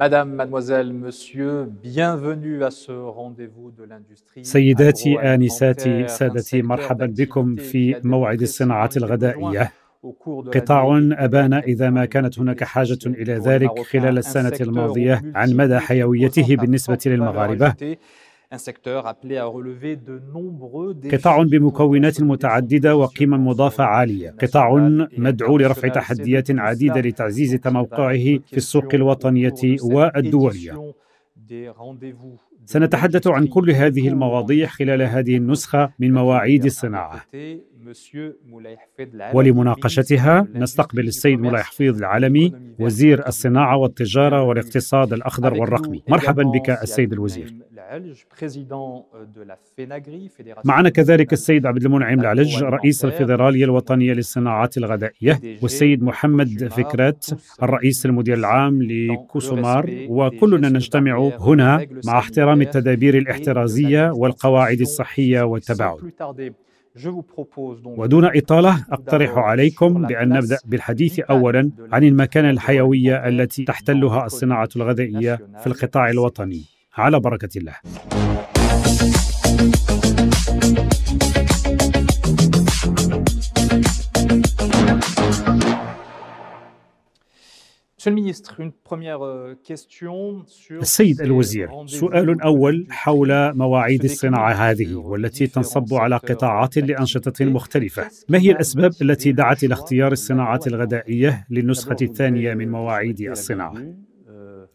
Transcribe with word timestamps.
Madame, 0.00 0.30
mademoiselle, 0.34 0.92
monsieur, 0.94 1.68
bienvenue 1.82 2.64
à 2.64 2.70
ce 2.70 2.92
rendez-vous 2.92 3.70
de 3.78 3.84
l'industrie. 3.84 4.42
سيداتي 4.42 5.18
آنساتي 5.34 6.08
سادتي 6.08 6.62
مرحبا 6.62 7.06
بكم 7.06 7.56
في 7.56 8.00
موعد 8.04 8.42
الصناعة 8.42 8.90
الغذائية. 8.96 9.72
قطاع 10.52 11.10
أبان 11.12 11.54
إذا 11.54 11.90
ما 11.90 12.04
كانت 12.04 12.38
هناك 12.38 12.64
حاجة 12.64 12.98
إلى 13.06 13.32
ذلك 13.34 13.78
خلال 13.78 14.18
السنة 14.18 14.56
الماضية 14.60 15.22
عن 15.34 15.56
مدى 15.56 15.78
حيويته 15.78 16.56
بالنسبة 16.56 16.98
للمغاربة. 17.06 17.74
قطاع 21.12 21.42
بمكونات 21.42 22.20
متعددة 22.22 22.96
وقيمة 22.96 23.36
مضافة 23.36 23.84
عالية. 23.84 24.30
قطاع 24.30 24.88
مدعو 25.18 25.58
لرفع 25.58 25.88
تحديات 25.88 26.50
عديدة 26.50 27.00
لتعزيز 27.00 27.54
تموقعه 27.54 28.38
في 28.46 28.56
السوق 28.56 28.94
الوطنية 28.94 29.54
والدولية. 29.82 30.92
سنتحدث 32.64 33.26
عن 33.26 33.46
كل 33.46 33.70
هذه 33.70 34.08
المواضيع 34.08 34.66
خلال 34.66 35.02
هذه 35.02 35.36
النسخة 35.36 35.92
من 35.98 36.12
مواعيد 36.12 36.64
الصناعة. 36.64 37.22
ولمناقشتها 39.34 40.48
نستقبل 40.54 41.06
السيد 41.08 41.40
مولاي 41.40 41.62
حفيظ 41.62 41.96
العالمي 41.98 42.52
وزير 42.80 43.26
الصناعة 43.26 43.76
والتجارة 43.76 44.42
والاقتصاد 44.42 45.12
الأخضر 45.12 45.54
والرقمي. 45.60 46.02
مرحبا 46.08 46.42
بك 46.42 46.70
السيد 46.70 47.12
الوزير. 47.12 47.54
معنا 50.64 50.88
كذلك 50.88 51.32
السيد 51.32 51.66
عبد 51.66 51.84
المنعم 51.84 52.20
العلج 52.20 52.62
رئيس 52.62 53.04
الفيدرالية 53.04 53.64
الوطنية 53.64 54.12
للصناعات 54.12 54.78
الغذائية 54.78 55.40
والسيد 55.62 56.02
محمد 56.02 56.68
فكرات 56.72 57.26
الرئيس 57.62 58.06
المدير 58.06 58.36
العام 58.36 58.82
لكوسومار 58.82 60.06
وكلنا 60.08 60.68
نجتمع 60.68 61.30
هنا 61.38 61.86
مع 62.04 62.18
احترام 62.18 62.62
التدابير 62.62 63.18
الاحترازية 63.18 64.10
والقواعد 64.10 64.80
الصحية 64.80 65.42
والتباعد 65.42 65.98
ودون 67.84 68.24
إطالة 68.24 68.86
أقترح 68.90 69.38
عليكم 69.38 70.06
بأن 70.06 70.28
نبدأ 70.28 70.58
بالحديث 70.64 71.20
أولا 71.20 71.70
عن 71.92 72.04
المكانة 72.04 72.50
الحيوية 72.50 73.28
التي 73.28 73.64
تحتلها 73.64 74.26
الصناعة 74.26 74.68
الغذائية 74.76 75.36
في 75.60 75.66
القطاع 75.66 76.10
الوطني 76.10 76.79
على 76.96 77.20
بركة 77.20 77.58
الله. 77.58 77.74
السيد 90.70 91.20
الوزير 91.20 91.86
سؤال 91.86 92.42
أول 92.42 92.86
حول 92.90 93.56
مواعيد 93.56 94.04
الصناعة 94.04 94.52
هذه 94.52 94.94
والتي 94.94 95.46
تنصب 95.46 95.94
على 95.94 96.16
قطاعات 96.16 96.78
لأنشطة 96.78 97.44
مختلفة؟ 97.44 98.10
ما 98.28 98.38
هي 98.38 98.50
الأسباب 98.50 98.92
التي 99.02 99.32
دعت 99.32 99.64
إلى 99.64 99.74
اختيار 99.74 100.12
الصناعة 100.12 100.60
الغذائية 100.66 101.46
للنسخة 101.50 101.96
الثانية 102.02 102.54
من 102.54 102.70
مواعيد 102.70 103.20
الصناعة؟ 103.20 103.84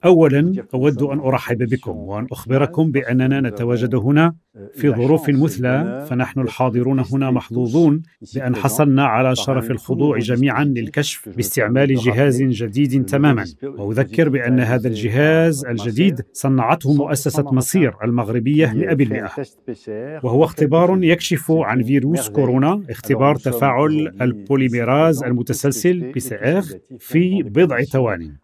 اولا 0.05 0.65
أود 0.73 1.01
أن 1.01 1.19
أرحب 1.19 1.57
بكم 1.57 1.97
وأن 1.97 2.27
أخبركم 2.31 2.91
بأننا 2.91 3.41
نتواجد 3.41 3.95
هنا 3.95 4.35
في 4.73 4.89
ظروف 4.89 5.29
مثلى 5.29 6.05
فنحن 6.09 6.39
الحاضرون 6.39 6.99
هنا 6.99 7.31
محظوظون 7.31 8.02
بأن 8.35 8.55
حصلنا 8.55 9.05
على 9.05 9.35
شرف 9.35 9.71
الخضوع 9.71 10.17
جميعا 10.17 10.63
للكشف 10.63 11.29
باستعمال 11.29 11.95
جهاز 11.95 12.41
جديد 12.43 13.05
تماما. 13.05 13.45
وأذكر 13.64 14.30
بأن 14.30 14.59
هذا 14.59 14.87
الجهاز 14.87 15.65
الجديد 15.65 16.21
صنعته 16.33 16.93
مؤسسة 16.93 17.43
مصير 17.52 17.93
المغربية 18.03 18.67
100% 18.67 20.23
وهو 20.23 20.43
اختبار 20.43 21.03
يكشف 21.03 21.52
عن 21.52 21.83
فيروس 21.83 22.30
كورونا 22.30 22.83
اختبار 22.89 23.36
تفاعل 23.36 24.15
البوليميراز 24.21 25.23
المتسلسل 25.23 26.11
بي 26.11 26.20
في 26.99 27.43
بضع 27.43 27.81
ثوان 27.81 28.36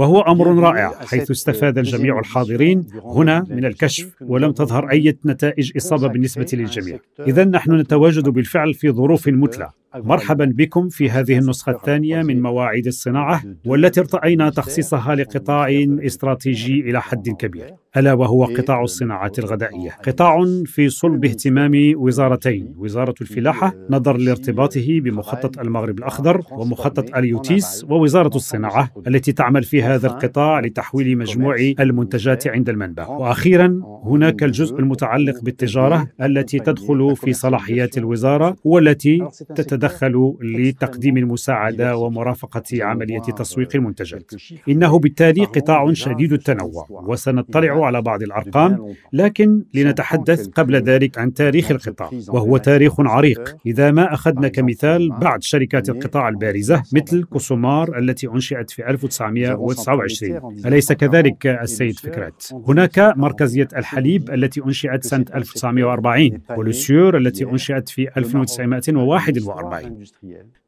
وهو 0.00 0.20
أمر 0.20 0.58
رائع 0.58 0.92
حيث 1.06 1.30
استفاد 1.30 1.78
الجميع 1.78 2.18
الحاضرين 2.18 2.86
هنا 3.04 3.46
من 3.50 3.64
الكشف 3.64 4.08
ولم 4.20 4.52
تظهر 4.52 4.90
أي 4.90 5.16
نتائج 5.26 5.72
إصابة 5.76 6.08
بالنسبة 6.08 6.46
للجميع. 6.52 6.98
اذا 7.26 7.44
نحن 7.44 7.72
نتواجد 7.72 8.28
بالفعل 8.28 8.74
في 8.74 8.90
ظروف 8.90 9.28
مثلى 9.28 9.70
مرحبا 9.94 10.52
بكم 10.56 10.88
في 10.88 11.10
هذه 11.10 11.38
النسخة 11.38 11.72
الثانية 11.72 12.22
من 12.22 12.42
مواعيد 12.42 12.86
الصناعة 12.86 13.42
والتي 13.66 14.00
ارتأينا 14.00 14.50
تخصيصها 14.50 15.14
لقطاع 15.14 15.68
استراتيجي 16.06 16.80
إلى 16.80 17.00
حد 17.00 17.28
كبير. 17.28 17.74
ألا 17.96 18.12
وهو 18.12 18.44
قطاع 18.44 18.82
الصناعات 18.82 19.38
الغذائية. 19.38 19.90
قطاع 19.90 20.44
في 20.66 20.88
صلب 20.88 21.24
اهتمام 21.24 21.92
وزارتين. 21.96 22.74
وزارة 22.76 23.14
الفلاحة 23.20 23.74
نظرا 23.90 24.18
لارتباطه 24.18 25.00
بمخطط 25.00 25.58
المغرب 25.58 25.98
الأخضر 25.98 26.42
ومخطط 26.52 27.16
اليوتيس 27.16 27.86
ووزارة 27.88 28.36
الصناعة 28.36 28.90
التي 29.06 29.32
تعمل 29.32 29.62
في 29.62 29.82
هذا 29.82 30.06
القطاع 30.06 30.60
لتحويل 30.60 31.18
مجموع 31.18 31.56
المنتجات 31.80 32.46
عند 32.46 32.68
المنبع. 32.68 33.08
وأخيرا 33.08 33.80
هناك 34.04 34.42
الجزء 34.42 34.78
المتعلق 34.78 35.42
بالتجارة 35.42 36.08
التي 36.20 36.58
تدخل 36.58 37.16
في 37.16 37.32
صلاحيات 37.32 37.98
الوزارة 37.98 38.56
والتي 38.64 39.28
تتدخل 39.54 39.79
يتدخل 39.84 40.34
لتقديم 40.42 41.16
المساعدة 41.16 41.96
ومرافقة 41.96 42.84
عملية 42.84 43.20
تسويق 43.20 43.68
المنتجات. 43.74 44.32
إنه 44.68 44.98
بالتالي 44.98 45.44
قطاع 45.44 45.92
شديد 45.92 46.32
التنوع. 46.32 46.86
وسنطلع 46.90 47.86
على 47.86 48.02
بعض 48.02 48.22
الأرقام 48.22 48.94
لكن 49.12 49.64
لنتحدث 49.74 50.48
قبل 50.48 50.76
ذلك 50.76 51.18
عن 51.18 51.34
تاريخ 51.34 51.70
القطاع 51.70 52.10
وهو 52.28 52.56
تاريخ 52.56 53.00
عريق. 53.00 53.56
إذا 53.66 53.90
ما 53.90 54.14
أخذنا 54.14 54.48
كمثال 54.48 55.10
بعض 55.10 55.40
شركات 55.42 55.88
القطاع 55.88 56.28
البارزة 56.28 56.82
مثل 56.94 57.24
كوسومار 57.24 57.98
التي 57.98 58.28
أنشئت 58.28 58.70
في 58.70 58.90
1929 58.90 60.40
أليس 60.66 60.92
كذلك 60.92 61.46
السيد 61.46 61.98
فكرات؟ 61.98 62.46
هناك 62.68 63.12
مركزية 63.16 63.68
الحليب 63.76 64.30
التي 64.30 64.60
أنشئت 64.64 65.04
سنة 65.04 65.24
1940 65.34 66.40
ولوسيور 66.56 67.16
التي 67.16 67.44
أنشئت 67.44 67.88
في 67.88 68.08
1941 68.16 69.69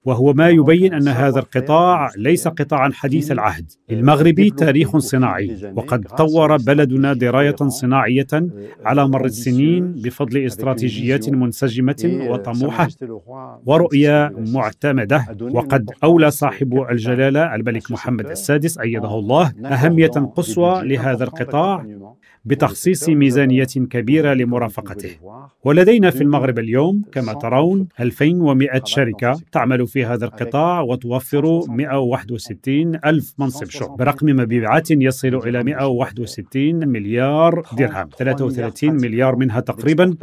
وهو 0.04 0.32
ما 0.32 0.48
يبين 0.48 0.94
أن 0.94 1.08
هذا 1.08 1.38
القطاع 1.38 2.10
ليس 2.16 2.48
قطاعا 2.48 2.90
حديث 2.92 3.32
العهد. 3.32 3.70
للمغرب 3.90 4.48
تاريخ 4.56 4.96
صناعي 4.98 5.72
وقد 5.76 6.02
طور 6.02 6.56
بلدنا 6.56 7.12
دراية 7.12 7.56
صناعية 7.66 8.26
على 8.84 9.08
مر 9.08 9.24
السنين 9.24 9.92
بفضل 9.92 10.46
استراتيجيات 10.46 11.28
منسجمة 11.28 12.20
وطموحة 12.28 12.88
ورؤية 13.66 14.32
معتمدة. 14.36 15.26
وقد 15.40 15.90
أولى 16.04 16.30
صاحب 16.30 16.86
الجلالة 16.90 17.54
الملك 17.54 17.90
محمد 17.90 18.30
السادس 18.30 18.78
أيده 18.78 19.18
الله 19.18 19.52
أهمية 19.64 20.08
قصوى 20.08 20.82
لهذا 20.84 21.24
القطاع. 21.24 21.86
بتخصيص 22.44 23.08
ميزانية 23.08 23.64
كبيرة 23.64 24.34
لمرافقته. 24.34 25.16
ولدينا 25.64 26.10
في 26.10 26.22
المغرب 26.22 26.58
اليوم 26.58 27.02
كما 27.12 27.32
ترون 27.32 27.88
2100 28.00 28.82
شركة 28.84 29.40
تعمل 29.52 29.86
في 29.86 30.04
هذا 30.04 30.24
القطاع 30.24 30.80
وتوفر 30.80 31.60
161 31.68 32.98
ألف 33.04 33.34
منصب 33.38 33.70
شغل. 33.70 33.96
برقم 33.96 34.26
مبيعات 34.26 34.90
يصل 34.90 35.34
إلى 35.34 35.62
161 35.64 36.88
مليار 36.88 37.62
درهم 37.78 38.08
33 38.18 38.94
مليار 38.94 39.36
منها 39.36 39.60
تقريبا. 39.60 40.16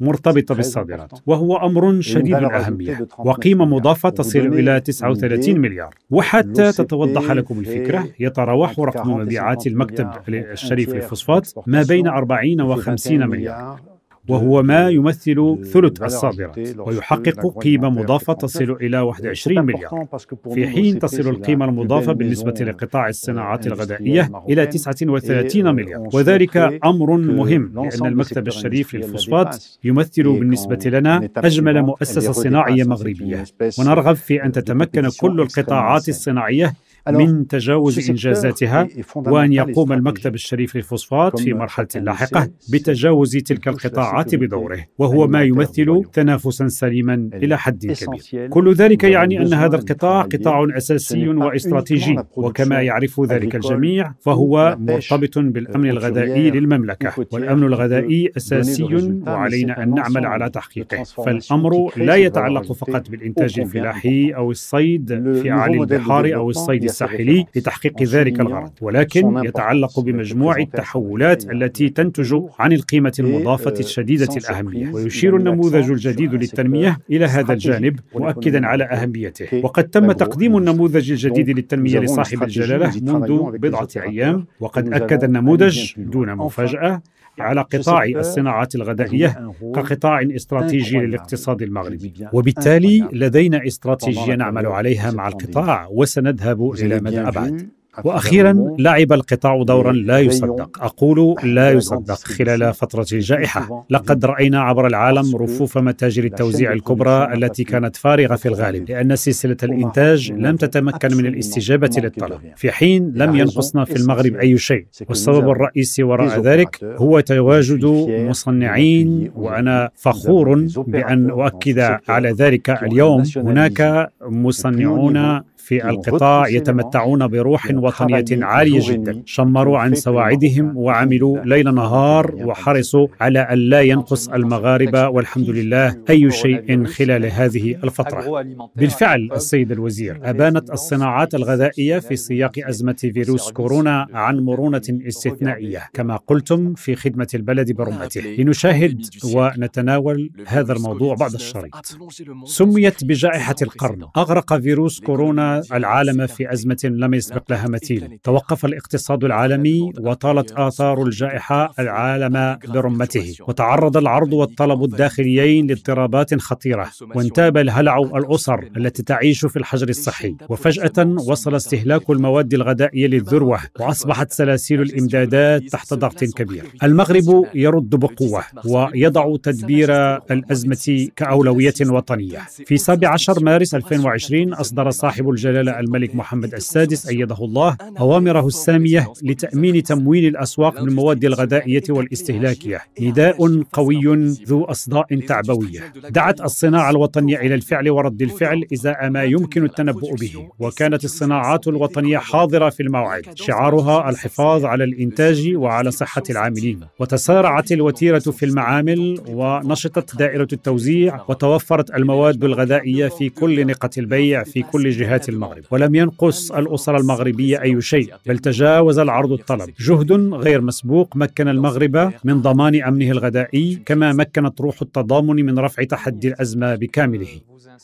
مرتبطة 0.00 0.54
بالصادرات 0.54 1.12
وهو 1.26 1.56
أمر 1.56 2.00
شديد 2.00 2.34
الأهمية 2.34 3.06
وقيمة 3.18 3.64
مضافة 3.64 4.08
تصل 4.08 4.38
إلى 4.38 4.80
39 4.80 5.58
مليار. 5.58 5.94
وحتى 6.10 6.72
تتوضح 6.72 7.30
لكم 7.30 7.58
الفكرة 7.58 8.08
يتراوح 8.20 8.80
رقم 8.80 9.10
مبيعات 9.10 9.66
المكتب 9.66 10.08
الشريف 10.28 10.94
للفوسفات 10.94 11.50
ما 11.66 11.82
بين 11.88 12.06
40 12.06 12.60
و 12.60 12.76
50 12.76 13.28
مليار. 13.28 13.93
وهو 14.28 14.62
ما 14.62 14.88
يمثل 14.88 15.58
ثلث 15.72 16.02
الصادرات 16.02 16.58
ويحقق 16.78 17.58
قيمة 17.62 17.90
مضافة 17.90 18.32
تصل 18.32 18.70
إلى 18.80 18.98
21 19.00 19.66
مليار. 19.66 20.06
في 20.54 20.66
حين 20.66 20.98
تصل 20.98 21.28
القيمة 21.28 21.64
المضافة 21.64 22.12
بالنسبة 22.12 22.54
لقطاع 22.60 23.08
الصناعات 23.08 23.66
الغذائية 23.66 24.30
إلى 24.48 24.66
39 24.66 25.74
مليار. 25.74 26.08
وذلك 26.14 26.56
أمر 26.84 27.16
مهم 27.16 27.72
لأن 27.74 28.06
المكتب 28.06 28.46
الشريف 28.48 28.94
للفوسفات 28.94 29.64
يمثل 29.84 30.22
بالنسبة 30.22 30.90
لنا 30.90 31.28
أجمل 31.36 31.82
مؤسسة 31.82 32.32
صناعية 32.32 32.84
مغربية. 32.84 33.44
ونرغب 33.78 34.14
في 34.16 34.44
أن 34.44 34.52
تتمكن 34.52 35.08
كل 35.20 35.40
القطاعات 35.40 36.08
الصناعية 36.08 36.74
من 37.10 37.46
تجاوز 37.46 38.10
إنجازاتها 38.10 38.88
وأن 39.16 39.52
يقوم 39.52 39.92
المكتب 39.92 40.34
الشريف 40.34 40.76
للفوسفات 40.76 41.40
في 41.40 41.54
مرحلة 41.54 41.88
لاحقة 41.94 42.50
بتجاوز 42.72 43.36
تلك 43.36 43.68
القطاعات 43.68 44.34
بدوره 44.34 44.78
وهو 44.98 45.26
ما 45.26 45.42
يمثل 45.42 46.02
تنافسا 46.12 46.68
سليما 46.68 47.30
إلى 47.34 47.58
حد 47.58 47.86
كبير. 47.86 48.48
كل 48.48 48.72
ذلك 48.74 49.04
يعني 49.04 49.42
أن 49.42 49.54
هذا 49.54 49.76
القطاع 49.76 50.22
قطاع 50.22 50.66
أساسي 50.76 51.28
واستراتيجي 51.28 52.16
وكما 52.36 52.82
يعرف 52.82 53.20
ذلك 53.20 53.54
الجميع 53.54 54.12
فهو 54.20 54.76
مرتبط 54.80 55.38
بالأمن 55.38 55.90
الغذائي 55.90 56.50
للمملكة 56.50 57.26
والأمن 57.32 57.62
الغذائي 57.62 58.32
أساسي 58.36 58.84
وعلينا 59.26 59.82
أن 59.82 59.94
نعمل 59.94 60.26
على 60.26 60.50
تحقيقه. 60.50 61.02
فالأمر 61.02 61.90
لا 61.96 62.14
يتعلق 62.16 62.72
فقط 62.72 63.10
بالإنتاج 63.10 63.60
الفلاحي 63.60 64.30
أو 64.30 64.50
الصيد 64.50 65.34
في 65.42 65.50
أعالي 65.50 65.80
البحار 65.80 66.34
أو 66.34 66.50
الصيد 66.50 66.93
الساحلي 66.94 67.46
لتحقيق 67.56 68.02
ذلك 68.02 68.40
الغرض. 68.40 68.72
ولكن 68.80 69.44
يتعلق 69.44 70.00
بمجموع 70.00 70.56
التحولات 70.56 71.50
التي 71.52 71.88
تنتج 71.88 72.30
عن 72.58 72.72
القيمة 72.72 73.12
المضافة 73.18 73.74
الشديدة 73.80 74.28
الأهمية. 74.36 74.92
ويشير 74.94 75.36
النموذج 75.36 75.90
الجديد 75.90 76.34
للتنمية 76.34 76.98
إلى 77.10 77.24
هذا 77.24 77.52
الجانب 77.52 78.00
مؤكدا 78.14 78.66
على 78.66 78.84
أهميته. 78.84 79.48
وقد 79.64 79.84
تم 79.84 80.12
تقديم 80.12 80.56
النموذج 80.56 81.10
الجديد 81.10 81.50
للتنمية 81.50 81.98
لصاحب 81.98 82.42
الجلالة 82.42 82.92
منذ 83.02 83.58
بضعة 83.58 83.88
أيام 83.96 84.46
وقد 84.60 84.92
أكد 84.92 85.24
النموذج 85.24 85.92
دون 85.96 86.34
مفاجأة 86.34 87.02
على 87.38 87.60
قطاع 87.60 88.04
الصناعات 88.04 88.74
الغذائية 88.74 89.52
كقطاع 89.74 90.28
استراتيجي 90.36 90.98
للاقتصاد 90.98 91.62
المغربي. 91.62 92.14
وبالتالي 92.32 93.08
لدينا 93.12 93.66
استراتيجية 93.66 94.34
نعمل 94.34 94.66
عليها 94.66 95.10
مع 95.10 95.28
القطاع 95.28 95.88
وسنذهب 95.90 96.70
إلى 96.72 97.00
مدى 97.00 97.20
أبعد. 97.20 97.68
وأخيرا 98.04 98.76
لعب 98.78 99.12
القطاع 99.12 99.62
دورا 99.62 99.92
لا 99.92 100.18
يصدق. 100.18 100.84
أقول 100.84 101.36
لا 101.44 101.70
يصدق 101.70 102.14
خلال 102.14 102.74
فترة 102.74 103.06
الجائحه 103.12 103.86
لقد 103.90 104.24
رأينا 104.24 104.60
عبر 104.60 104.86
العالم 104.86 105.36
رفوف 105.36 105.78
متاجر 105.78 106.24
التوزيع 106.24 106.72
الكبرى 106.72 107.34
التي 107.34 107.64
كانت 107.64 107.96
فارغة 107.96 108.34
في 108.34 108.48
الغالب 108.48 108.90
لأن 108.90 109.16
سلسلة 109.16 109.56
الإنتاج 109.62 110.32
لم 110.32 110.56
تتمكن 110.56 111.16
من 111.16 111.26
الاستجابة 111.26 111.90
للطلب. 111.98 112.40
في 112.56 112.72
حين 112.72 113.12
لم 113.14 113.36
ينقصنا 113.36 113.84
في 113.84 113.96
المغرب 113.96 114.34
أي 114.36 114.58
شيء. 114.58 114.86
والسبب 115.08 115.50
الرئيسي 115.50 116.02
وراء 116.02 116.40
ذلك 116.40 116.84
هو 116.84 117.20
تواجد 117.20 117.84
مصنعين 118.08 119.30
وأنا 119.36 119.90
فخور 119.94 120.66
بأن 120.76 121.30
أؤكد 121.30 121.98
على 122.08 122.30
ذلك 122.30 122.70
اليوم. 122.70 123.22
هناك 123.36 124.08
مصنعون 124.22 125.40
في 125.64 125.88
القطاع 125.88 126.48
يتمتعون 126.48 127.26
بروح 127.26 127.70
وطنية 127.70 128.44
عالية 128.44 128.92
جدا 128.92 129.22
شمروا 129.26 129.78
عن 129.78 129.94
سواعدهم 129.94 130.76
وعملوا 130.76 131.38
ليل 131.44 131.74
نهار 131.74 132.34
وحرصوا 132.34 133.06
على 133.20 133.38
أن 133.38 133.58
لا 133.58 133.80
ينقص 133.80 134.28
المغاربة 134.28 135.08
والحمد 135.08 135.50
لله 135.50 135.96
أي 136.10 136.30
شيء 136.30 136.84
خلال 136.84 137.26
هذه 137.26 137.76
الفترة 137.84 138.44
بالفعل 138.76 139.30
السيد 139.32 139.72
الوزير 139.72 140.20
أبانت 140.22 140.70
الصناعات 140.70 141.34
الغذائية 141.34 141.98
في 141.98 142.16
سياق 142.16 142.52
أزمة 142.58 143.10
فيروس 143.14 143.52
كورونا 143.52 144.06
عن 144.12 144.40
مرونة 144.40 144.82
استثنائية 144.90 145.88
كما 145.92 146.16
قلتم 146.16 146.74
في 146.74 146.94
خدمة 146.94 147.28
البلد 147.34 147.72
برمته 147.72 148.20
لنشاهد 148.20 149.00
ونتناول 149.34 150.30
هذا 150.46 150.72
الموضوع 150.72 151.14
بعد 151.14 151.34
الشريط 151.34 151.96
سميت 152.44 153.04
بجائحة 153.04 153.56
القرن 153.62 154.06
أغرق 154.16 154.58
فيروس 154.58 155.00
كورونا 155.00 155.53
العالم 155.72 156.26
في 156.26 156.52
أزمة 156.52 156.76
لم 156.84 157.14
يسبق 157.14 157.42
لها 157.50 157.68
مثيل. 157.68 158.18
توقف 158.22 158.64
الاقتصاد 158.64 159.24
العالمي 159.24 159.92
وطالت 160.00 160.52
آثار 160.52 161.02
الجائحة 161.02 161.72
العالم 161.78 162.58
برمته. 162.68 163.34
وتعرض 163.48 163.96
العرض 163.96 164.32
والطلب 164.32 164.84
الداخليين 164.84 165.66
لاضطرابات 165.66 166.34
خطيرة. 166.34 166.90
وانتاب 167.14 167.56
الهلع 167.56 167.98
الأسر 167.98 168.68
التي 168.76 169.02
تعيش 169.02 169.46
في 169.46 169.56
الحجر 169.56 169.88
الصحي. 169.88 170.36
وفجأة 170.48 171.06
وصل 171.28 171.54
استهلاك 171.54 172.10
المواد 172.10 172.54
الغذائية 172.54 173.06
للذروة 173.06 173.58
وأصبحت 173.80 174.32
سلاسل 174.32 174.80
الإمدادات 174.80 175.62
تحت 175.62 175.94
ضغط 175.94 176.24
كبير. 176.24 176.64
المغرب 176.82 177.46
يرد 177.54 177.90
بقوة 177.90 178.44
ويضع 178.64 179.36
تدبير 179.42 179.90
الأزمة 180.30 181.08
كأولوية 181.16 181.74
وطنية. 181.80 182.38
في 182.66 182.76
17 182.76 183.44
مارس 183.44 183.74
2020 183.74 184.54
أصدر 184.54 184.90
صاحب 184.90 185.30
الجلالة 185.44 185.80
الملك 185.80 186.14
محمد 186.14 186.54
السادس 186.54 187.08
أيده 187.08 187.36
الله 187.40 187.76
أوامره 188.00 188.46
السامية 188.46 189.12
لتأمين 189.22 189.82
تمويل 189.82 190.26
الأسواق 190.26 190.82
بالمواد 190.82 191.24
الغذائية 191.24 191.82
والاستهلاكية. 191.88 192.80
نداء 193.00 193.62
قوي 193.72 194.14
ذو 194.48 194.64
أصداء 194.64 195.20
تعبوية. 195.20 195.92
دعت 196.10 196.40
الصناعة 196.40 196.90
الوطنية 196.90 197.36
إلى 197.36 197.54
الفعل 197.54 197.90
ورد 197.90 198.22
الفعل 198.22 198.64
إزاء 198.72 199.10
ما 199.10 199.22
يمكن 199.22 199.64
التنبؤ 199.64 200.14
به. 200.14 200.48
وكانت 200.58 201.04
الصناعات 201.04 201.68
الوطنية 201.68 202.18
حاضرة 202.18 202.70
في 202.70 202.82
الموعد. 202.82 203.22
شعارها 203.34 204.10
الحفاظ 204.10 204.64
على 204.64 204.84
الإنتاج 204.84 205.52
وعلى 205.56 205.90
صحة 205.90 206.22
العاملين. 206.30 206.80
وتسارعت 206.98 207.72
الوتيرة 207.72 208.18
في 208.18 208.46
المعامل 208.46 209.20
ونشطت 209.28 210.16
دائرة 210.16 210.48
التوزيع 210.52 211.24
وتوفرت 211.28 211.90
المواد 211.90 212.44
الغذائية 212.44 213.08
في 213.08 213.28
كل 213.28 213.66
نقة 213.66 213.90
البيع 213.98 214.44
في 214.44 214.62
كل 214.62 214.90
جهات 214.90 215.28
المغرب. 215.34 215.62
ولم 215.70 215.94
ينقص 215.94 216.52
الأسرة 216.52 216.98
المغربية 217.00 217.62
أي 217.62 217.80
شيء 217.80 218.14
بل 218.26 218.38
تجاوز 218.38 218.98
العرض 218.98 219.32
الطلب. 219.32 219.70
جهد 219.80 220.12
غير 220.34 220.60
مسبوق 220.60 221.16
مكن 221.16 221.48
المغرب 221.48 222.12
من 222.24 222.42
ضمان 222.42 222.82
أمنه 222.82 223.10
الغذائي 223.10 223.82
كما 223.86 224.12
مكنت 224.12 224.60
روح 224.60 224.82
التضامن 224.82 225.46
من 225.46 225.58
رفع 225.58 225.84
تحدي 225.84 226.28
الأزمة 226.28 226.74
بكامله. 226.74 227.40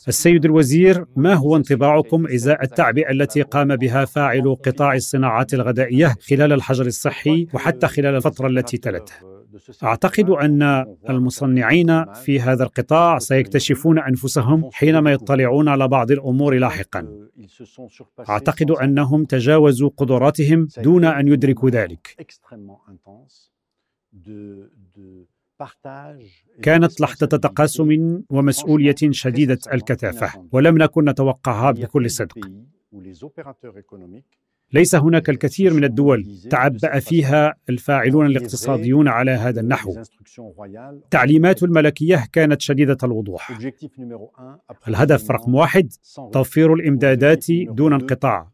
السيد 0.07 0.45
الوزير 0.45 1.05
ما 1.15 1.33
هو 1.33 1.55
انطباعكم 1.55 2.27
إزاء 2.27 2.63
التعبئه 2.63 3.11
التي 3.11 3.41
قام 3.41 3.75
بها 3.75 4.05
فاعل 4.05 4.55
قطاع 4.65 4.95
الصناعات 4.95 5.53
الغذائيه 5.53 6.15
خلال 6.29 6.53
الحجر 6.53 6.85
الصحي 6.85 7.47
وحتى 7.53 7.87
خلال 7.87 8.15
الفترة 8.15 8.47
التي 8.47 8.77
تلته 8.77 9.13
أعتقد 9.83 10.29
أن 10.29 10.85
المصنعين 11.09 12.13
في 12.13 12.39
هذا 12.39 12.63
القطاع 12.63 13.19
سيكتشفون 13.19 13.99
أنفسهم 13.99 14.69
حينما 14.73 15.11
يطلعون 15.11 15.67
على 15.67 15.87
بعض 15.87 16.11
الأمور 16.11 16.55
لاحقا. 16.55 17.27
أعتقد 18.29 18.71
أنهم 18.71 19.25
تجاوزوا 19.25 19.89
قدراتهم 19.97 20.67
دون 20.77 21.05
أن 21.05 21.27
يدركوا 21.27 21.69
ذلك. 21.69 22.15
كانت 26.61 27.01
لحظة 27.01 27.25
تقاسم 27.25 28.21
ومسؤولية 28.29 28.95
شديدة 29.11 29.59
الكثافة 29.73 30.47
ولم 30.51 30.77
نكن 30.77 31.09
نتوقعها 31.09 31.71
بكل 31.71 32.09
صدق. 32.09 32.51
ليس 34.73 34.95
هناك 34.95 35.29
الكثير 35.29 35.73
من 35.73 35.83
الدول 35.83 36.25
تعبأ 36.49 36.99
فيها 36.99 37.55
الفاعلون 37.69 38.25
الاقتصاديون 38.25 39.07
على 39.07 39.31
هذا 39.31 39.61
النحو. 39.61 39.95
تعليمات 41.11 41.63
الملكية 41.63 42.23
كانت 42.33 42.61
شديدة 42.61 42.97
الوضوح. 43.03 43.59
الهدف 44.87 45.31
رقم 45.31 45.55
واحد 45.55 45.93
توفير 46.33 46.73
الإمدادات 46.73 47.45
دون 47.51 47.93
انقطاع. 47.93 48.51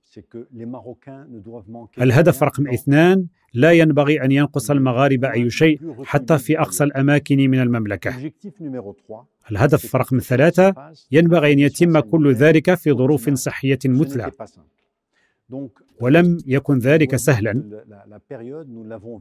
الهدف 2.01 2.43
رقم 2.43 2.67
اثنان 2.67 3.25
لا 3.53 3.71
ينبغي 3.71 4.24
أن 4.24 4.31
ينقص 4.31 4.71
المغاربة 4.71 5.31
أي 5.31 5.50
شيء 5.50 6.03
حتى 6.03 6.38
في 6.38 6.59
أقصى 6.59 6.83
الأماكن 6.83 7.38
من 7.38 7.59
المملكة. 7.59 8.31
الهدف 9.51 9.95
رقم 9.95 10.19
ثلاثة 10.19 10.74
ينبغي 11.12 11.53
أن 11.53 11.59
يتم 11.59 12.00
كل 12.00 12.33
ذلك 12.33 12.75
في 12.75 12.91
ظروف 12.93 13.29
صحية 13.29 13.79
مثلى. 13.86 14.31
ولم 16.01 16.38
يكن 16.48 16.80
ذلك 16.80 17.16
سهلا. 17.16 17.63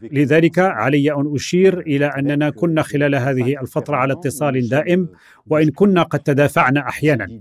لذلك 0.02 0.59
علي 0.59 1.12
أن 1.12 1.35
أشير 1.35 1.80
إلى 1.80 2.06
أننا 2.06 2.50
كنا 2.50 2.83
خلال 2.83 3.14
هذه 3.14 3.61
الفترة 3.61 3.97
على 3.97 4.12
اتصال 4.12 4.68
دائم 4.68 5.09
وإن 5.47 5.71
كنا 5.71 6.02
قد 6.02 6.21
تدافعنا 6.21 6.80
أحيانا. 6.80 7.40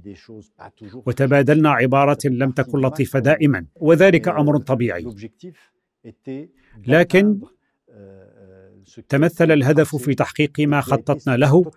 وتبادلنا 0.94 1.70
عبارات 1.70 2.25
لم 2.25 2.51
تكن 2.51 2.80
لطيفة 2.80 3.20
دائما. 3.20 3.65
وذلك 3.75 4.27
أمر 4.27 4.58
طبيعي. 4.58 5.06
لكن 6.88 7.39
تمثل 9.10 9.51
الهدف 9.51 9.96
في 9.96 10.13
تحقيق 10.15 10.60
ما 10.60 10.82
خططنا 10.82 11.38
له 11.38 11.72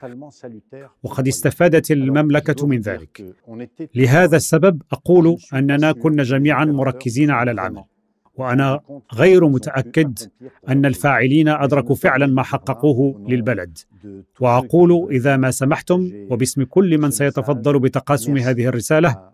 وقد 1.03 1.29
استفادت 1.29 1.91
المملكة 1.91 2.67
من 2.67 2.81
ذلك. 2.81 3.35
لهذا 3.95 4.37
السبب 4.37 4.83
أقول 4.93 5.37
أننا 5.55 5.93
كنا 5.93 6.23
جميعا 6.23 6.65
مركزين 6.65 7.31
على 7.31 7.50
العمل 7.50 7.85
وأنا 8.35 8.81
غير 9.15 9.49
متأكد 9.49 10.19
أن 10.69 10.87
الفاعلين 10.87 11.49
أدركوا 11.49 11.95
فعلا 11.95 12.27
ما 12.27 12.43
حققوه 12.43 13.25
للبلد. 13.29 13.79
وأقول 14.41 15.09
إذا 15.11 15.37
ما 15.37 15.50
سمحتم 15.50 16.27
وباسم 16.31 16.62
كل 16.62 16.99
من 16.99 17.11
سيتفضل 17.11 17.79
بتقاسم 17.79 18.37
هذه 18.37 18.67
الرسالة 18.67 19.31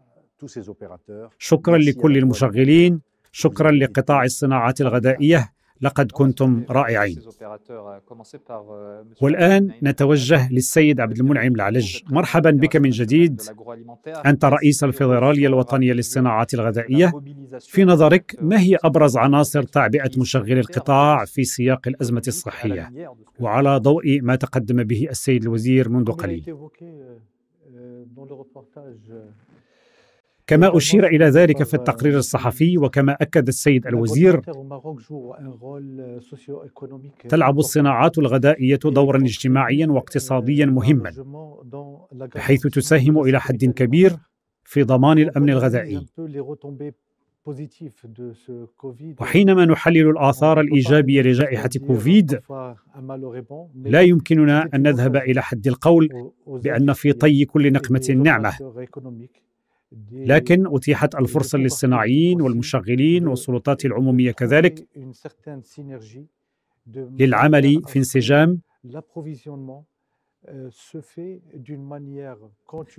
شكرا 1.38 1.78
لكل 1.78 2.18
المشغلين 2.18 3.00
شكرا 3.32 3.70
لقطاع 3.70 4.24
الصناعات 4.24 4.80
الغذائية 4.80 5.53
لقد 5.80 6.12
كنتم 6.12 6.64
رائعين. 6.70 7.18
والآن 9.22 9.70
نتوجه 9.82 10.52
للسيد 10.52 11.00
عبد 11.00 11.18
المنعم 11.18 11.54
العلج. 11.54 12.00
مرحبا 12.10 12.50
بك 12.50 12.76
من 12.76 12.90
جديد. 12.90 13.42
أنت 14.26 14.44
رئيس 14.44 14.84
الفيدرالية 14.84 15.46
الوطنية 15.46 15.92
للصناعات 15.92 16.54
الغذائية. 16.54 17.12
في 17.60 17.84
نظرك 17.84 18.36
ما 18.40 18.60
هي 18.60 18.76
أبرز 18.84 19.16
عناصر 19.16 19.62
تعبئة 19.62 20.10
مشغلي 20.18 20.60
القطاع 20.60 21.24
في 21.24 21.44
سياق 21.44 21.88
الأزمة 21.88 22.22
الصحية؟ 22.28 22.92
وعلى 23.40 23.76
ضوء 23.76 24.20
ما 24.22 24.36
تقدم 24.36 24.82
به 24.82 25.06
السيد 25.10 25.42
الوزير 25.42 25.88
منذ 25.88 26.12
قليل. 26.12 26.56
كما 30.46 30.76
أشير 30.76 31.06
إلى 31.06 31.24
ذلك 31.24 31.62
في 31.62 31.74
التقرير 31.74 32.18
الصحفي 32.18 32.78
وكما 32.78 33.12
أكد 33.12 33.48
السيد 33.48 33.86
الوزير 33.86 34.40
تلعب 37.28 37.58
الصناعات 37.58 38.18
الغذائية 38.18 38.78
دورا 38.84 39.18
اجتماعيا 39.18 39.86
واقتصاديا 39.86 40.66
مهما 40.66 41.10
بحيث 42.34 42.66
تساهم 42.66 43.20
إلى 43.20 43.40
حد 43.40 43.64
كبير 43.64 44.16
في 44.64 44.82
ضمان 44.82 45.18
الأمن 45.18 45.50
الغذائي. 45.50 46.06
وحينما 49.20 49.64
نحلل 49.64 50.10
الآثار 50.10 50.60
الإيجابية 50.60 51.22
لجائحة 51.22 51.70
كوفيد 51.86 52.40
لا 53.74 54.00
يمكننا 54.00 54.68
أن 54.74 54.82
نذهب 54.82 55.16
إلى 55.16 55.42
حد 55.42 55.66
القول 55.66 56.30
بأن 56.46 56.92
في 56.92 57.12
طي 57.12 57.44
كل 57.44 57.72
نقمة 57.72 58.14
نعمة. 58.24 58.52
لكن 60.12 60.76
أتيحت 60.76 61.14
الفرصة 61.14 61.58
للصناعيين 61.58 62.40
والمشغلين 62.40 63.26
والسلطات 63.26 63.84
العمومية 63.84 64.30
كذلك 64.30 64.86
للعمل 67.18 67.82
في 67.86 67.98
انسجام 67.98 68.60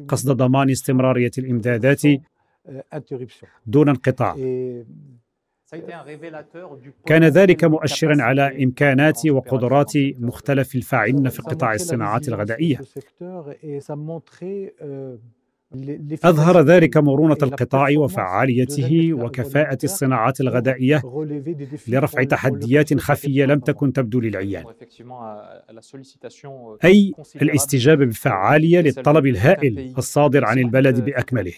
قصد 0.07 0.31
ضمان 0.37 0.69
استمرارية 0.69 1.31
الإمدادات 1.37 2.01
دون 3.65 3.89
انقطاع 3.89 4.35
كان 7.05 7.23
ذلك 7.23 7.63
مؤشرا 7.63 8.23
على 8.23 8.63
امكانات 8.63 9.25
وقدرات 9.27 9.91
مختلف 10.19 10.75
الفاعلين 10.75 11.29
في 11.29 11.41
قطاع 11.41 11.73
الصناعات 11.73 12.27
الغذائيه 12.27 12.79
أظهر 16.24 16.62
ذلك 16.62 16.98
مرونة 16.98 17.38
القطاع 17.44 17.88
وفعاليته 17.98 19.13
وكفاءة 19.13 19.77
الصناعات 19.84 20.41
الغذائية 20.41 21.01
لرفع 21.88 22.24
تحديات 22.24 22.94
خفية 22.94 23.46
لم 23.46 23.60
تكن 23.60 23.94
تبدو 23.94 24.20
للعيان. 24.20 24.63
أي 26.84 27.13
الاستجابة 27.41 28.05
بفعالية 28.05 28.82
للطلب 28.82 29.25
الهائل 29.25 29.94
الصادر 29.98 30.46
عن 30.46 30.60
البلد 30.60 31.05
بأكمله. 31.05 31.53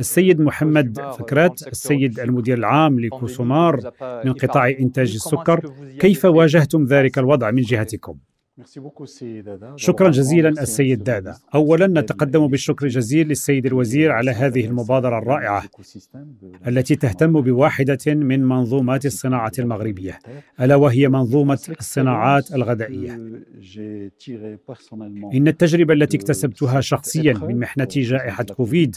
السيد 0.00 0.40
محمد 0.40 1.00
فكرات 1.18 1.66
السيد 1.66 2.20
المدير 2.20 2.58
العام 2.58 3.00
لكوسومار 3.00 3.80
من 4.24 4.32
قطاع 4.32 4.68
إنتاج 4.68 5.14
السكر؟ 5.14 5.70
كيف 5.98 6.24
واجهتم 6.24 6.84
ذلك 6.84 7.18
الوضع 7.18 7.50
من 7.50 7.62
جهتكم؟ 7.62 8.18
شكرا 9.76 10.10
جزيلا 10.10 10.48
السيد 10.48 11.04
دادا. 11.04 11.34
اولا 11.54 11.86
نتقدم 11.86 12.46
بالشكر 12.46 12.86
الجزيل 12.86 13.28
للسيد 13.28 13.66
الوزير 13.66 14.12
على 14.12 14.30
هذه 14.30 14.66
المبادرة 14.66 15.18
الرائعة 15.18 15.64
التي 16.66 16.96
تهتم 16.96 17.40
بواحدة 17.40 17.98
من 18.06 18.44
منظومات 18.44 19.06
الصناعة 19.06 19.52
المغربية. 19.58 20.18
ألا 20.60 20.76
وهي 20.76 21.08
منظومة 21.08 21.58
الصناعات 21.80 22.54
الغذائية. 22.54 23.14
إن 25.34 25.48
التجربة 25.48 25.94
التي 25.94 26.16
اكتسبتها 26.16 26.80
شخصيا 26.80 27.32
من 27.32 27.58
محنة 27.58 27.88
جائحة 27.96 28.44
كوفيد 28.44 28.96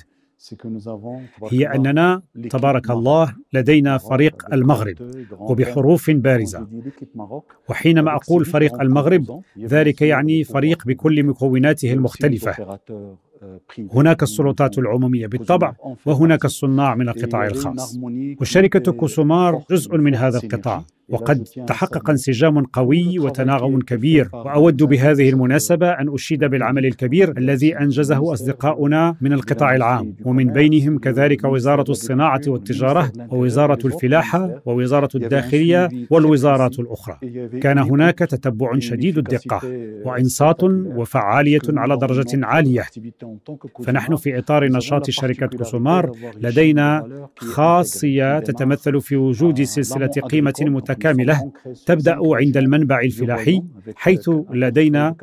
هي 1.51 1.65
أننا 1.75 2.21
تبارك 2.49 2.89
الله 2.91 3.35
لدينا 3.53 3.97
فريق 3.97 4.53
المغرب 4.53 4.95
وبحروف 5.31 6.09
بارزة. 6.11 6.67
وحينما 7.69 8.15
أقول 8.15 8.45
فريق 8.45 8.81
المغرب 8.81 9.41
ذلك 9.59 10.01
يعني 10.01 10.43
فريق 10.43 10.85
بكل 10.87 11.23
مكوناته 11.23 11.93
المختلفة. 11.93 12.79
هناك 13.93 14.23
السلطات 14.23 14.77
العمومية 14.77 15.27
بالطبع 15.27 15.73
وهناك 16.05 16.45
الصناع 16.45 16.95
من 16.95 17.09
القطاع 17.09 17.47
الخاص. 17.47 17.99
وشركة 18.41 18.91
كوسومار 18.91 19.63
جزء 19.71 19.97
من 19.97 20.15
هذا 20.15 20.39
القطاع. 20.43 20.83
وقد 21.11 21.43
تحقق 21.67 22.09
انسجام 22.09 22.63
قوي 22.63 23.19
وتناغم 23.19 23.79
كبير 23.81 24.29
واود 24.33 24.83
بهذه 24.83 25.29
المناسبه 25.29 25.89
ان 25.89 26.13
اشيد 26.13 26.43
بالعمل 26.45 26.85
الكبير 26.85 27.37
الذي 27.37 27.77
انجزه 27.77 28.33
اصدقاؤنا 28.33 29.15
من 29.21 29.33
القطاع 29.33 29.75
العام 29.75 30.15
ومن 30.25 30.53
بينهم 30.53 30.97
كذلك 30.99 31.43
وزاره 31.43 31.91
الصناعه 31.91 32.41
والتجاره 32.47 33.11
ووزاره 33.29 33.87
الفلاحه 33.87 34.61
ووزاره 34.65 35.09
الداخليه 35.15 35.89
والوزارات 36.09 36.79
الاخرى 36.79 37.17
كان 37.61 37.77
هناك 37.77 38.19
تتبع 38.19 38.79
شديد 38.79 39.17
الدقه 39.17 39.61
وانصات 40.05 40.63
وفعاليه 40.63 41.61
على 41.67 41.97
درجه 41.97 42.45
عاليه 42.45 42.85
فنحن 43.83 44.15
في 44.15 44.37
اطار 44.37 44.67
نشاط 44.67 45.09
شركه 45.09 45.47
كوسومار 45.47 46.11
لدينا 46.41 46.89
خاصيه 47.37 48.39
تتمثل 48.39 49.01
في 49.01 49.15
وجود 49.15 49.61
سلسله 49.61 50.07
قيمه 50.07 50.53
متكامله 50.61 50.98
كاملة 50.99 51.51
تبدأ 51.85 52.17
عند 52.21 52.57
المنبع 52.57 52.99
الفلاحي 52.99 53.61
حيث 53.95 54.29
لدينا 54.53 55.15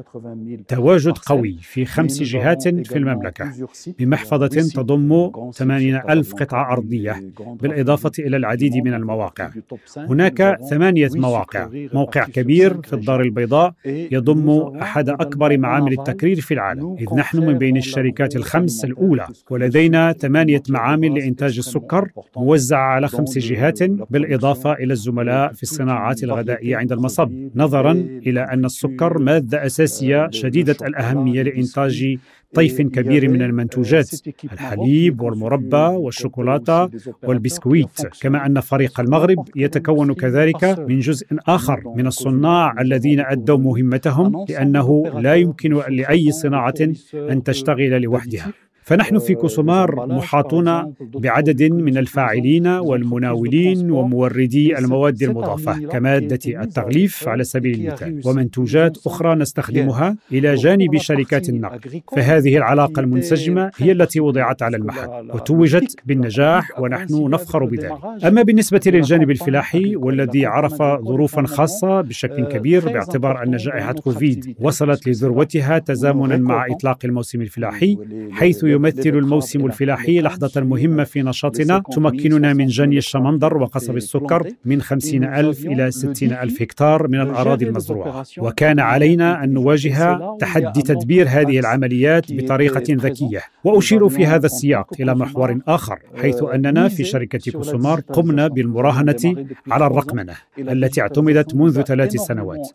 تواجد 0.69 1.19
قوي 1.19 1.59
في 1.63 1.85
خمس 1.85 2.23
جهات 2.23 2.69
في 2.69 2.99
المملكة 2.99 3.53
بمحفظة 3.99 4.47
تضم 4.47 5.31
80 5.53 6.01
ألف 6.09 6.35
قطعة 6.35 6.73
أرضية. 6.73 7.23
بالإضافة 7.61 8.13
إلى 8.19 8.37
العديد 8.37 8.77
من 8.77 8.95
المواقع. 8.95 9.51
هناك 9.97 10.59
ثمانية 10.71 11.11
مواقع. 11.15 11.69
موقع 11.73 12.25
كبير 12.25 12.83
في 12.83 12.93
الدار 12.93 13.21
البيضاء 13.21 13.73
يضم 13.87 14.77
أحد 14.77 15.09
أكبر 15.09 15.59
معامل 15.59 15.93
التكرير 15.93 16.41
في 16.41 16.55
العالم. 16.55 16.97
إذ 17.01 17.15
نحن 17.15 17.39
من 17.39 17.59
بين 17.59 17.77
الشركات 17.77 18.37
الخمس 18.37 18.85
الأولى. 18.85 19.27
ولدينا 19.51 20.13
ثمانية 20.13 20.63
معامل 20.69 21.15
لإنتاج 21.15 21.59
السكر 21.59 22.11
موزعة 22.37 22.79
على 22.79 23.09
خمس 23.09 23.39
جهات 23.39 23.83
بالإضافة 23.83 24.73
إلى 24.73 24.93
الزملاء 24.93 25.53
في 25.53 25.66
الصناعات 25.67 26.25
الغذائية 26.25 26.77
عند 26.77 26.93
المصب 26.93 27.31
نظرا 27.55 27.93
إلى 28.27 28.41
أن 28.41 28.65
السكر 28.65 29.19
مادة 29.19 29.67
أساسية 29.67 30.29
شديدة 30.31 30.77
الأهمية 30.83 31.43
لإنتاج 31.43 32.17
طيف 32.55 32.77
كبير 32.83 33.29
من 33.31 33.43
المنتوجات 33.43 34.11
الحليب 34.53 35.21
والمربى 35.21 35.77
والشوكولاتة 35.77 36.91
والبسكويت. 37.23 38.07
كما 38.23 38.47
أن 38.47 38.61
فريق 38.61 39.01
المغرب 39.01 39.49
يتكون 39.57 40.15
كذلك 40.15 40.63
من 40.89 40.99
جزء 41.01 41.27
آخر 41.49 41.83
من 41.97 42.07
الصناع 42.07 42.81
الذين 42.81 43.21
أدوا 43.21 43.59
مهمتهم 43.59 44.45
لأنه 44.49 45.03
لا 45.21 45.35
يمكن 45.35 45.71
لأي 45.89 46.31
صناعة 46.33 46.75
أن 47.15 47.43
تشتغل 47.43 48.03
لوحدها. 48.03 48.53
فنحن 48.87 49.19
في 49.19 49.35
كوسومار 49.35 50.07
محاطون 50.07 50.95
بعدد 51.01 51.63
من 51.63 51.99
الفاعلين 51.99 52.67
والمناولين 52.67 53.91
وموردي 53.91 54.79
المواد 54.79 55.23
المضافة 55.23 55.79
كمادة 55.79 56.63
التغليف 56.63 57.29
على 57.29 57.45
سبيل 57.45 57.81
المثال 57.81 58.21
ومنتوجات 58.25 58.99
أخرى 59.07 59.35
نستخدمها 59.35 60.17
إلى 60.33 60.55
جانب 60.55 60.97
شركات 60.97 61.49
النقل 61.49 62.03
فهذه 62.17 62.57
العلاقة 62.57 63.01
المنسجمة 63.01 63.71
هي 63.77 63.93
التي 63.93 64.21
وضعت 64.21 64.63
على 64.63 64.77
المحك 64.77 65.11
وتوجت 65.35 65.97
بالنجاح 66.07 66.81
ونحن 66.81 67.31
نفخر 67.31 67.65
بذلك. 67.65 67.99
أما 68.25 68.43
بالنسبة 68.43 68.81
للجانب 68.87 69.31
الفلاحي 69.31 69.97
والذي 69.97 70.47
عرف 70.47 70.83
ظروفا 70.83 71.47
خاصة 71.47 72.01
بشكل 72.01 72.45
كبير 72.45 72.85
باعتبار 72.85 73.43
أن 73.43 73.57
جائحة 73.57 73.93
كوفيد 73.93 74.57
وصلت 74.61 75.09
لذروتها 75.09 75.79
تزامنا 75.79 76.37
مع 76.37 76.67
إطلاق 76.71 76.99
الموسم 77.05 77.41
الفلاحي 77.43 77.99
حيث 78.31 78.65
يمثل 78.77 79.09
الموسم 79.09 79.67
الفلاحي 79.67 80.21
لحظة 80.21 80.61
مهمة 80.61 81.05
في 81.05 81.23
نشاطنا 81.23 81.83
تمكننا 81.93 82.53
من 82.53 82.67
جني 82.67 82.99
الشمندر 82.99 83.57
وقصب 83.57 83.97
السكر 83.97 84.51
من 84.65 84.83
خمسين 84.83 85.25
ألف 85.25 85.67
إلى 85.67 85.91
ستين 85.91 86.33
ألف 86.33 86.63
هكتار 86.63 87.09
من 87.09 87.21
الأراضي 87.21 87.65
المزروعة 87.67 88.25
وكان 88.39 88.81
علينا 88.81 89.45
أن 89.45 89.53
نواجه 89.53 90.37
تحدي 90.39 90.83
تدبير 90.83 91.27
هذه 91.29 91.59
العمليات 91.59 92.33
بطريقة 92.33 92.85
ذكية 92.91 93.43
وأشير 93.65 94.09
في 94.09 94.27
هذا 94.27 94.47
السياق 94.47 94.95
إلى 95.01 95.15
محور 95.15 95.59
آخر 95.69 95.99
حيث 96.17 96.43
أننا 96.43 96.89
في 96.89 97.05
شركة 97.05 97.53
كوسومار 97.53 98.01
قمنا 98.01 98.49
بالمراهنة 98.49 99.47
على 99.71 99.87
الرقمنة 99.87 100.35
التي 100.59 101.01
اعتمدت 101.01 101.55
منذ 101.55 101.83
ثلاث 101.83 102.17
سنوات 102.17 102.69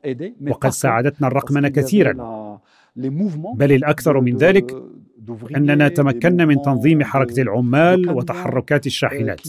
وقد 0.47 0.69
ساعدتنا 0.69 1.27
الرقمنة 1.27 1.67
كثيرا 1.67 2.13
بل 3.55 3.71
الأكثر 3.71 4.21
من 4.21 4.37
ذلك 4.37 4.75
أننا 5.55 5.87
تمكنا 5.87 6.45
من 6.45 6.61
تنظيم 6.61 7.03
حركة 7.03 7.41
العمال 7.41 8.09
وتحركات 8.09 8.85
الشاحنات. 8.87 9.41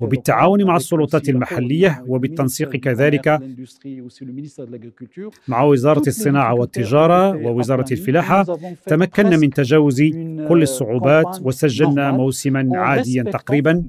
وبالتعاون 0.00 0.64
مع 0.64 0.76
السلطات 0.76 1.28
المحلية 1.28 2.04
وبالتنسيق 2.08 2.76
كذلك 2.76 3.28
مع 5.48 5.62
وزارة 5.62 6.02
الصناعة 6.06 6.54
والتجارة 6.54 7.36
ووزارة 7.46 7.86
الفلاحة. 7.92 8.42
تمكنا 8.86 9.36
من 9.36 9.50
تجاوز 9.50 10.02
كل 10.48 10.62
الصعوبات 10.62 11.40
وسجلنا 11.42 12.10
موسما 12.10 12.70
عاديا 12.74 13.22
تقريبا. 13.22 13.84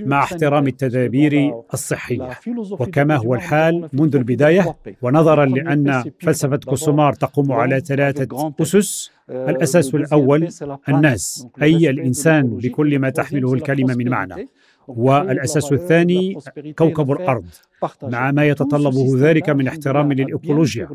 مع 0.00 0.22
احترام 0.22 0.66
التدابير 0.66 1.54
الصحية. 1.74 2.30
وكما 2.70 3.16
هو 3.16 3.34
الحال 3.34 3.88
منذ 3.92 4.16
البداية 4.16 4.76
ونظرا 5.02 5.44
لأن 5.46 6.04
فلسفة 6.20 6.56
كوسومار 6.56 7.12
تقوم 7.12 7.52
على 7.52 7.80
ثلاثة 7.80 8.52
أسس. 8.60 9.10
الأساس 9.30 9.94
الأول 9.94 10.48
الناس. 10.88 11.46
أي 11.62 11.90
الإنسان 11.90 12.46
بكل 12.56 12.98
ما 12.98 13.10
تحمله 13.10 13.54
الكلمة 13.54 13.94
من 13.94 14.08
معنى. 14.08 14.48
والأساس 14.88 15.72
الثاني 15.72 16.38
كوكب 16.78 17.12
الأرض 17.12 17.44
مع 18.02 18.30
ما 18.30 18.44
يتطلبه 18.46 19.06
ذلك 19.16 19.50
من 19.50 19.68
احترام 19.68 20.12
للإيكولوجيا 20.12 20.88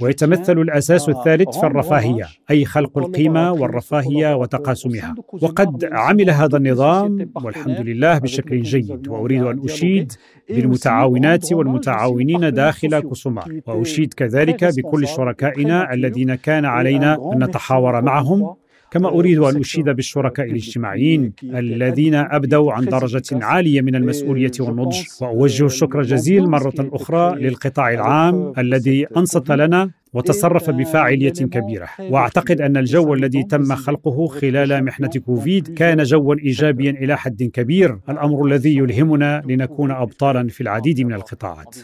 ويتمثل 0.00 0.58
الأساس 0.58 1.08
الثالث 1.08 1.58
في 1.58 1.66
الرفاهية 1.66 2.26
أي 2.50 2.64
خلق 2.64 2.98
القيمة 2.98 3.52
والرفاهية 3.52 4.36
وتقاسمها. 4.36 5.14
وقد 5.32 5.84
عمل 5.92 6.30
هذا 6.30 6.56
النظام 6.56 7.30
والحمد 7.44 7.80
لله 7.80 8.18
بشكل 8.18 8.62
جيد 8.62 9.08
وأريد 9.08 9.42
أن 9.42 9.64
أشيد 9.64 10.12
بالمتعاونات 10.48 11.52
والمتعاونين 11.52 12.52
داخل 12.54 13.00
كوسومار 13.00 13.60
وأشيد 13.66 14.14
كذلك 14.14 14.64
بكل 14.64 15.08
شركائنا 15.08 15.92
الذين 15.94 16.34
كان 16.34 16.64
علينا 16.64 17.32
أن 17.32 17.44
نتحاور 17.44 18.02
معهم 18.02 18.54
كما 18.92 19.08
أريد 19.08 19.38
أن 19.38 19.60
أشيد 19.60 19.84
بالشركاء 19.84 20.46
الاجتماعيين 20.46 21.32
الذين 21.44 22.14
أبدوا 22.14 22.72
عن 22.72 22.84
درجة 22.84 23.22
عالية 23.32 23.80
من 23.80 23.94
المسؤولية 23.94 24.52
والنضج. 24.60 25.02
وأوجه 25.20 25.66
الشكر 25.66 26.02
جزيل 26.02 26.46
مرة 26.46 26.74
أخرى 26.78 27.40
للقطاع 27.40 27.90
العام 27.90 28.52
الذي 28.58 29.06
أنصت 29.16 29.50
لنا 29.52 29.90
وتصرف 30.14 30.70
بفاعليه 30.70 31.32
كبيرة. 31.32 31.88
وأعتقد 32.00 32.60
أن 32.60 32.76
الجو 32.76 33.14
الذي 33.14 33.42
تم 33.42 33.74
خلقه 33.74 34.26
خلال 34.26 34.84
محنة 34.84 35.10
كوفيد 35.26 35.68
كان 35.68 36.02
جوا 36.02 36.34
ايجابيا 36.34 36.90
إلى 36.90 37.16
حد 37.16 37.42
كبير. 37.42 37.98
الأمر 38.08 38.46
الذي 38.46 38.76
يلهمنا 38.76 39.42
لنكون 39.46 39.90
ابطالا 39.90 40.48
في 40.48 40.60
العديد 40.60 41.00
من 41.00 41.12
القطاعات. 41.12 41.76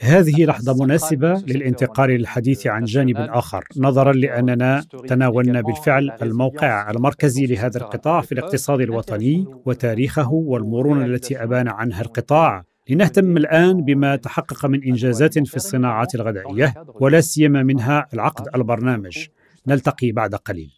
هذه 0.00 0.44
لحظة 0.44 0.84
مناسبة 0.84 1.42
للانتقال 1.46 2.10
للحديث 2.10 2.66
عن 2.66 2.84
جانب 2.84 3.16
آخر 3.16 3.64
نظرا 3.76 4.12
لأننا 4.12 4.84
تناولنا 5.08 5.60
بالفعل 5.60 6.12
الموقع 6.22 6.90
المركزي 6.90 7.46
لهذا 7.46 7.78
القطاع 7.78 8.20
في 8.20 8.32
الاقتصاد 8.32 8.80
الوطني 8.80 9.46
وتاريخه 9.66 10.32
والمرونه 10.32 11.04
التي 11.04 11.42
أبان 11.42 11.68
عنها 11.68 12.02
القطاع. 12.02 12.71
لنهتم 12.88 13.36
الآن 13.36 13.84
بما 13.84 14.16
تحقق 14.16 14.66
من 14.66 14.82
إنجازات 14.82 15.38
في 15.38 15.56
الصناعات 15.56 16.14
الغذائية 16.14 16.74
ولا 16.94 17.20
سيما 17.20 17.62
منها 17.62 18.06
العقد 18.14 18.48
البرنامج. 18.54 19.26
نلتقي 19.66 20.12
بعد 20.12 20.34
قليل. 20.34 20.70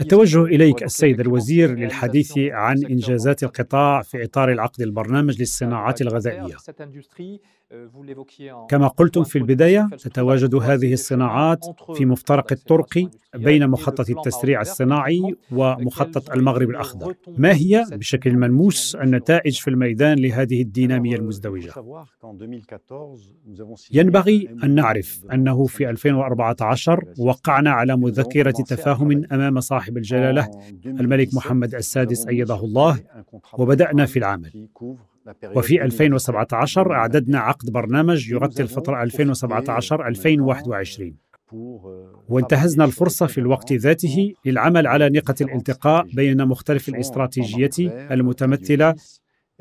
التوجه 0.00 0.44
إليك 0.44 0.82
السيد 0.82 1.20
الوزير 1.20 1.74
للحديث 1.74 2.38
عن 2.38 2.84
إنجازات 2.84 3.42
القطاع 3.42 4.02
في 4.02 4.24
إطار 4.24 4.52
العقد 4.52 4.82
البرنامج 4.82 5.40
للصناعات 5.40 6.02
الغذائية 6.02 6.56
كما 8.68 8.88
قلتم 8.88 9.24
في 9.24 9.38
البداية 9.38 9.88
تتواجد 9.98 10.54
هذه 10.54 10.92
الصناعات 10.92 11.66
في 11.94 12.04
مفترق 12.06 12.52
الطرق 12.52 13.08
بين 13.34 13.68
مخطط 13.68 14.10
التسريع 14.10 14.60
الصناعي 14.60 15.34
ومخطط 15.52 16.30
المغرب 16.30 16.70
الأخضر. 16.70 17.14
ما 17.38 17.54
هي 17.54 17.84
بشكل 17.92 18.36
ملموس 18.36 18.94
النتائج 18.94 19.58
في 19.60 19.70
الميدان 19.70 20.18
لهذه 20.18 20.62
الدينامية 20.62 21.16
المزدوجة؟ 21.16 21.72
ينبغي 23.92 24.48
أن 24.64 24.74
نعرف 24.74 25.24
أنه 25.32 25.66
في 25.66 25.90
2014 25.90 27.04
وقعنا 27.18 27.70
على 27.70 27.96
مذكرة 27.96 28.50
تفاهم 28.50 29.24
أمام 29.32 29.60
صاحب 29.60 29.96
الجلالة 29.96 30.50
الملك 30.86 31.34
محمد 31.34 31.74
السادس 31.74 32.26
أيده 32.26 32.64
الله 32.64 33.00
وبدأنا 33.58 34.06
في 34.06 34.18
العمل. 34.18 34.68
وفي 35.56 35.84
2017 35.84 36.92
أعددنا 36.92 37.38
عقد 37.38 37.70
برنامج 37.70 38.30
يغطي 38.30 38.62
الفترة 38.62 39.04
2017-2021 39.04 41.02
وانتهزنا 42.28 42.84
الفرصة 42.84 43.26
في 43.26 43.38
الوقت 43.38 43.72
ذاته 43.72 44.34
للعمل 44.44 44.86
على 44.86 45.10
نقطة 45.10 45.42
الالتقاء 45.42 46.06
بين 46.14 46.44
مختلف 46.44 46.88
الاستراتيجيات 46.88 47.78
المتمثلة 48.12 48.94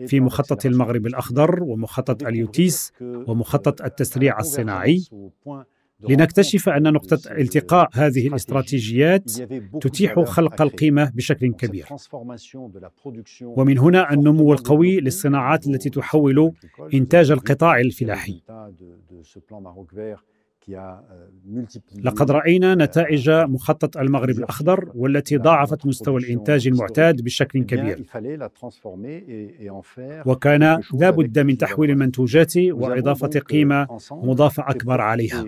في 0.07 0.19
مخطط 0.19 0.65
المغرب 0.65 1.07
الأخضر 1.07 1.63
ومخطط 1.63 2.23
اليوتيس 2.23 2.91
ومخطط 3.01 3.81
التسريع 3.81 4.39
الصناعي. 4.39 5.03
لنكتشف 6.09 6.69
أن 6.69 6.93
نقطة 6.93 7.31
التقاء 7.31 7.89
هذه 7.93 8.27
الاستراتيجيات 8.27 9.31
تتيح 9.81 10.19
خلق 10.19 10.61
القيمة 10.61 11.11
بشكل 11.15 11.53
كبير. 11.53 11.85
ومن 13.43 13.77
هنا 13.77 14.13
النمو 14.13 14.53
القوي 14.53 14.99
للصناعات 14.99 15.67
التي 15.67 15.89
تحول 15.89 16.51
إنتاج 16.93 17.31
القطاع 17.31 17.79
الفلاحي. 17.79 18.41
لقد 22.03 22.31
رأينا 22.31 22.75
نتائج 22.75 23.29
مخطط 23.29 23.97
المغرب 23.97 24.37
الأخضر 24.37 24.91
والتي 24.95 25.37
ضاعفت 25.37 25.85
مستوى 25.85 26.21
الإنتاج 26.21 26.67
المعتاد 26.67 27.21
بشكل 27.21 27.63
كبير. 27.63 28.05
وكان 30.25 30.81
لا 30.93 31.09
بد 31.09 31.39
من 31.39 31.57
تحويل 31.57 31.89
المنتوجات 31.89 32.57
وإضافة 32.57 33.39
قيمة 33.39 33.87
مضافة 34.11 34.63
أكبر 34.69 35.01
عليها. 35.01 35.45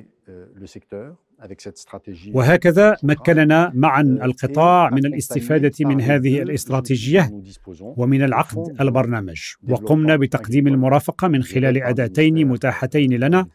وهكذا 2.33 2.95
مكننا 3.03 3.71
معا 3.75 4.01
القطاع 4.01 4.89
من 4.89 5.05
الاستفادة 5.05 5.71
من 5.81 6.01
هذه 6.01 6.41
الاستراتيجية 6.41 7.41
ومن 7.77 8.23
العقد 8.23 8.75
البرنامج. 8.81 9.41
وقمنا 9.69 10.15
بتقديم 10.15 10.67
المرافقة 10.67 11.27
من 11.27 11.43
خلال 11.43 11.83
أداتين 11.83 12.47
متاحتين 12.47 13.13
لنا. 13.13 13.47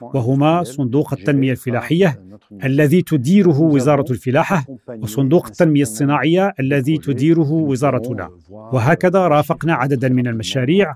وهما 0.00 0.62
صندوق 0.62 1.12
التنمية 1.12 1.50
الفلاحية 1.52 2.24
الذي 2.64 3.02
تديره 3.02 3.60
وزارة 3.60 4.12
الفلاحة 4.12 4.66
وصندوق 4.88 5.46
التنمية 5.46 5.82
الصناعية 5.82 6.54
الذي 6.60 6.98
تديره 6.98 7.52
وزارتنا. 7.52 8.30
وهكذا 8.50 9.28
رافقنا 9.28 9.74
عددا 9.74 10.08
من 10.08 10.26
المشاريع. 10.26 10.94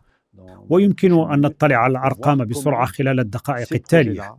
ويمكن 0.71 1.31
أن 1.33 1.41
نطلع 1.41 1.77
على 1.77 1.91
الأرقام 1.91 2.45
بسرعة 2.45 2.87
خلال 2.87 3.21
الدقائق 3.21 3.69
التالية. 3.73 4.37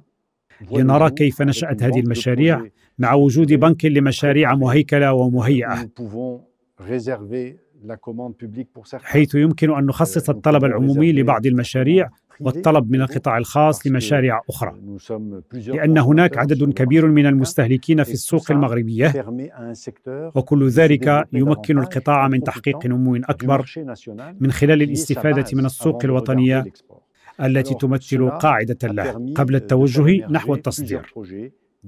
لنرى 0.72 1.10
كيف 1.10 1.42
نشأت 1.42 1.84
هذه 1.84 2.00
المشاريع 2.00 2.66
مع 2.98 3.14
وجود 3.14 3.54
بنك 3.54 3.86
لمشاريع 3.86 4.56
مهيكلة 4.56 5.14
ومهيئة. 5.14 5.90
حيث 9.06 9.36
يمكن 9.36 9.76
أن 9.78 9.86
نخصص 9.86 10.30
الطلب 10.30 10.66
العمومي 10.66 11.12
لبعض 11.12 11.46
المشاريع 11.46 12.10
والطلب 12.40 12.92
من 12.92 13.02
القطاع 13.02 13.38
الخاص 13.38 13.88
لمشاريع 13.88 14.42
أخرى. 14.50 14.76
لأن 15.68 15.98
هناك 15.98 16.38
عدد 16.38 16.74
كبير 16.74 17.08
من 17.08 17.26
المستهلكين 17.26 18.04
في 18.04 18.14
السوق 18.14 18.52
المغربية. 18.52 19.26
وكل 20.36 20.68
ذلك 20.68 21.28
يمكن 21.34 21.80
القطاع 21.80 22.28
من 22.28 22.44
تحقيق 22.44 22.86
نمو 22.86 23.16
أكبر 23.16 23.66
من 24.40 24.52
خلال 24.52 24.82
الاستفادة 24.82 25.46
من 25.54 25.66
السوق 25.66 26.06
الوطنية 26.06 26.66
التي 27.42 27.74
تمثل 27.74 28.30
قاعدة 28.30 28.88
له 28.88 29.34
قبل 29.36 29.56
التوجه 29.56 30.28
نحو 30.30 30.54
التصدير. 30.54 31.14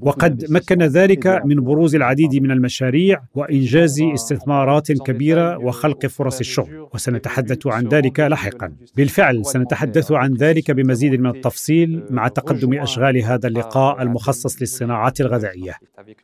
وقد 0.02 0.46
مكن 0.50 0.84
ذلك 0.84 1.42
من 1.46 1.56
بروز 1.56 1.96
العديد 1.96 2.36
من 2.36 2.52
المشاريع 2.52 3.22
وإنجاز 3.36 4.02
استثمارات 4.02 4.92
كبيرة 4.92 5.58
وخلق 5.58 6.06
فرص 6.06 6.40
الشغل. 6.40 6.88
وسنتحدث 6.94 7.68
عن 7.68 7.88
ذلك 7.88 8.20
لاحقا. 8.20 8.72
بالفعل 8.98 9.46
سنتحدث 9.46 10.12
عن 10.12 10.34
ذلك 10.34 10.72
بمزيد 10.72 11.20
من 11.20 11.30
التفصيل 11.30 12.04
مع 12.10 12.28
تقدم 12.28 12.74
أشغال 12.74 13.18
هذا 13.18 13.48
اللقاء 13.48 14.02
المخصص 14.02 14.62
للصناعات 14.62 15.22
الغذائية. 15.22 15.74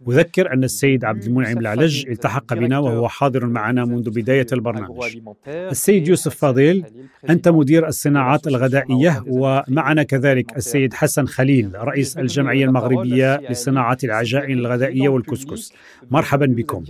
أذكر 0.09 0.53
أن 0.53 0.63
السيد 0.63 1.05
عبد 1.05 1.23
المنعم 1.23 1.57
العلج 1.57 2.07
التحق 2.07 2.53
بنا 2.53 2.79
وهو 2.79 3.07
حاضر 3.07 3.45
معنا 3.45 3.85
منذ 3.85 4.09
بداية 4.09 4.47
البرنامج. 4.53 5.17
السيد 5.47 6.07
يوسف 6.07 6.35
فاضيل 6.35 6.85
أنت 7.29 7.47
مدير 7.47 7.87
الصناعات 7.87 8.47
الغذائية 8.47 9.23
ومعنا 9.27 10.03
كذلك 10.03 10.57
السيد 10.57 10.93
حسن 10.93 11.25
خليل 11.25 11.71
رئيس 11.75 12.17
الجمعيه 12.17 12.65
المغربيه 12.65 13.35
لصناعة 13.59 13.97
العجائن 14.03 14.57
الغذائية 14.59 15.09
والكسكس. 15.09 15.73
مرحبا 16.11 16.45
بكم. 16.45 16.83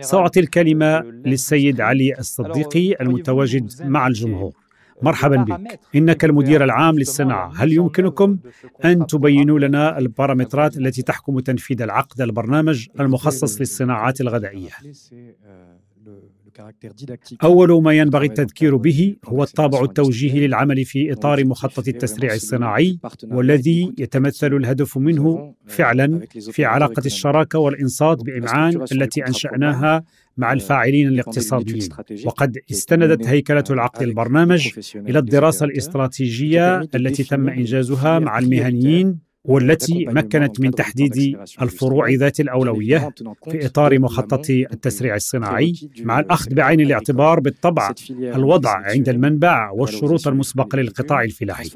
سأعطي 0.00 0.40
الكلمة 0.40 1.00
للسيد 1.00 1.80
علي 1.80 2.18
الصديقي 2.18 2.94
المتواجد 3.00 3.72
مع 3.84 4.06
الجمهور. 4.06 4.52
مرحبا 5.02 5.36
بك. 5.36 5.80
إنك 5.94 6.24
المدير 6.24 6.64
العام 6.64 6.98
للصناعة. 6.98 7.52
هل 7.56 7.72
يمكنكم 7.72 8.38
أن 8.84 9.06
تبينوا 9.06 9.58
لنا 9.58 9.98
البارامترات 9.98 10.76
التي 10.76 11.02
تحكم 11.02 11.40
تنفيذ 11.40 11.82
العقد 11.82 12.20
البرنامج 12.20 12.86
المخصص 13.00 13.60
للصناعات 13.60 14.20
الغذائية؟ 14.20 14.70
أول 17.42 17.82
ما 17.82 17.92
ينبغي 17.92 18.26
التذكير 18.26 18.76
به 18.76 19.16
هو 19.24 19.42
الطابع 19.42 19.82
التوجيهي 19.82 20.46
للعمل 20.46 20.84
في 20.84 21.12
إطار 21.12 21.44
مخطط 21.44 21.88
التسريع 21.88 22.34
الصناعي 22.34 22.98
والذي 23.24 23.94
يتمثل 23.98 24.54
الهدف 24.54 24.98
منه 24.98 25.54
فعلا 25.66 26.26
في 26.40 26.64
علاقة 26.64 27.02
الشراكة 27.06 27.58
والإنصات 27.58 28.22
بإمعان 28.22 28.84
التي 28.92 29.26
أنشأناها 29.26 30.04
مع 30.36 30.52
الفاعلين 30.52 31.08
الاقتصاديين 31.08 31.88
وقد 32.24 32.58
استندت 32.70 33.26
هيكلة 33.26 33.64
العقد 33.70 34.02
البرنامج 34.02 34.68
إلى 34.96 35.18
الدراسة 35.18 35.66
الاستراتيجية 35.66 36.80
التي 36.80 37.24
تم 37.24 37.48
إنجازها 37.48 38.18
مع 38.18 38.38
المهنيين 38.38 39.31
والتي 39.44 40.06
مكنت 40.06 40.60
من 40.60 40.70
تحديد 40.70 41.38
الفروع 41.62 42.10
ذات 42.10 42.40
الأولوية 42.40 43.10
في 43.50 43.66
إطار 43.66 43.98
مخطط 43.98 44.50
التسريع 44.50 45.14
الصناعي 45.14 45.74
مع 46.00 46.20
الأخذ 46.20 46.54
بعين 46.54 46.80
الاعتبار 46.80 47.40
بالطبع 47.40 47.94
الوضع 48.10 48.70
عند 48.70 49.08
المنبع 49.08 49.70
والشروط 49.70 50.28
المسبقه 50.28 50.76
للقطاع 50.76 51.22
الفلاحي. 51.22 51.70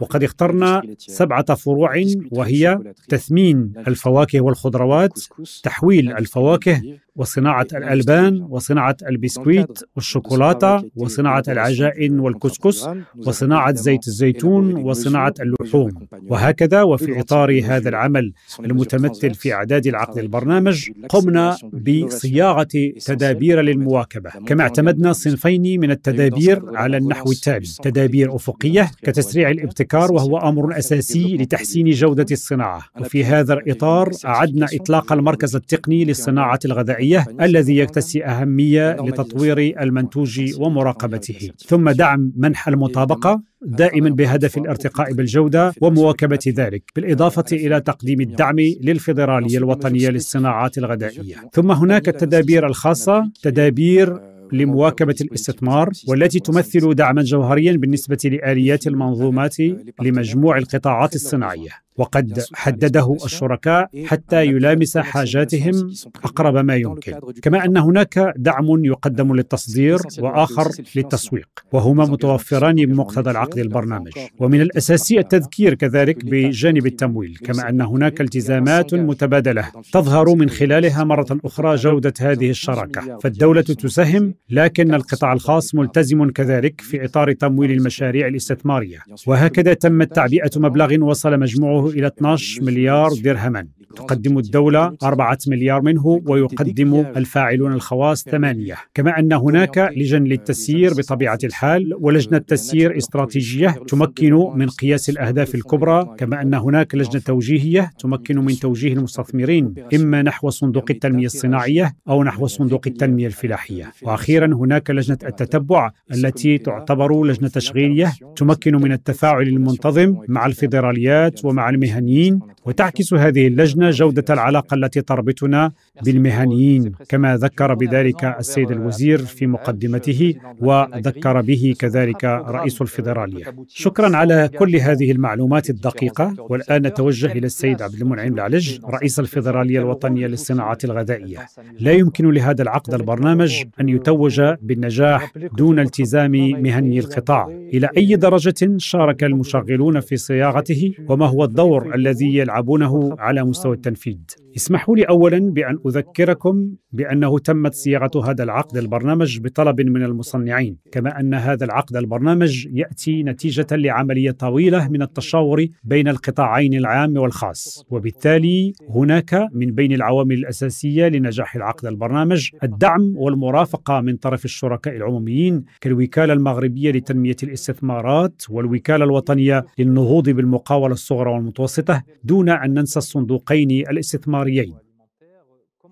وقد 0.00 0.22
اخترنا 0.24 0.82
سبعة 0.98 1.54
فروع 1.54 2.02
وهي 2.30 2.78
تثمين 3.08 3.72
الفواكه 3.88 4.40
والخضروات 4.40 5.18
تحويل 5.62 6.12
الفواكه 6.12 6.82
وصناعة 7.16 7.66
الألبان 7.74 8.46
وصناعة 8.48 8.96
البسكويت 9.08 9.78
والشوكولاتة 9.96 10.82
وصناعة 10.96 11.42
العجائن 11.48 12.20
والكسكس 12.20 12.88
وصناعة 13.26 13.74
زيت 13.74 14.08
الزيتون 14.08 14.74
وصناعة 14.74 15.34
اللحوم. 15.40 16.06
وهكذا 16.28 16.82
وفي 16.82 17.20
إطار 17.20 17.60
هذا 17.64 17.88
العمل 17.88 18.32
المتمثل 18.60 19.34
في 19.34 19.52
أعداد 19.52 19.86
العقد 19.86 20.18
البرنامج 20.18 20.90
قمنا 21.08 21.56
بصياغة 21.72 22.68
تدابير 23.04 23.60
للمواكبة. 23.60 24.30
كما 24.46 24.62
اعتمدنا 24.62 25.12
صنفين 25.12 25.80
من 25.80 25.90
التدابير 25.90 26.62
على 26.76 26.96
النحو 26.96 27.30
التالي. 27.32 27.66
تدابير 27.82 28.34
أفقية 28.34 28.90
كتسريع 29.02 29.50
الابتكار 29.50 30.12
وهو 30.12 30.38
أمر 30.38 30.78
أساسي 30.78 31.36
لتحسين 31.36 31.90
جودة 31.90 32.26
الصناعة. 32.32 32.84
وفي 33.00 33.24
هذا 33.24 33.54
الإطار 33.54 34.10
أعدنا 34.24 34.66
إطلاق 34.74 35.12
المركز 35.12 35.56
التقني 35.56 36.04
للصناعة. 36.04 36.58
الغذائية 36.64 37.05
الصناعيه 37.10 37.44
الذي 37.44 37.76
يكتسي 37.76 38.24
أهمية 38.24 38.92
لتطوير 38.92 39.82
المنتوج 39.82 40.54
ومراقبته. 40.58 41.50
ثم 41.58 41.90
دعم 41.90 42.32
منح 42.36 42.68
المطابقة 42.68 43.42
دائما 43.62 44.10
بهدف 44.10 44.58
الارتقاء 44.58 45.12
بالجودة 45.12 45.72
ومواكبة 45.80 46.38
ذلك 46.48 46.82
بالإضافة 46.96 47.44
إلى 47.52 47.80
تقديم 47.80 48.20
الدعم 48.20 48.56
للفيدرالية 48.60 49.58
الوطنية 49.58 50.08
للصناعات 50.08 50.78
الغذائية. 50.78 51.36
ثم 51.52 51.70
هناك 51.70 52.08
التدابير 52.08 52.66
الخاصة 52.66 53.30
تدابير 53.42 54.20
لمواكبة 54.52 55.14
الاستثمار 55.20 55.90
والتي 56.08 56.40
تمثل 56.40 56.94
دعما 56.94 57.22
جوهريا 57.22 57.72
بالنسبة 57.72 58.18
لآليات 58.24 58.86
المنظومات 58.86 59.56
لمجموع 60.02 60.58
القطاعات 60.58 61.14
الصناعية. 61.14 61.85
وقد 61.98 62.44
حدده 62.54 63.16
الشركاء 63.24 63.88
حتى 64.04 64.46
يلامس 64.46 64.98
حاجاتهم 64.98 65.92
أقرب 66.24 66.56
ما 66.56 66.76
يمكن. 66.76 67.12
كما 67.42 67.64
أن 67.64 67.76
هناك 67.76 68.34
دعم 68.36 68.84
يقدم 68.84 69.34
للتصدير 69.34 69.98
وآخر 70.18 70.70
للتسويق 70.96 71.48
وهما 71.72 72.04
متوفران 72.04 72.74
بمقتضى 72.74 73.30
العقد 73.30 73.58
البرنامج. 73.58 74.12
ومن 74.38 74.60
الأساسي 74.60 75.18
التذكير 75.18 75.74
كذلك 75.74 76.24
بجانب 76.24 76.86
التمويل 76.86 77.38
كما 77.44 77.68
أن 77.68 77.80
هناك 77.80 78.20
التزامات 78.20 78.94
متبادلة 78.94 79.70
تظهر 79.92 80.34
من 80.34 80.48
خلالها 80.48 81.04
مرة 81.04 81.40
أخرى 81.44 81.74
جودة 81.74 82.14
هذه 82.20 82.50
الشراكة. 82.50 83.18
فالدولة 83.18 83.62
تساهم 83.62 84.34
لكن 84.50 84.94
القطاع 84.94 85.32
الخاص 85.32 85.74
ملتزم 85.74 86.30
كذلك 86.30 86.80
في 86.80 87.04
إطار 87.04 87.32
تمويل 87.32 87.70
المشاريع 87.70 88.26
الاستثمارية. 88.26 88.98
وهكذا 89.26 89.74
تمت 89.74 90.14
تعبئه 90.14 90.50
مبلغ 90.56 91.00
وصل 91.00 91.40
مجموعه 91.40 91.85
إلى 91.88 92.06
12 92.06 92.62
مليار 92.62 93.10
درهما. 93.24 93.66
تقدم 93.96 94.38
الدولة 94.38 94.96
أربعة 95.02 95.38
مليار 95.48 95.82
منه 95.82 96.06
ويقدم 96.26 96.94
الفاعلون 97.16 97.72
الخواص 97.72 98.24
ثمانية. 98.24 98.74
كما 98.94 99.18
أن 99.18 99.32
هناك 99.32 99.90
لجن 99.96 100.24
للتسيير 100.24 100.94
بطبيعة 100.94 101.38
الحال 101.44 101.94
ولجنة 102.00 102.38
تسيير 102.38 102.96
استراتيجية 102.96 103.68
تمكن 103.88 104.32
من 104.54 104.68
قياس 104.68 105.08
الأهداف 105.10 105.54
الكبرى 105.54 106.14
كما 106.18 106.42
أن 106.42 106.54
هناك 106.54 106.94
لجنة 106.94 107.22
توجيهية 107.22 107.90
تمكن 107.98 108.38
من 108.38 108.54
توجيه 108.54 108.92
المستثمرين 108.92 109.74
إما 109.94 110.22
نحو 110.22 110.50
صندوق 110.50 110.84
التنمية 110.90 111.26
الصناعية 111.26 111.96
أو 112.08 112.24
نحو 112.24 112.46
صندوق 112.46 112.82
التنمية 112.86 113.26
الفلاحية. 113.26 113.92
وأخيرا 114.02 114.46
هناك 114.46 114.90
لجنة 114.90 115.18
التتبع 115.26 115.90
التي 116.14 116.58
تعتبر 116.58 117.24
لجنة 117.24 117.48
تشغيلية 117.48 118.12
تمكن 118.36 118.76
من 118.76 118.92
التفاعل 118.92 119.42
المنتظم 119.42 120.16
مع 120.28 120.46
الفيدراليات 120.46 121.44
ومع 121.44 121.68
المهنيين 121.76 122.40
وتعكس 122.64 123.14
هذه 123.14 123.46
اللجنة 123.46 123.90
جودة 123.90 124.34
العلاقة 124.34 124.74
التي 124.74 125.00
تربطنا 125.00 125.72
بالمهنيين 126.04 126.92
كما 127.08 127.36
ذكر 127.36 127.74
بذلك 127.74 128.24
السيد 128.24 128.70
الوزير 128.70 129.18
في 129.18 129.46
مقدمته 129.46 130.34
وذكر 130.60 131.40
به 131.40 131.74
كذلك 131.78 132.24
رئيس 132.24 132.82
الفيدرالية. 132.82 133.44
شكرا 133.68 134.16
على 134.16 134.50
كل 134.58 134.76
هذه 134.76 135.10
المعلومات 135.10 135.70
الدقيقة 135.70 136.34
والآن 136.38 136.86
نتوجه 136.86 137.32
إلى 137.32 137.46
السيد 137.46 137.82
عبد 137.82 137.94
المنعم 137.94 138.34
العلج 138.34 138.78
رئيس 138.84 139.20
الفيدرالية 139.20 139.78
الوطنية 139.78 140.26
للصناعات 140.26 140.84
الغذائية. 140.84 141.38
لا 141.80 141.92
يمكن 141.92 142.30
لهذا 142.30 142.62
العقد 142.62 142.94
البرنامج 142.94 143.62
أن 143.80 143.88
يتوج 143.88 144.40
بالنجاح 144.62 145.32
دون 145.58 145.78
التزام 145.78 146.32
مهني 146.32 146.98
القطاع. 146.98 147.46
إلى 147.74 147.88
أي 147.96 148.16
درجة 148.16 148.76
شارك 148.76 149.24
المشغلون 149.24 150.00
في 150.00 150.16
صياغته 150.16 150.94
وما 151.08 151.26
هو 151.26 151.44
الدور 151.44 151.94
الذي 151.94 152.36
يلعبونه 152.36 153.16
على 153.18 153.44
مستوى 153.44 153.74
التنفيذ 153.74 154.16
اسمحوا 154.56 154.96
لي 154.96 155.02
اولا 155.02 155.38
بأن 155.38 155.78
أذكركم 155.86 156.70
بأنه 156.92 157.38
تمت 157.38 157.74
صياغة 157.74 158.30
هذا 158.30 158.44
العقد 158.44 158.76
البرنامج 158.76 159.40
بطلب 159.40 159.80
من 159.80 160.02
المصنعين 160.02 160.76
كما 160.92 161.20
أن 161.20 161.34
هذا 161.34 161.64
العقد 161.64 161.96
البرنامج 161.96 162.66
يأتي 162.72 163.22
نتيجة 163.22 163.66
لعملية 163.70 164.30
طويلة 164.30 164.88
من 164.88 165.02
التشاور 165.02 165.66
بين 165.84 166.08
القطاعين 166.08 166.74
العام 166.74 167.16
والخاص. 167.16 167.84
وبالتالي 167.90 168.72
هناك 168.90 169.48
من 169.52 169.66
بين 169.66 169.92
العوامل 169.92 170.32
الأساسية 170.32 171.08
لنجاح 171.08 171.56
العقد 171.56 171.86
البرنامج 171.86 172.50
الدعم 172.62 173.14
والمرافقة 173.16 174.00
من 174.00 174.16
طرف 174.16 174.44
الشركاء 174.44 174.96
العموميين 174.96 175.64
كالوكالة 175.80 176.32
المغربية 176.32 176.90
لتنمية 176.90 177.36
الاستثمارات 177.42 178.42
والوكالة 178.50 179.04
الوطنية 179.04 179.66
للنهوض 179.78 180.30
بالمقاولة 180.30 180.92
الصغرى 180.92 181.30
والمتوسطة 181.30 182.02
دون 182.24 182.48
أن 182.48 182.74
ننسى 182.74 182.98
الصندوقين 182.98 183.70
الاستثماريين 183.70 184.45
الحضاريين 184.46 184.86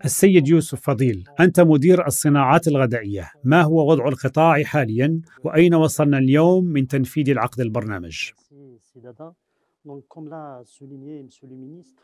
السيد 0.05 0.49
يوسف 0.49 0.81
فضيل 0.81 1.25
أنت 1.41 1.61
مدير 1.61 2.07
الصناعات 2.07 2.69
الغذائية. 2.69 3.31
ما 3.45 3.63
هو 3.63 3.91
وضع 3.91 4.09
القطاع 4.09 4.63
حاليا؟ 4.63 5.21
وأين 5.45 5.75
وصلنا 5.75 6.19
اليوم 6.19 6.65
من 6.65 6.87
تنفيذ 6.87 7.31
العقد 7.31 7.61
البرنامج؟ 7.61 8.31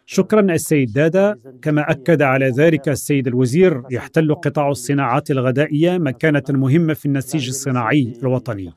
شكرا 0.06 0.40
السيد 0.40 0.92
دادا. 0.92 1.38
كما 1.62 1.90
أكد 1.90 2.22
على 2.22 2.48
ذلك 2.48 2.88
السيد 2.88 3.26
الوزير 3.26 3.82
يحتل 3.90 4.34
قطاع 4.34 4.68
الصناعات 4.70 5.30
الغذائية 5.30 5.98
مكانة 5.98 6.42
مهمة 6.48 6.94
في 6.94 7.06
النسيج 7.06 7.48
الصناعي 7.48 8.12
الوطني. 8.22 8.72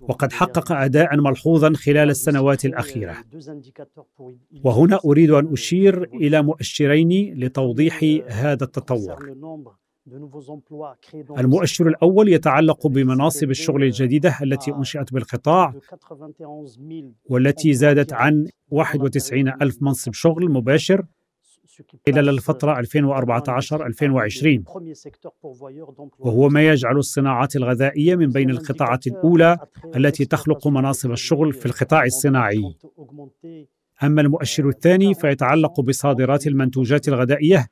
وقد 0.00 0.32
حقق 0.32 0.72
اداء 0.72 1.16
ملحوظا 1.16 1.72
خلال 1.72 2.10
السنوات 2.10 2.64
الأخيرة. 2.64 3.16
وهنا 4.64 4.98
أريد 5.04 5.30
أن 5.30 5.52
أشير 5.52 6.02
إلى 6.02 6.42
مؤشرين 6.42 7.34
لتوضيح 7.38 8.00
هذا 8.26 8.64
التطور 8.64 9.36
المؤشر 11.38 11.88
الأول 11.88 12.28
يتعلق 12.28 12.86
بمناصب 12.86 13.50
الشغل 13.50 13.82
الجديدة 13.82 14.38
التي 14.42 14.72
أنشئت 14.72 15.12
بالقطاع 15.12 15.74
والتي 17.28 17.72
زادت 17.72 18.12
عن 18.12 18.46
91 18.70 19.48
ألف 19.62 19.82
منصب 19.82 20.12
شغل 20.12 20.50
مباشر 20.50 21.04
خلال 22.06 22.28
الفترة 22.28 22.82
2014-2020 22.82 22.86
وهو 26.18 26.48
ما 26.48 26.68
يجعل 26.68 26.96
الصناعات 26.96 27.56
الغذائية 27.56 28.16
من 28.16 28.30
بين 28.30 28.50
القطاعات 28.50 29.06
الأولى 29.06 29.58
التي 29.96 30.24
تخلق 30.24 30.68
مناصب 30.68 31.10
الشغل 31.10 31.52
في 31.52 31.66
القطاع 31.66 32.04
الصناعي. 32.04 32.74
أما 34.02 34.20
المؤشر 34.22 34.68
الثاني 34.68 35.14
فيتعلق 35.14 35.80
بصادرات 35.80 36.46
المنتوجات 36.46 37.08
الغذائية 37.08 37.66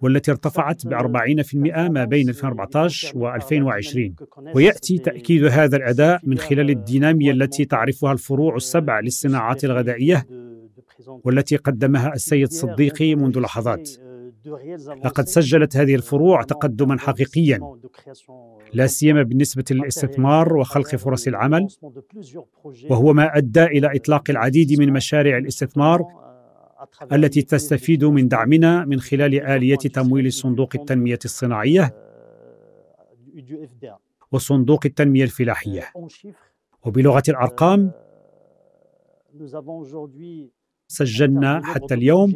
والتي 0.00 0.30
ارتفعت 0.30 0.86
ب 0.86 0.94
40% 0.94 1.54
ما 1.88 2.04
بين 2.04 2.28
2014 2.28 3.18
و 3.18 3.28
2020 3.34 4.14
ويأتي 4.54 4.98
تأكيد 4.98 5.44
هذا 5.44 5.76
الأداء 5.76 6.20
من 6.24 6.38
خلال 6.38 6.70
الدينامية 6.70 7.30
التي 7.30 7.64
تعرفها 7.64 8.12
الفروع 8.12 8.56
السبع 8.56 9.00
للصناعات 9.00 9.64
الغذائية 9.64 10.26
والتي 11.24 11.56
قدمها 11.56 12.14
السيد 12.14 12.52
صديقي 12.52 13.14
منذ 13.14 13.38
لحظات. 13.38 13.90
لقد 15.04 15.26
سجلت 15.26 15.76
هذه 15.76 15.94
الفروع 15.94 16.42
تقدما 16.42 16.98
حقيقيا 16.98 17.60
لا 18.72 18.86
سيما 18.86 19.22
بالنسبة 19.22 19.64
للاستثمار 19.70 20.56
وخلق 20.56 20.96
فرص 20.96 21.26
العمل 21.26 21.66
وهو 22.90 23.12
ما 23.12 23.36
أدى 23.36 23.64
إلى 23.64 23.96
إطلاق 23.96 24.30
العديد 24.30 24.80
من 24.80 24.92
مشاريع 24.92 25.38
الاستثمار 25.38 26.04
التي 27.12 27.42
تستفيد 27.42 28.04
من 28.04 28.28
دعمنا 28.28 28.84
من 28.84 29.00
خلال 29.00 29.40
آلية 29.40 29.76
تمويل 29.76 30.32
صندوق 30.32 30.72
التنمية 30.74 31.18
الصناعية 31.24 31.94
وصندوق 34.32 34.80
التنمية 34.86 35.24
الفلاحية. 35.24 35.92
وبلغة 36.84 37.22
الأرقام 37.28 37.90
سجلنا 40.88 41.60
حتى 41.64 41.94
اليوم 41.94 42.34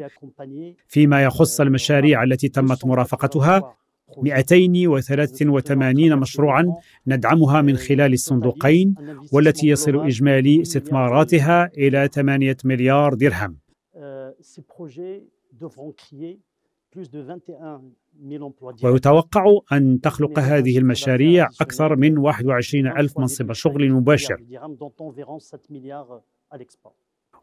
فيما 0.88 1.25
يخص 1.25 1.61
المشاريع 1.61 2.23
التي 2.23 2.49
تمت 2.49 2.85
مرافقتها 2.85 3.77
283 4.18 6.16
مشروعا 6.16 6.75
ندعمها 7.07 7.62
من 7.62 7.77
خلال 7.77 8.12
الصندوقين 8.12 8.94
والتي 9.33 9.66
يصل 9.68 10.07
إجمالي 10.07 10.62
استثماراتها 10.62 11.70
إلى 11.79 12.09
8 12.12 12.57
مليار 12.64 13.14
درهم. 13.14 13.60
ويتوقع 18.85 19.59
أن 19.72 20.00
تخلق 20.00 20.38
هذه 20.38 20.79
المشاريع 20.79 21.48
أكثر 21.61 21.96
من 21.96 22.18
21 22.18 22.87
ألف 22.87 23.18
منصب 23.18 23.53
شغل 23.53 23.92
مباشر. 23.92 24.37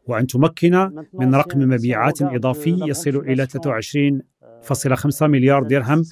وأن 0.06 0.26
تمكن 0.26 0.90
من 1.12 1.34
رقم 1.34 1.58
مبيعات 1.58 2.22
إضافي 2.22 2.78
يصل 2.86 3.16
إلى 3.16 3.46
23.5 3.46 5.22
مليار 5.22 5.62
درهم 5.62 6.02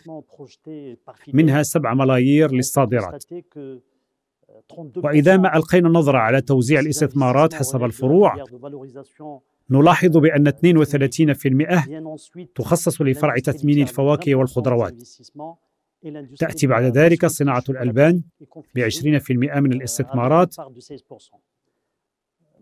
منها 1.33 1.63
7 1.63 1.95
ملايير 1.95 2.53
للصادرات. 2.53 3.25
وإذا 4.97 5.37
ما 5.37 5.57
ألقينا 5.57 5.89
النظر 5.89 6.17
على 6.17 6.41
توزيع 6.41 6.81
الاستثمارات 6.81 7.55
حسب 7.55 7.85
الفروع 7.85 8.45
نلاحظ 9.71 10.17
بأن 10.17 10.49
32% 10.49 11.89
تخصص 12.55 13.03
لفرع 13.03 13.35
تثمين 13.39 13.83
الفواكه 13.83 14.35
والخضروات. 14.35 15.03
تأتي 16.39 16.67
بعد 16.67 16.97
ذلك 16.99 17.27
صناعة 17.27 17.65
الألبان 17.69 18.23
ب 18.75 18.79
20% 18.79 19.31
من 19.31 19.73
الاستثمارات 19.73 20.57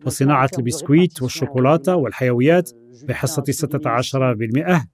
وصناعة 0.05 0.49
البسكويت 0.57 1.21
والشوكولاتة 1.21 1.95
والحيويات 1.95 2.71
بحصة 3.07 3.43
16% 3.43 4.87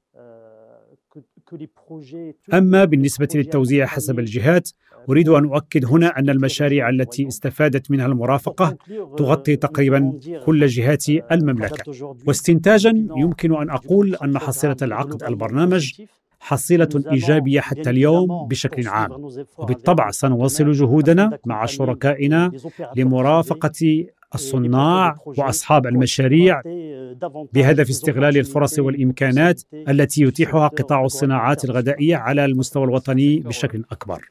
أما 2.53 2.85
بالنسبة 2.85 3.27
للتوزيع 3.35 3.85
حسب 3.85 4.19
الجهات 4.19 4.69
أريد 5.09 5.29
أن 5.29 5.45
أؤكد 5.45 5.85
هنا 5.85 6.19
أن 6.19 6.29
المشاريع 6.29 6.89
التي 6.89 7.27
استفادت 7.27 7.91
منها 7.91 8.05
المرافقة 8.05 8.77
تغطي 9.17 9.55
تقريبا 9.55 10.19
كل 10.45 10.67
جهات 10.67 11.09
المملكة. 11.09 11.91
واستنتاجا 12.27 13.07
يمكن 13.17 13.55
أن 13.55 13.69
أقول 13.69 14.15
أن 14.15 14.37
حصيلة 14.37 14.77
العقد 14.81 15.23
البرنامج 15.23 16.01
حصيلة 16.39 16.89
إيجابية 17.11 17.59
حتى 17.59 17.89
اليوم 17.89 18.47
بشكل 18.47 18.87
عام. 18.87 19.11
وبالطبع 19.57 20.11
سنواصل 20.11 20.71
جهودنا 20.71 21.39
مع 21.45 21.65
شركائنا 21.65 22.51
لمرافقة 22.95 24.05
الصناع 24.35 25.17
وأصحاب 25.25 25.87
المشاريع 25.87 26.61
بهدف 27.53 27.89
استغلال 27.89 28.37
الفرص 28.37 28.79
والإمكانات 28.79 29.61
التي 29.73 30.23
يتيحها 30.23 30.67
قطاع 30.67 31.05
الصناعات 31.05 31.65
الغذائية 31.65 32.15
على 32.15 32.45
المستوى 32.45 32.83
الوطني 32.83 33.39
بشكل 33.39 33.83
أكبر. 33.91 34.27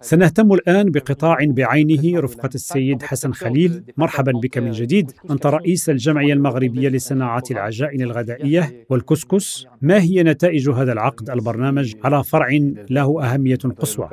سنهتم 0.00 0.52
الآن 0.52 0.90
بقطاع 0.90 1.38
بعينه 1.40 2.20
رفقة 2.20 2.50
السيد 2.54 3.02
حسن 3.02 3.32
خليل، 3.32 3.84
مرحبا 3.96 4.32
بك 4.32 4.58
من 4.58 4.70
جديد، 4.70 5.12
أنت 5.30 5.46
رئيس 5.46 5.90
الجمعية 5.90 6.32
المغربية 6.32 6.88
لصناعة 6.88 7.42
العجائن 7.50 8.02
الغذائية 8.02 8.86
والكسكس، 8.90 9.66
ما 9.82 10.00
هي 10.00 10.22
نتائج 10.22 10.70
هذا 10.70 10.92
العقد؟ 10.92 11.30
البرنامج 11.30 11.94
على 12.04 12.24
فرع 12.24 12.48
له 12.90 13.24
أهمية 13.24 13.58
قصوى؟ 13.78 14.08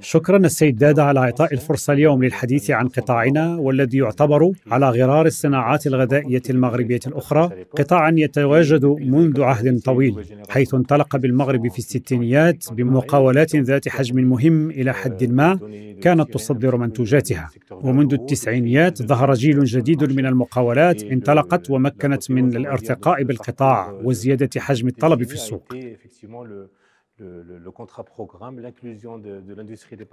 شكرا 0.00 0.36
السيد 0.36 0.78
دادا 0.78 1.02
على 1.02 1.20
إعطاء 1.20 1.52
الفرصة 1.54 1.92
اليوم 1.92 2.24
للحديث 2.24 2.70
عن 2.70 2.88
قطاعنا 2.88 3.56
والذي 3.56 3.98
يعتبر 3.98 4.52
على 4.70 4.90
غرار 4.90 5.26
الصناعات 5.26 5.86
الغذائية 5.86 6.42
المغربية 6.50 7.00
الأخرى 7.06 7.64
قطاعا 7.76 8.14
يتواجد 8.16 8.84
منذ 8.84 9.42
عهد 9.42 9.80
طويل 9.80 10.24
حيث 10.48 10.74
انطلق 10.74 11.16
بالمغرب 11.16 11.68
في 11.68 11.78
الستينيات 11.78 12.72
بمقاولات 12.72 13.56
ذات 13.56 13.88
حجم 13.88 14.16
مهم 14.16 14.70
إلى 14.70 14.94
حد 14.94 15.24
ما 15.24 15.58
كانت 16.02 16.32
تصدر 16.34 16.76
منتوجاتها. 16.76 17.50
ومنذ 17.70 18.12
التسعينيات 18.14 19.02
ظهر 19.02 19.34
جيل 19.34 19.64
جديد 19.64 20.12
من 20.12 20.26
المقاولات 20.26 21.02
انطلقت 21.02 21.70
ومكنت 21.70 22.30
من 22.30 22.56
الارتقاء 22.56 23.22
بالقطاع 23.22 24.00
وزيادة 24.04 24.60
حجم 24.60 24.88
الطلب 24.88 25.22
في 25.22 25.34
السوق. 25.34 25.74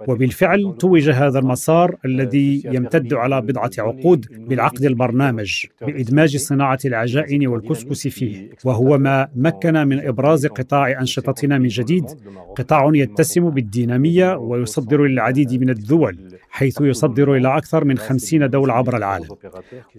وبالفعل 0.08 0.76
توج 0.78 1.10
هذا 1.10 1.38
المسار 1.38 1.92
euh, 1.92 1.98
الذي 2.04 2.62
يمتد 2.64 3.14
على 3.14 3.40
بضعة 3.40 3.70
عقود 3.78 4.26
بالعقد 4.48 4.84
البرنامج 4.84 5.66
بإدماج 5.82 6.36
صناعة 6.36 6.78
العجائن 6.84 7.46
والكسكس 7.46 8.08
فيه 8.08 8.50
وهو 8.64 8.98
ما 8.98 9.28
مكن 9.36 9.86
من 9.86 10.06
إبراز 10.06 10.46
قطاع 10.46 11.00
أنشطتنا 11.00 11.58
من 11.58 11.68
جديد. 11.68 12.04
قطاع 12.56 12.90
يتسم 12.94 13.50
بالدينامية 13.50 14.36
ويصدر 14.36 15.04
للعديد 15.04 15.60
من 15.60 15.70
الدول 15.70 16.18
حيث 16.50 16.80
يصدر 16.80 17.34
إلى 17.34 17.56
أكثر 17.56 17.84
من 17.84 17.98
خمسين 17.98 18.50
دولة 18.50 18.72
عبر 18.72 18.96
العالم. 18.96 19.28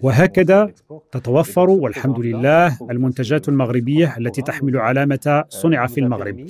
وهكذا 0.02 0.72
تتوفر 1.12 1.70
والحمد 1.70 2.18
لله 2.18 2.78
المنتجات 2.90 3.48
المغربية 3.48 4.16
التي 4.18 4.42
تحمل 4.42 4.76
علامة 4.76 5.44
صنع 5.48 5.86
في 5.86 6.00
المغرب. 6.00 6.46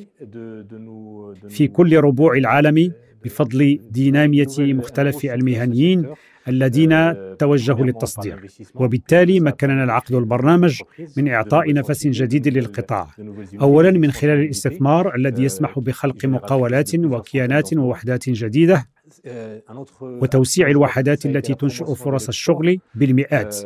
في 1.48 1.68
كل 1.68 1.96
ربوع 1.96 2.36
العالم 2.36 2.92
بفضل 3.24 3.80
دينامية 3.90 4.46
مختلف 4.58 5.24
المهنيين 5.24 6.06
الذين 6.48 7.14
توجهوا 7.36 7.86
للتصدير 7.86 8.46
وبالتالي 8.74 9.40
مكننا 9.40 9.84
العقد 9.84 10.14
البرنامج 10.14 10.80
من 11.16 11.28
إعطاء 11.28 11.72
نفس 11.72 12.06
جديد 12.06 12.48
للقطاع. 12.48 13.08
أولا 13.60 13.90
من 13.90 14.10
خلال 14.10 14.40
الاستثمار 14.40 15.14
الذي 15.14 15.44
يسمح 15.44 15.78
بخلق 15.78 16.24
مقاولات 16.24 16.94
وكيانات 16.94 17.74
ووحدات 17.74 18.30
جديدة 18.30 18.86
وتوسيع 20.00 20.70
الوحدات 20.70 21.26
التي 21.26 21.54
تنشئ 21.54 21.94
فرص 21.94 22.28
الشغل 22.28 22.78
بالمئات. 22.94 23.56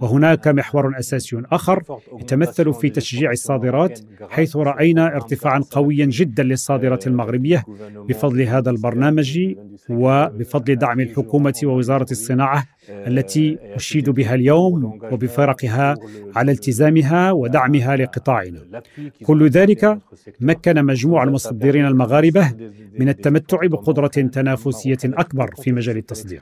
وهناك 0.00 0.48
محور 0.48 0.98
أساسي 0.98 1.42
آخر 1.52 1.82
يتمثل 2.20 2.74
في 2.74 2.90
تشجيع 2.90 3.30
الصادرات 3.30 4.00
حيث 4.28 4.56
رأينا 4.56 5.06
ارتفاعا 5.16 5.60
قويا 5.70 6.06
جدا 6.06 6.42
للصادرات 6.42 7.06
المغربية 7.06 7.64
بفضل 8.08 8.42
هذا 8.42 8.70
البرنامج 8.70 9.54
وبفضل 9.90 10.76
دعم 10.76 11.00
الحكومة 11.00 11.60
ووزارة 11.64 12.06
الصناعة 12.10 12.64
التي 12.88 13.58
أشيد 13.62 14.10
بها 14.10 14.34
اليوم 14.34 14.84
وبفرقها 15.12 15.96
على 16.36 16.52
التزامها 16.52 17.32
ودعمها 17.32 17.96
لقطاعنا. 17.96 18.82
كل 19.24 19.48
ذلك 19.48 19.98
مكن 20.40 20.84
مجموع 20.84 21.22
المصدرين 21.22 21.86
المغاربة 21.86 22.52
من 22.98 23.08
التمتع 23.08 23.66
بقدرة 23.66 24.08
تنافسية 24.08 24.98
أكبر 25.04 25.54
في 25.54 25.72
مجال 25.72 25.96
التصدير 25.96 26.40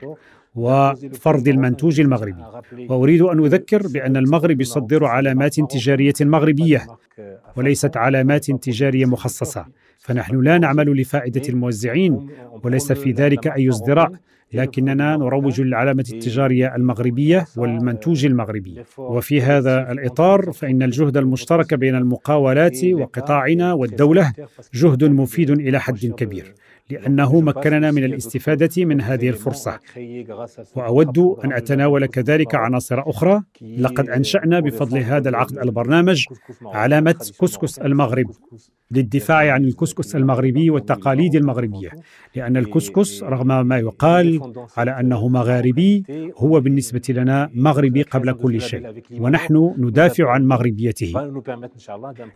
وفرض 0.55 1.47
المنتوج 1.47 1.99
المغربي. 1.99 2.43
وأريد 2.89 3.21
أن 3.21 3.45
أذكر 3.45 3.87
بأن 3.87 4.17
المغرب 4.17 4.61
يصدر 4.61 5.05
علامات 5.05 5.59
تجارية 5.59 6.13
مغربية 6.21 6.87
وليست 7.55 7.97
علامات 7.97 8.51
تجارية 8.51 9.05
مخصصة. 9.05 9.65
فنحن 9.99 10.41
لا 10.41 10.57
نعمل 10.57 11.01
لفائدة 11.01 11.49
الموزعين 11.49 12.29
وليس 12.63 12.91
في 12.91 13.11
ذلك 13.11 13.47
أي 13.47 13.69
ازدراء 13.69 14.11
لكننا 14.53 15.17
نروج 15.17 15.61
للعلامة 15.61 16.05
التجارية 16.13 16.75
المغربية 16.75 17.45
والمنتوج 17.57 18.25
المغربي. 18.25 18.83
وفي 18.97 19.41
هذا 19.41 19.91
الإطار 19.91 20.51
فإن 20.51 20.83
الجهد 20.83 21.17
المشترك 21.17 21.73
بين 21.73 21.95
المقاولات 21.95 22.83
وقطاعنا 22.85 23.73
والدولة 23.73 24.33
جهد 24.73 25.03
مفيد 25.03 25.49
إلى 25.49 25.79
حد 25.79 26.05
كبير. 26.17 26.53
لأنه 26.89 27.41
مكننا 27.41 27.91
من 27.91 28.03
الاستفادة 28.03 28.85
من 28.85 29.01
هذه 29.01 29.29
الفرصة. 29.29 29.79
وأود 30.75 31.19
أن 31.45 31.53
أتناول 31.53 32.05
كذلك 32.05 32.55
عناصر 32.55 33.09
أخرى. 33.09 33.41
لقد 33.77 34.09
أنشأنا 34.09 34.59
بفضل 34.59 34.97
هذا 34.97 35.29
العقد 35.29 35.57
البرنامج 35.57 36.25
علامة 36.65 37.31
كسكس 37.41 37.79
المغرب. 37.79 38.31
للدفاع 38.91 39.53
عن 39.53 39.65
الكسكس 39.65 40.15
المغربي 40.15 40.69
والتقاليد 40.69 41.35
المغربية. 41.35 41.89
لأن 42.35 42.57
الكسكس 42.57 43.23
رغم 43.23 43.67
ما 43.67 43.77
يقال 43.77 44.38
على 44.77 44.99
أنه 44.99 45.27
مغاربي 45.27 46.03
هو 46.37 46.59
بالنسبة 46.59 47.01
لنا 47.09 47.49
مغربي 47.53 48.01
قبل 48.01 48.31
كل 48.31 48.61
شيء 48.61 49.03
ونحن 49.19 49.73
ندافع 49.77 50.29
عن 50.29 50.47
مغربيته. 50.47 51.13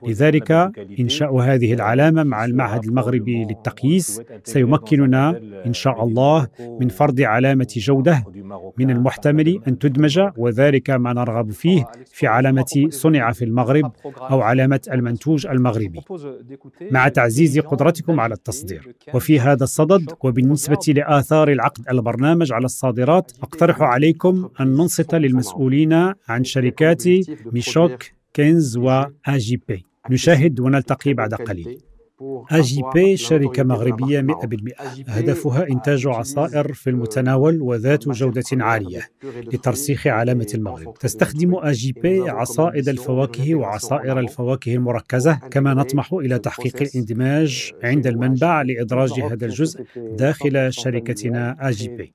لذلك 0.08 0.52
إنشاء 1.00 1.38
هذه 1.38 1.74
العلامة 1.74 2.24
مع 2.24 2.46
المعهد 2.46 2.86
المغربي 2.86 3.46
للتقييس 3.46 4.22
سيمكننا 4.44 5.42
إن 5.66 5.74
شاء 5.74 6.04
الله 6.04 6.48
من 6.82 6.90
فرض 6.90 7.22
علامة 7.22 7.74
جودة 7.78 8.24
من 8.78 8.92
المحتمل 8.92 9.60
أن 9.68 9.80
تدمج 9.80 10.20
وذلك 10.38 10.90
ما 10.90 11.14
نرغب 11.14 11.52
فيه 11.52 11.86
في 12.06 12.28
علامة 12.28 12.88
صنع 12.90 13.32
في 13.32 13.46
المغرب 13.46 13.92
أو 14.06 14.42
علامة 14.42 14.82
المنتوج 14.92 15.48
المغربي. 15.48 16.02
مع 16.92 17.08
تعزيز 17.08 17.60
قدرتكم 17.60 18.20
على 18.20 18.34
التصدير. 18.34 18.96
وفي 19.14 19.40
هذا 19.40 19.64
الصدد 19.64 20.12
وبالنسبة 20.24 20.80
لآثار 20.88 21.52
العقد 21.52 21.90
البرنامج 21.94 22.52
على 22.52 22.66
الصادرات. 22.66 23.32
أقترح 23.44 23.82
عليكم 23.82 24.50
أن 24.62 24.68
ننصت 24.68 25.16
للمسؤولين 25.16 25.94
عن 26.30 26.44
شركات 26.44 27.04
ميشوك 27.54 28.04
كينز 28.34 28.78
وآجي 28.78 29.62
بي 29.68 29.86
نشاهد 30.10 30.60
ونلتقي 30.60 31.14
بعد 31.14 31.34
قليل. 31.34 31.82
أجي 32.52 32.82
بي 32.94 33.18
شركة 33.18 33.64
مغربية 33.64 34.22
100% 34.22 34.26
هدفها 35.08 35.70
إنتاج 35.70 36.08
عصائر 36.08 36.74
في 36.74 36.90
المتناول 36.90 37.62
وذات 37.62 38.10
جودة 38.10 38.44
عالية 38.54 39.02
لترسيخ 39.54 40.08
علامة 40.08 40.48
المغرب. 40.54 40.94
تستخدم 40.94 41.56
أجي 41.56 41.92
بي 41.92 42.30
عصائد 42.30 42.90
الفواكه 42.90 43.56
وعصائر 43.56 44.20
الفواكه 44.20 44.74
المركزة 44.76 45.34
كما 45.52 45.74
نطمح 45.74 46.14
إلى 46.14 46.40
تحقيق 46.40 46.82
الاندماج 46.82 47.72
عند 47.84 48.08
المنبع 48.08 48.62
لإدراج 48.62 49.12
هذا 49.22 49.46
الجزء 49.46 49.84
داخل 49.98 50.74
شركتنا 50.74 51.58
أجي 51.60 51.88
بي 51.88 52.14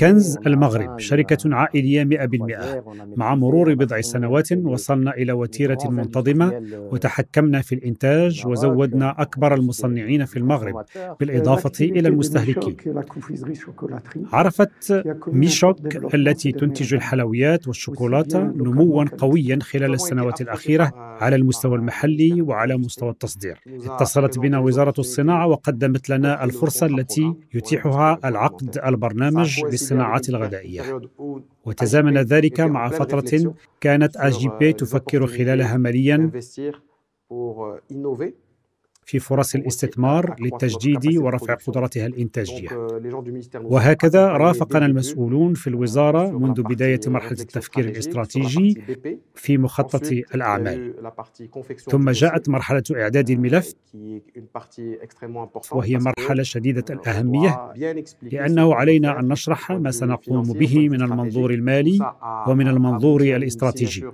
كنز 0.00 0.38
المغرب 0.46 0.98
شركة 0.98 1.54
عائلية 1.54 2.04
100% 2.04 2.82
مع 3.16 3.34
مرور 3.34 3.74
بضع 3.74 4.00
سنوات 4.00 4.52
وصلنا 4.52 5.14
إلى 5.14 5.32
وتيرة 5.32 5.78
منتظمة 5.84 6.62
وتحكمنا 6.92 7.60
في 7.60 7.74
الإنتاج 7.74 8.46
وزودنا 8.46 9.22
أكبر 9.22 9.39
أكبر 9.40 9.54
المصنعين 9.54 10.24
في 10.24 10.36
المغرب 10.36 10.84
بالإضافة 11.20 11.84
إلى 11.84 12.08
المستهلكين. 12.08 12.76
عرفت 14.32 15.04
ميشوك 15.26 16.14
التي 16.14 16.52
تنتج 16.52 16.94
الحلويات 16.94 17.68
والشوكولاتة 17.68 18.38
نموا 18.38 19.04
قويا 19.04 19.58
خلال 19.62 19.94
السنوات 19.94 20.40
الأخيرة 20.40 20.92
على 20.94 21.36
المستوى 21.36 21.76
المحلي 21.76 22.42
وعلى 22.42 22.76
مستوى 22.76 23.10
التصدير. 23.10 23.60
اتصلت 23.66 24.38
بنا 24.38 24.58
وزارة 24.58 24.94
الصناعة 24.98 25.46
وقدمت 25.46 26.10
لنا 26.10 26.44
الفرصة 26.44 26.86
التي 26.86 27.34
يتيحها 27.54 28.18
العقد 28.24 28.78
البرنامج 28.86 29.64
للصناعات 29.64 30.28
الغذائية. 30.28 31.00
وتزامن 31.64 32.18
ذلك 32.18 32.60
مع 32.60 32.88
فترة 32.88 33.54
كانت 33.80 34.16
أجي 34.16 34.50
بي 34.60 34.72
تفكر 34.72 35.26
خلالها 35.26 35.76
ماليا. 35.76 36.30
في 39.10 39.18
فرص 39.18 39.54
الاستثمار 39.54 40.36
للتجديد 40.40 41.18
ورفع 41.18 41.54
قدرتها 41.54 42.06
الإنتاجية. 42.06 42.68
وهكذا 43.54 44.28
رافقنا 44.28 44.86
المسؤولون 44.86 45.54
في 45.54 45.66
الوزارة 45.66 46.38
منذ 46.38 46.62
بداية 46.62 47.00
مرحلة 47.06 47.40
التفكير 47.40 47.84
الاستراتيجي 47.84 48.82
في 49.34 49.58
مخطط 49.58 50.06
الأعمال. 50.34 50.94
ثم 51.90 52.10
جاءت 52.10 52.48
مرحلة 52.48 52.82
إعداد 52.96 53.30
الملف. 53.30 53.74
وهي 55.72 55.98
مرحلة 55.98 56.42
شديدة 56.42 56.84
الأهمية. 56.90 57.72
لأنه 58.22 58.74
علينا 58.74 59.20
أن 59.20 59.28
نشرح 59.28 59.72
ما 59.72 59.90
سنقوم 59.90 60.42
به 60.42 60.88
من 60.88 61.02
المنظور 61.02 61.50
المالي 61.50 62.14
ومن 62.48 62.68
المنظور 62.68 63.20
الاستراتيجي. 63.20 64.04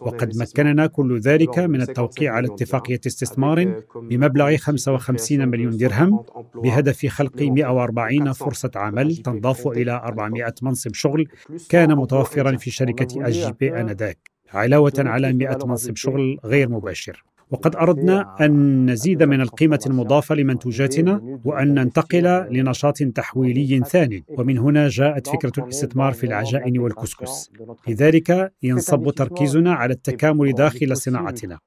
وقد 0.00 0.36
مكننا 0.36 0.86
كل 0.86 1.18
ذلك 1.18 1.58
من 1.58 1.80
التوقيع 1.80 2.32
على 2.32 2.46
اتفاقية 2.46 3.00
استثمار 3.06 3.82
بمبلغ 3.96 4.27
55 4.56 5.48
مليون 5.48 5.76
درهم 5.76 6.24
بهدف 6.54 7.06
خلق 7.06 7.42
140 7.42 8.32
فرصة 8.32 8.70
عمل 8.76 9.16
تنضاف 9.16 9.66
إلى 9.66 9.92
400 9.92 10.54
منصب 10.62 10.94
شغل 10.94 11.28
كان 11.68 11.96
متوفرا 11.96 12.56
في 12.56 12.70
شركة 12.70 13.28
أجي 13.28 13.52
بي 13.60 13.80
آنذاك 13.80 14.18
علاوة 14.52 14.92
على 14.98 15.32
100 15.32 15.58
منصب 15.64 15.96
شغل 15.96 16.38
غير 16.44 16.68
مباشر. 16.68 17.24
وقد 17.50 17.76
أردنا 17.76 18.36
أن 18.40 18.90
نزيد 18.90 19.22
من 19.22 19.40
القيمة 19.40 19.80
المضافة 19.86 20.34
لمنتوجاتنا 20.34 21.40
وأن 21.44 21.74
ننتقل 21.74 22.46
لنشاط 22.50 22.98
تحويلي 22.98 23.80
ثاني. 23.80 24.24
ومن 24.28 24.58
هنا 24.58 24.88
جاءت 24.88 25.26
فكرة 25.28 25.52
الاستثمار 25.58 26.12
في 26.12 26.26
العجائن 26.26 26.78
والكسكس. 26.78 27.50
لذلك 27.88 28.52
ينصب 28.62 29.10
تركيزنا 29.10 29.74
على 29.74 29.92
التكامل 29.94 30.52
داخل 30.52 30.96
صناعتنا. 30.96 31.58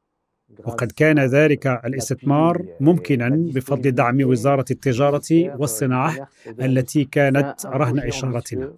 وقد 0.65 0.91
كان 0.91 1.19
ذلك 1.19 1.67
الاستثمار 1.67 2.65
ممكنا 2.79 3.29
بفضل 3.29 3.91
دعم 3.91 4.17
وزارة 4.23 4.65
التجارة 4.71 5.21
والصناعة 5.59 6.27
التي 6.61 7.03
كانت 7.03 7.65
رهن 7.65 7.99
إشارتنا. 7.99 8.73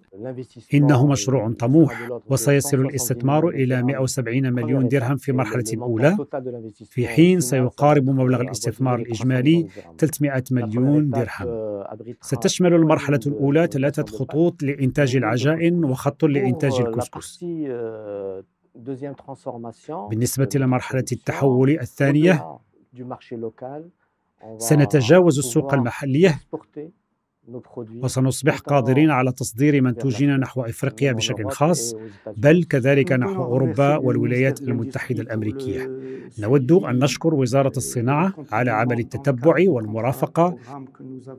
إنه 0.74 1.06
مشروع 1.06 1.52
طموح 1.58 2.08
وسيصل 2.26 2.80
الاستثمار 2.80 3.48
إلى 3.48 3.82
170 3.82 4.52
مليون 4.52 4.88
درهم 4.88 5.16
في 5.16 5.32
مرحلة 5.32 5.64
اولى 5.76 6.16
في 6.84 7.08
حين 7.08 7.40
سيقارب 7.40 8.10
مبلغ 8.10 8.40
الاستثمار 8.40 8.98
الإجمالي 8.98 9.66
300 9.98 10.42
مليون 10.50 11.10
درهم. 11.10 11.84
ستشمل 12.20 12.74
المرحلة 12.74 13.20
الأولى 13.26 13.66
ثلاثة 13.66 14.04
خطوط 14.16 14.62
لإنتاج 14.62 15.16
العجائن 15.16 15.84
وخط 15.84 16.24
لإنتاج 16.24 16.72
الكسكس. 16.80 17.44
بالنسبة 20.08 20.48
لمرحلة 20.54 21.04
التحول 21.12 21.70
الثانية 21.70 22.58
سنتجاوز 24.58 25.38
السوق 25.38 25.74
المحلية. 25.74 26.40
وسنصبح 28.02 28.58
قادرين 28.58 29.10
على 29.10 29.32
تصدير 29.32 29.82
منتوجنا 29.82 30.36
نحو 30.36 30.62
إفريقيا 30.62 31.12
بشكل 31.12 31.50
خاص 31.50 31.94
بل 32.36 32.64
كذلك 32.64 33.12
نحو 33.12 33.44
أوروبا 33.44 33.96
والولايات 33.96 34.62
المتحدة 34.62 35.22
الأمريكية. 35.22 35.90
نود 36.38 36.72
أن 36.72 36.98
نشكر 36.98 37.34
وزارة 37.34 37.72
الصناعة 37.76 38.34
على 38.52 38.70
عمل 38.70 38.98
التتبع 38.98 39.54
والمرافقة 39.66 40.56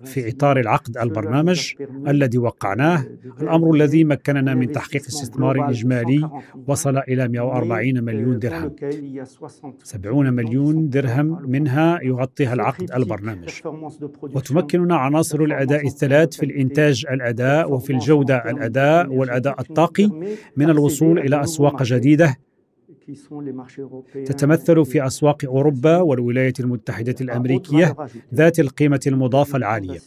في 0.04 0.30
إطار 0.30 0.60
العقد 0.60 0.98
البرنامج 0.98 1.74
الذي 2.08 2.38
وقعناه، 2.38 3.06
الأمر 3.42 3.74
الذي 3.74 4.04
مكننا 4.04 4.56
من 4.56 4.72
تحقيق 4.72 5.02
استثمار 5.02 5.70
إجمالي 5.70 6.30
وصل 6.68 6.98
إلى 6.98 7.28
140 7.28 8.04
مليون 8.04 8.40
درهم. 8.40 8.76
70 9.84 10.34
مليون 10.34 10.90
درهم 10.90 11.50
منها 11.50 12.00
يغطيها 12.04 12.54
العقد 12.54 12.92
البرنامج. 12.92 13.50
وتمكننا 14.22 14.96
عناصر 14.96 15.42
الأداء 15.42 15.88
الثلاث 15.96 16.36
في 16.36 16.46
الإنتاج 16.46 17.06
الأداء 17.12 17.72
وفي 17.72 17.94
الجودة 17.94 18.38
الأداء 18.38 19.14
والأداء 19.14 19.62
الطاقي 19.62 20.08
من 20.58 20.70
الوصول 20.70 21.20
إلى 21.20 21.44
أسواق 21.44 21.84
جديدة 21.84 22.36
تتمثل 24.26 24.86
في 24.86 25.06
أسواق 25.08 25.46
أوروبا 25.46 25.98
والولايات 25.98 26.60
المتحدة 26.60 27.16
الأمريكية 27.22 27.96
ذات 28.34 28.60
القيمة 28.60 29.00
المضافة 29.08 29.58
العالية 29.58 30.00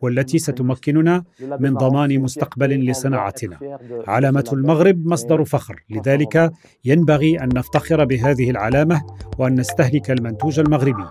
والتي 0.00 0.38
ستمكننا 0.38 1.24
من 1.60 1.74
ضمان 1.74 2.20
مستقبل 2.20 2.90
لصناعتنا. 2.90 3.58
علامة 4.06 4.44
المغرب 4.52 5.06
مصدر 5.06 5.44
فخر. 5.44 5.84
لذلك 5.90 6.52
ينبغي 6.84 7.40
أن 7.40 7.48
نفتخر 7.54 8.04
بهذه 8.04 8.50
العلامة 8.50 9.02
وأن 9.38 9.54
نستهلك 9.54 10.10
المنتوج 10.10 10.60
المغربي. 10.60 11.04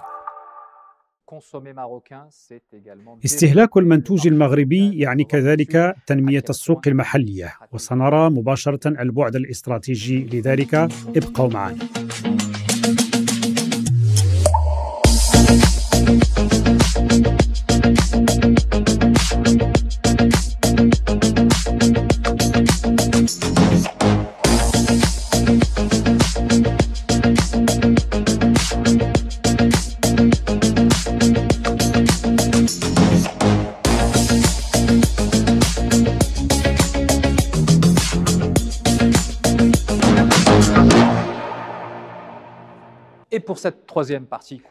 استهلاك 3.25 3.77
المنتوج 3.77 4.27
المغربي 4.27 4.99
يعني 4.99 5.23
كذلك 5.23 5.95
تنمية 6.07 6.43
السوق 6.49 6.81
المحلية. 6.87 7.53
وسنرى 7.71 8.29
مباشرة 8.29 8.87
البعد 8.87 9.35
الاستراتيجي 9.35 10.23
لذلك. 10.33 10.75
ابقوا 11.15 11.49
معنا 11.49 11.77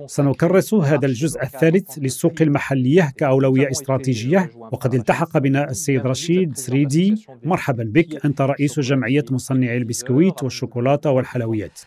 سنكرس 0.07 0.75
هذا 0.75 1.07
الجزء 1.07 1.43
الثالث 1.43 1.99
للسوق 1.99 2.35
المحلية 2.41 3.13
كأولوية 3.17 3.71
استراتيجية. 3.71 4.51
وقد 4.57 4.95
التحق 4.95 5.39
بنا 5.39 5.71
السيد 5.71 6.07
رشيد 6.07 6.57
سريدي. 6.57 7.27
مرحبا 7.45 7.85
بك. 7.85 8.25
أنت 8.27 8.41
رئيس 8.41 8.81
جمعية 8.81 9.25
مصنعي 9.31 9.77
البسكويت 9.77 10.43
والشوكولاتة 10.43 11.11
والحلويات. 11.11 11.81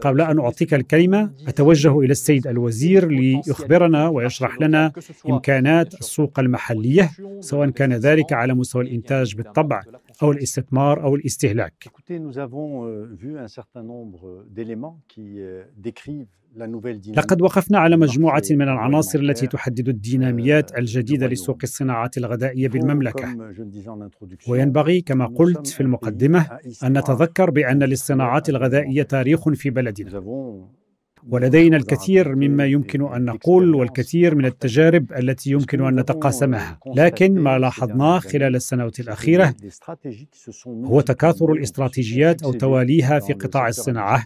قبل 0.00 0.20
أن 0.20 0.38
أعطيك 0.38 0.74
الكلمة 0.74 1.30
أتوجه 1.48 2.00
إلى 2.00 2.12
السيد 2.12 2.46
الوزير 2.46 3.08
ليخبرنا 3.08 4.08
ويشرح 4.08 4.60
لنا 4.60 4.92
إمكانات 5.28 5.94
السوق 5.94 6.40
المحلية 6.40 7.10
سواء 7.40 7.70
كان 7.70 7.92
ذلك 7.92 8.32
على 8.32 8.54
مستوى 8.54 8.82
الإنتاج 8.82 9.34
بالطبع. 9.36 9.82
أو 10.22 10.32
الاستثمار 10.32 11.02
أو 11.04 11.14
الاستهلاك. 11.14 11.84
لقد 17.16 17.42
وقفنا 17.42 17.78
على 17.78 17.96
مجموعة 17.96 18.42
من 18.50 18.62
العناصر 18.62 19.18
التي 19.18 19.46
تحدد 19.46 19.88
الديناميات 19.88 20.78
الجديدة 20.78 21.26
لسوق 21.26 21.58
الصناعات 21.62 22.18
الغذائية 22.18 22.68
بالمملكة. 22.68 23.24
وينبغي 24.48 25.00
كما 25.00 25.26
قلت 25.26 25.66
في 25.66 25.80
المقدمة 25.80 26.40
أن 26.84 26.98
نتذكر 26.98 27.50
بأن 27.50 27.82
للصناعات 27.82 28.48
الغذائية 28.48 29.02
تاريخ 29.02 29.48
في 29.48 29.70
بلدنا. 29.70 30.10
ولدينا 31.28 31.76
الكثير 31.76 32.34
مما 32.34 32.66
يمكن 32.66 33.12
أن 33.14 33.24
نقول 33.24 33.74
والكثير 33.74 34.34
من 34.34 34.44
التجارب 34.46 35.12
التي 35.12 35.50
يمكن 35.50 35.84
أن 35.86 36.00
نتقاسمها. 36.00 36.78
لكن 36.96 37.34
ما 37.34 37.58
لاحظناه 37.58 38.18
خلال 38.18 38.56
السنوات 38.56 39.00
الأخيرة 39.00 39.54
هو 40.66 41.00
تكاثر 41.00 41.52
الاستراتيجيات 41.52 42.42
أو 42.42 42.52
تواليها 42.52 43.18
في 43.20 43.32
قطاع 43.32 43.68
الصناعة. 43.68 44.24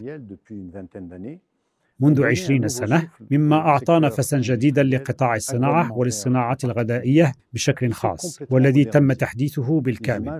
منذ 1.99 2.23
عشرين 2.25 2.67
سنة 2.67 3.07
مما 3.31 3.55
أعطى 3.55 3.99
نفسا 3.99 4.39
جديدا 4.39 4.83
لقطاع 4.83 5.35
الصناعة 5.35 5.97
وللصناعة 5.97 6.57
الغذائية 6.63 7.33
بشكل 7.53 7.91
خاص 7.91 8.39
والذي 8.49 8.85
تم 8.85 9.13
تحديثه 9.13 9.81
بالكامل. 9.81 10.39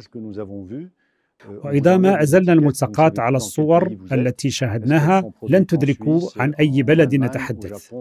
وإذا 1.45 1.97
ما 1.97 2.23
أزلنا 2.23 2.53
الملصقات 2.53 3.19
على 3.19 3.37
الصور 3.37 3.97
التي 4.11 4.49
شاهدناها 4.49 5.31
لن 5.49 5.65
تدركوا 5.65 6.21
عن 6.37 6.53
أي 6.53 6.83
بلد 6.83 7.15
نتحدث. 7.15 7.93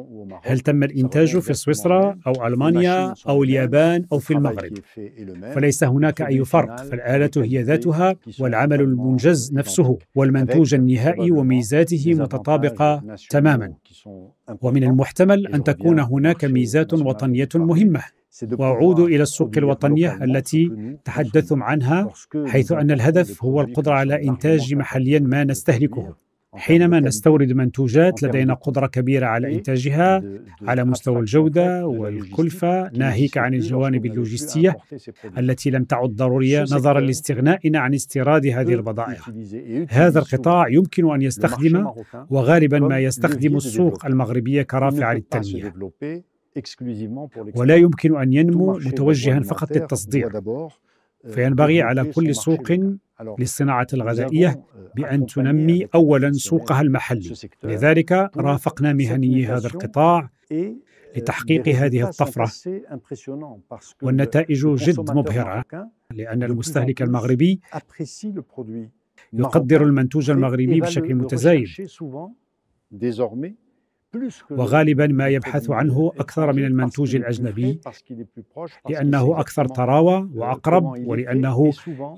هل 0.43 0.61
تم 0.61 0.83
الإنتاج 0.83 1.39
في 1.39 1.55
سويسرا 1.55 2.19
أو 2.27 2.47
ألمانيا 2.47 3.15
أو 3.29 3.43
اليابان 3.43 4.05
أو 4.13 4.19
في 4.19 4.35
المغرب. 4.35 4.73
فليس 5.55 5.85
هناك 5.85 6.23
أي 6.23 6.45
فرق 6.45 6.81
فالآلة 6.81 7.31
هي 7.37 7.63
ذاتها 7.63 8.17
والعمل 8.41 8.81
المنجز 8.81 9.53
نفسه 9.55 9.99
والمنتوج 10.15 10.75
النهائي 10.75 11.31
وميزاته 11.31 12.15
متطابقة 12.15 13.17
تماما. 13.31 13.73
ومن 14.63 14.85
المحتمل 14.85 15.47
أن 15.47 15.65
تكون 15.65 16.01
هناك 16.01 16.45
ميزات 16.45 16.95
وطنية 16.95 17.49
مهمة. 17.55 18.03
وأعود 18.59 19.01
إلى 19.01 19.23
السوق 19.23 19.51
الوطنية 19.57 20.25
التي 20.25 20.71
تحدثتم 21.05 21.63
عنها 21.63 22.11
حيث 22.47 22.73
أن 22.73 22.91
الهدف 22.91 23.45
هو 23.45 23.61
القدرة 23.61 23.93
على 23.95 24.29
إنتاج 24.29 24.75
محليا 24.75 25.19
ما 25.19 25.45
نستهلكه. 25.45 26.17
حينما 26.53 27.01
نستورد 27.01 27.53
منتوجات 27.53 28.23
لدينا 28.23 28.55
قدرة 28.55 28.87
كبيرة 28.87 29.27
على 29.27 29.55
إنتاجها 29.55 30.23
على 30.63 30.85
مستوى 30.85 31.21
الجودة 31.21 31.87
والكلفة 31.87 32.91
ناهيك 32.91 33.39
عن 33.39 33.55
الجوانب 33.55 34.07
اللوجستية 34.07 34.77
التي 35.39 35.71
لم 35.71 35.85
تعد 35.85 36.11
ضرورية 36.11 36.63
نظرا 36.63 37.01
لاستغنائنا 37.01 37.79
عن 37.79 37.95
استيراد 37.95 38.47
هذه 38.47 38.75
البضائع. 38.75 39.19
هذا 39.91 40.19
القطاع 40.19 40.69
يمكن 40.69 41.15
أن 41.15 41.23
يستخدم 41.23 41.87
وغالبا 42.31 42.79
ما 42.79 42.99
يستخدم 42.99 43.57
السوق 43.57 44.07
المغربية 44.07 44.63
كرافعة 44.63 45.15
للتنمية. 45.15 45.75
ولا 47.61 47.77
يمكن 47.77 48.17
أن 48.17 48.33
ينمو 48.33 48.73
متوجها 48.79 49.41
فقط 49.41 49.73
للتصدير. 49.77 50.29
euh, 51.25 51.29
فينبغي 51.31 51.83
على 51.83 52.05
كل 52.13 52.35
سوق 52.35 52.73
للصناعة 53.39 53.87
الغذائية 53.93 54.49
euh, 54.53 54.97
بأن 54.97 55.27
تنمي 55.27 55.87
أولا 55.95 56.33
سوقها 56.33 56.81
المحلي. 56.81 57.35
لذلك 57.65 58.31
رافقنا 58.37 58.93
مهنيي 58.93 59.47
هذا 59.47 59.67
القطاع 59.67 60.31
لتحقيق 61.17 61.69
هذه 61.69 62.09
الطفرة. 62.09 62.51
والنتائج 64.03 64.67
جد 64.77 65.11
مبهرة 65.11 65.65
لأن 66.11 66.43
المستهلك 66.43 67.03
المغربي 67.03 67.61
يقدر 69.33 69.83
المنتوج 69.83 70.31
المغربي 70.31 70.81
بشكل 70.81 71.15
متزايد. 71.15 71.67
وغالبا 74.51 75.07
ما 75.07 75.29
يبحث 75.29 75.71
عنه 75.71 76.13
أكثر 76.19 76.53
من 76.53 76.65
المنتوج 76.65 77.17
الأجنبي 77.17 77.81
لأنه 78.91 79.41
أكثر 79.41 79.67
طراوة 79.67 80.31
وأقرب 80.35 80.85
ولأنه 81.07 81.71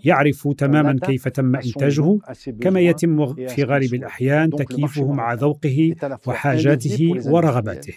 يعرف 0.05 0.49
تماما 0.49 0.99
كيف 1.07 1.29
تم 1.29 1.57
إنتاجه 1.57 2.19
كما 2.61 2.81
يتم 2.81 3.35
في 3.35 3.63
غالب 3.65 3.95
الأحيان 3.95 4.51
تكييفه 4.51 5.13
مع 5.13 5.35
ذوقه 5.35 5.95
وحاجاته 6.27 7.15
ورغباته. 7.27 7.95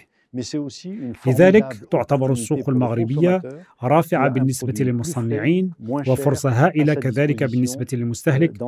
لذلك 1.26 1.74
تعتبر 1.90 2.32
السوق 2.32 2.68
المغربية 2.68 3.42
رافعة 3.82 4.28
بالنسبة 4.28 4.74
للمصنعين 4.80 5.70
وفرصة 6.08 6.50
هائلة 6.50 6.94
كذلك 6.94 7.44
بالنسبة 7.44 7.86
للمستهلك 7.92 8.62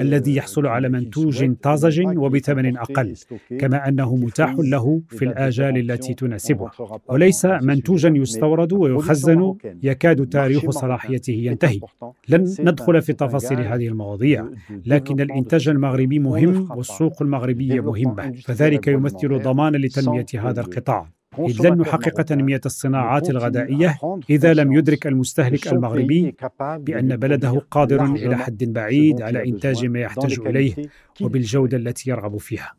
الذي 0.00 0.36
يحصل 0.36 0.66
على 0.66 0.88
منتوج 0.88 1.54
طازج 1.62 2.02
وبثمن 2.18 2.76
أقل 2.76 3.14
كما 3.58 3.88
أنه 3.88 4.16
متاح 4.16 4.54
له 4.58 5.00
في 5.08 5.24
الآجال 5.24 5.90
التي 5.90 6.14
تناسبه 6.14 6.70
وليس 7.08 7.44
منتوجا 7.44 8.08
يستورد 8.16 8.72
ويخزن 8.72 9.54
يكاد 9.82 10.26
تاريخ 10.28 10.70
صلاحيته 10.70 11.32
ينتهي. 11.32 11.80
لن 12.28 12.54
ندخل 12.60 13.02
في 13.02 13.12
تفاصيل 13.12 13.60
هذه 13.60 13.88
المواضيع. 13.88 14.48
لكن 14.86 15.20
الإنتاج 15.20 15.68
المغربي 15.68 16.18
مهم 16.18 16.68
والسوق 16.70 17.22
المغربية 17.22 17.80
مهمة 17.80 18.32
فذلك 18.44 18.86
يمثل 18.88 19.42
ضمانا 19.42 19.76
لتنمية 19.76 20.26
هذا 20.34 20.60
القطاع 20.60 20.87
القطاع 20.88 21.18
إذ 21.38 21.68
لن 21.68 21.78
نحقق 21.78 22.22
تنمية 22.22 22.60
الصناعات 22.66 23.30
الغذائية 23.30 23.98
إذا 24.30 24.54
لم 24.54 24.72
يدرك 24.72 25.06
المستهلك 25.06 25.72
المغربي 25.72 26.34
بأن 26.60 27.16
بلده 27.16 27.62
قادر 27.70 28.04
إلى 28.04 28.36
حد 28.36 28.64
بعيد 28.64 29.22
على 29.22 29.48
إنتاج 29.48 29.86
ما 29.86 30.00
يحتاج 30.00 30.40
إليه 30.46 30.74
وبالجودة 31.22 31.76
التي 31.76 32.10
يرغب 32.10 32.36
فيها. 32.36 32.72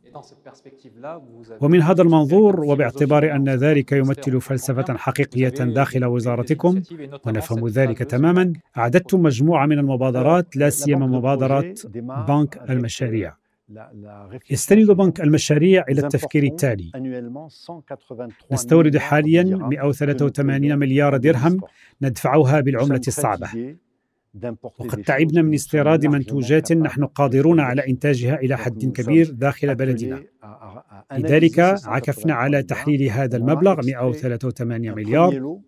ومن 1.60 1.82
هذا 1.82 2.02
المنظور 2.02 2.60
وباعتبار 2.60 3.34
أن 3.36 3.48
ذلك 3.48 3.92
يمثل 3.92 4.40
فلسفة 4.40 4.96
حقيقية 4.96 5.48
داخل 5.48 6.04
وزارتكم 6.04 6.82
ونفهم 7.26 7.68
ذلك 7.68 7.98
تماما. 7.98 8.52
أعددت 8.78 9.14
مجموعة 9.14 9.66
من 9.66 9.78
المبادرات 9.78 10.56
لا 10.56 10.70
سيما 10.70 11.06
مبادرة 11.06 11.74
بنك 12.28 12.70
المشاريع. 12.70 13.40
يستند 14.50 14.90
بنك 14.90 15.20
المشاريع 15.20 15.84
إلى 15.88 16.00
التفكير 16.00 16.42
التالي. 16.42 16.90
نستورد 18.52 18.96
حاليا 18.96 19.42
183 19.44 20.78
مليار 20.78 21.16
درهم 21.16 21.60
ندفعها 22.02 22.60
بالعملة 22.60 23.00
الصعبة. 23.08 23.48
وقد 24.78 25.02
تعبنا 25.02 25.42
من 25.42 25.54
استيراد 25.54 26.06
منتوجات 26.06 26.72
نحن 26.72 27.04
قادرون 27.04 27.60
على 27.60 27.88
إنتاجها 27.88 28.34
إلى 28.34 28.56
حد 28.56 28.84
كبير 28.92 29.30
داخل 29.30 29.74
بلدنا. 29.74 30.22
لذلك 31.12 31.60
عكفنا 31.84 32.34
على 32.34 32.62
تحليل 32.62 33.02
هذا 33.02 33.36
المبلغ 33.36 33.80
183 33.86 34.94
مليار 34.94 35.58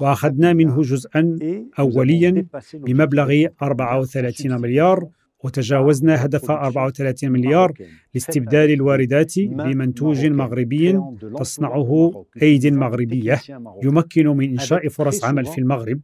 وأخذنا 0.00 0.52
منه 0.52 0.82
جزءا 0.82 1.38
أوليا 1.78 2.46
بمبلغ 2.74 3.46
34 3.62 4.60
مليار 4.60 5.08
وتجاوزنا 5.44 6.24
هدف 6.24 6.50
34 6.50 7.30
مليار 7.32 7.72
لاستبدال 8.14 8.70
الواردات 8.70 9.38
بمنتوج 9.38 10.26
مغربي 10.26 11.00
تصنعه 11.38 12.24
أيد 12.42 12.66
مغربية 12.66 13.40
يمكن 13.82 14.26
من 14.28 14.50
إنشاء 14.50 14.88
فرص 14.88 15.24
عمل 15.24 15.44
في 15.44 15.58
المغرب 15.58 16.00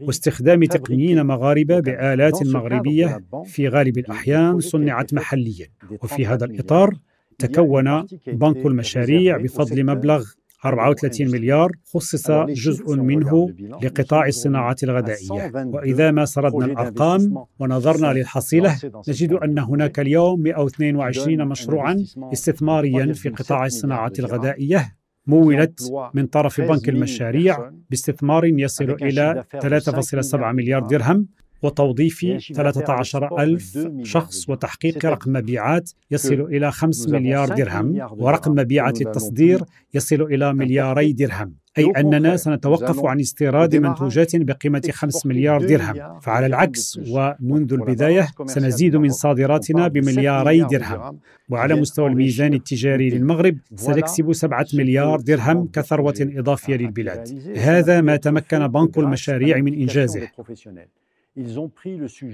واستخدام 0.00 0.64
تقنيين 0.64 1.26
مغاربة 1.26 1.80
بآلات 1.80 2.46
مغربية 2.46 3.20
في 3.44 3.68
غالب 3.68 3.98
الأحيان 3.98 4.60
صنعت 4.60 5.14
محليا. 5.14 5.66
وفي 6.02 6.26
هذا 6.26 6.44
الإطار 6.44 6.94
تكون 7.38 8.06
بنك 8.26 8.66
المشاريع 8.66 9.36
بفضل 9.36 9.86
مبلغ 9.86 10.24
34 10.64 11.30
مليار 11.30 11.72
خصص 11.94 12.30
جزء 12.30 12.96
منه 12.96 13.54
لقطاع 13.82 14.26
الصناعات 14.26 14.82
الغذائية. 14.84 15.52
وإذا 15.54 16.10
ما 16.10 16.24
سردنا 16.24 16.64
الأرقام 16.64 17.44
ونظرنا 17.58 18.12
للحصيلة 18.12 18.78
نجد 19.08 19.32
أن 19.32 19.58
هناك 19.58 20.00
اليوم 20.00 20.40
122 20.42 21.48
مشروعا 21.48 22.04
استثماريا 22.32 23.12
في 23.12 23.28
قطاع 23.28 23.66
الصناعات 23.66 24.18
الغذائية. 24.18 24.94
مولت 25.26 25.92
من 26.14 26.26
طرف 26.26 26.60
بنك 26.60 26.88
المشاريع 26.88 27.70
باستثمار 27.90 28.44
يصل 28.44 28.90
إلى 29.02 29.44
3.7 29.60 30.52
مليار 30.52 30.82
درهم. 30.82 31.26
وتوظيف 31.62 32.20
13 32.54 33.42
ألف 33.42 33.88
شخص 34.02 34.48
وتحقيق 34.48 35.06
رقم 35.06 35.32
مبيعات 35.32 35.90
يصل 36.10 36.40
إلى 36.40 36.72
5 36.72 37.10
مليار 37.10 37.48
درهم. 37.48 38.08
ورقم 38.10 38.52
مبيعات 38.52 39.00
التصدير 39.00 39.62
يصل 39.94 40.22
إلى 40.22 40.54
ملياري 40.54 41.12
درهم. 41.12 41.54
أي 41.78 41.92
أننا 41.96 42.36
سنتوقف 42.36 43.04
عن 43.04 43.20
استيراد 43.20 43.76
منتوجات 43.76 44.36
بقيمة 44.36 44.82
5 44.92 45.26
مليار 45.26 45.66
درهم. 45.66 46.20
فعلى 46.20 46.46
العكس 46.46 47.00
ومنذ 47.08 47.72
البداية 47.72 48.28
سنزيد 48.46 48.96
من 48.96 49.08
صادراتنا 49.10 49.88
بملياري 49.88 50.60
درهم. 50.60 51.18
وعلى 51.48 51.74
مستوى 51.74 52.08
الميزان 52.08 52.54
التجاري 52.54 53.10
للمغرب 53.10 53.58
سنكسب 53.76 54.32
7 54.32 54.66
مليار 54.74 55.20
درهم 55.20 55.68
كثروة 55.72 56.14
إضافية 56.20 56.76
للبلاد. 56.76 57.56
هذا 57.56 58.00
ما 58.00 58.16
تمكن 58.16 58.66
بنك 58.66 58.98
المشاريع 58.98 59.58
من 59.60 59.74
إنجازه. 59.74 60.28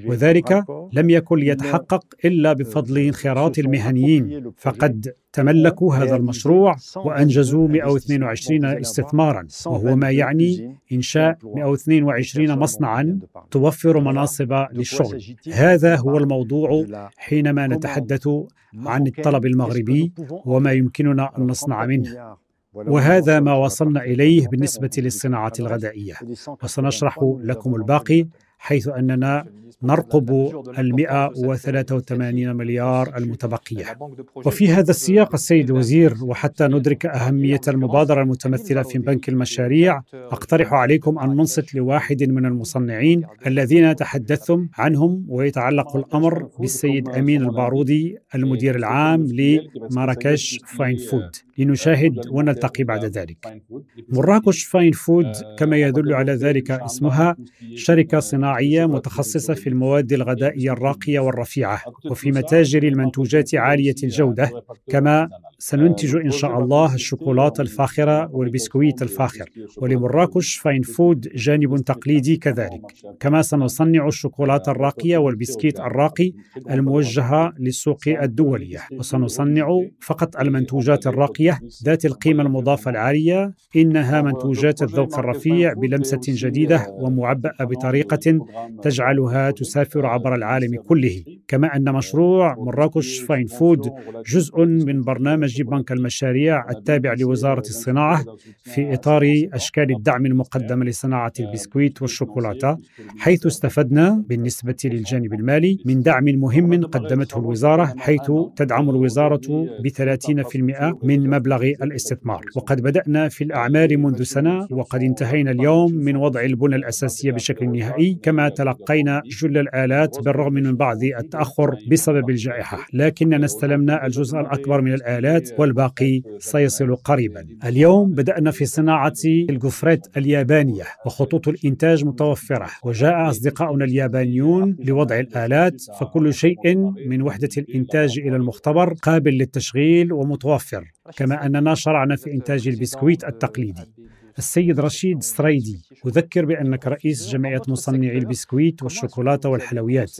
وذلك 0.07 0.65
لم 0.93 1.11
يكن 1.11 1.39
ليتحقق 1.39 2.05
إلا 2.25 2.53
بفضل 2.53 2.99
انخراط 2.99 3.59
المهنيين. 3.59 4.53
فقد 4.57 5.13
تملكوا 5.33 5.95
هذا 5.95 6.17
المشروع 6.17 6.77
وأنجزوا 6.97 7.69
122 7.69 8.65
استثمارا. 8.65 9.47
وهو 9.67 9.97
ما 9.97 10.11
يعني 10.11 10.79
انشاء 10.93 11.39
122 11.45 12.59
مصنعا 12.59 13.19
توفر 13.51 14.01
مناصب 14.01 14.67
للشغل. 14.73 15.23
هذا 15.53 15.97
هو 15.97 16.19
الموضوع 16.19 16.85
حينما 17.17 17.67
نتحدث 17.67 18.29
عن 18.77 19.07
الطلب 19.07 19.47
المغربي 19.47 20.13
وما 20.45 20.73
يمكننا 20.73 21.31
أن 21.39 21.43
نصنع 21.43 21.87
منه. 21.87 22.37
وهذا 22.75 23.41
ما 23.41 23.55
وصلنا 23.55 24.05
إليه 24.05 24.49
بالنسبة 24.49 24.91
للصناعة 24.99 25.53
الغذائية. 25.61 26.15
وسنشرح 26.63 27.19
لكم 27.41 27.75
الباقي. 27.75 28.27
حيث 28.65 28.89
أننا 28.89 29.45
نرقب 29.83 30.31
ال 30.79 30.95
183 30.97 32.57
مليار 32.57 33.17
المتبقية. 33.17 33.99
وفي 34.35 34.69
هذا 34.69 34.91
السياق 34.91 35.35
السيد 35.35 35.71
الوزير 35.71 36.15
وحتى 36.23 36.67
ندرك 36.67 37.07
أهمية 37.07 37.61
المبادرة 37.69 38.23
المتمثلة 38.23 38.83
في 38.83 38.99
بنك 38.99 39.29
المشاريع 39.29 40.03
أقترح 40.15 40.73
عليكم 40.73 41.19
أن 41.19 41.29
ننصت 41.29 41.75
لواحد 41.75 42.23
من 42.23 42.47
المصنعين 42.47 43.23
الذين 43.47 43.97
تحدثتم 43.97 44.69
عنهم 44.79 45.25
ويتعلق 45.29 45.97
الأمر 45.97 46.49
بالسيد 46.61 47.09
أمين 47.09 47.43
البارودي 47.43 48.19
المدير 48.35 48.77
العام 48.77 49.27
لمراكش 49.27 50.61
Fine 50.79 50.97
Food 50.97 51.31
لنشاهد 51.59 52.21
ونلتقي 52.31 52.85
بعد 52.85 53.05
ذلك 53.05 53.63
مراكش 54.09 54.65
Fine 54.65 54.93
Food 54.93 55.33
كما 55.59 55.77
يدل 55.77 56.15
على 56.15 56.33
ذلك 56.33 56.71
اسمها 56.71 57.37
شركة 57.75 58.21
صناعية 58.21 58.87
متخصصة 58.87 59.55
في 59.55 59.69
المواد 59.69 60.13
الغذائية 60.13 60.73
الراقية 60.73 61.21
والرفيعة 61.21 61.83
وفي 62.11 62.31
متاجر 62.31 62.83
المنتوجات 62.83 63.55
عالية 63.55 63.95
الجودة 64.03 64.51
كما 64.89 65.29
سننتج 65.59 66.17
إن 66.17 66.31
شاء 66.31 66.59
الله 66.59 66.95
الشوكولاتة 66.95 67.63
الفاخرة 67.63 68.29
والبسكويت 68.33 69.03
الفاخر 69.03 69.51
ولمراكش 69.79 70.57
Fine 70.57 70.83
Food 70.83 71.29
جانب 71.35 71.77
تقليدي 71.77 72.37
كذلك 72.37 72.81
كما 73.21 73.43
سنصنع 73.43 74.09
الشوكولاتة 74.09 74.73
الراقية 74.73 75.19
والبسكيت 75.19 75.81
الراقي 75.81 76.33
الموجهة 76.71 77.53
للسوق 77.59 78.01
الدولية 78.09 78.81
وسنصنع 78.93 79.81
فقط 80.01 80.37
المنتوجات 80.37 81.07
الراقية 81.07 81.44
ذات 81.85 82.05
القيمة 82.05 82.43
المضافة 82.43 82.91
العالية 82.91 83.55
إنها 83.77 84.23
منتوجات 84.23 84.83
الذوق 84.83 85.19
الرفيع 85.19 85.73
بلمسة 85.73 86.21
جديدة 86.29 86.87
ومعبأة 86.91 87.65
بطريقة 87.65 88.39
تجعلها 88.83 89.51
تسافر 89.51 90.07
عبر 90.07 90.35
العالم 90.35 90.77
كله. 90.77 91.23
كما 91.49 91.77
أن 91.77 91.93
مشروع 91.93 92.55
مراكش 92.59 93.19
Fine 93.19 93.47
Food 93.47 93.91
جزء 94.27 94.65
من 94.65 95.03
برنامج 95.03 95.63
بنك 95.63 95.93
المشاريع 95.93 96.71
التابع 96.71 97.15
لوزارة 97.19 97.61
الصناعة 97.61 98.25
في 98.63 98.95
إطار 98.95 99.23
أشكال 99.53 99.97
الدعم 99.97 100.27
المقدمة 100.27 100.85
لصناعة 100.85 101.33
البسكويت 101.41 102.03
والشوكولاتة 102.03 102.77
حيث 103.19 103.47
استفدنا 103.47 104.25
بالنسبة 104.29 104.77
للجانب 104.85 105.35
المالي 105.35 105.79
من 105.87 106.01
دعم 106.01 106.25
مهم 106.25 106.85
قدمته 106.87 107.39
الوزارة 107.39 107.95
حيث 107.99 108.31
تدعم 108.57 108.91
الوزارة 108.91 109.41
ب 109.83 109.89
30% 109.89 111.05
من 111.05 111.31
مبلغ 111.35 111.63
الاستثمار. 111.63 112.45
وقد 112.57 112.81
بدأنا 112.83 113.29
في 113.29 113.45
الأعمال 113.45 113.99
منذ 113.99 114.23
سنة 114.23 114.67
وقد 114.71 115.03
انتهينا 115.03 115.51
اليوم 115.51 115.93
من 115.93 116.17
وضع 116.17 116.41
البنى 116.41 116.77
الأساسية 116.77 117.33
بشكل 117.33 117.79
نهائي 117.79 118.19
كما 118.23 118.49
تلقينا 118.49 119.23
جل 119.43 119.59
الآلات 119.59 120.21
بالرغم 120.25 120.53
من 120.53 120.77
بعض 120.77 120.97
التأخر 121.03 121.77
بسبب 121.91 122.31
الجائحة. 122.31 122.87
لكننا 122.93 123.45
استلمنا 123.45 124.07
الجزء 124.07 124.41
الأكبر 124.41 124.81
من 124.81 124.95
الآلات 124.95 125.51
والباقي 125.59 126.23
سيصل 126.39 126.97
قريبا. 126.97 127.47
اليوم 127.65 128.11
بدأنا 128.11 128.51
في 128.51 128.65
صناعة 128.65 129.13
الجفريت 129.25 130.07
اليابانية 130.17 130.85
وخطوط 131.07 131.49
الإنتاج 131.49 132.05
متوفرة. 132.05 132.67
وجاء 132.85 133.31
أصدقاؤنا 133.31 133.85
اليابانيون 133.85 134.77
لوضع 134.85 135.19
الآلات 135.19 135.83
فكل 136.01 136.35
شيء 136.35 136.77
من 137.07 137.23
وحدة 137.23 137.49
الإنتاج 137.59 138.19
إلى 138.19 138.37
المختبر 138.37 138.95
قابل 139.03 139.33
للتشغيل 139.33 140.13
ومتوفر. 140.13 140.94
كما 141.17 141.47
أننا 141.47 141.75
شرعنا 141.75 142.17
في 142.17 142.33
إنتاج 142.33 142.69
البسكويت 142.69 143.25
التقليدي 143.25 143.93
السيد 144.39 144.81
رشيد 144.81 145.23
سترايدي 145.23 145.83
أذكر 146.07 146.45
بأنك 146.45 146.87
رئيس 146.87 147.29
جمعية 147.29 147.63
مصنعي 147.69 148.19
البسكويت 148.19 148.83
والشوكولاتة 148.83 149.49
والحلويات 149.49 150.11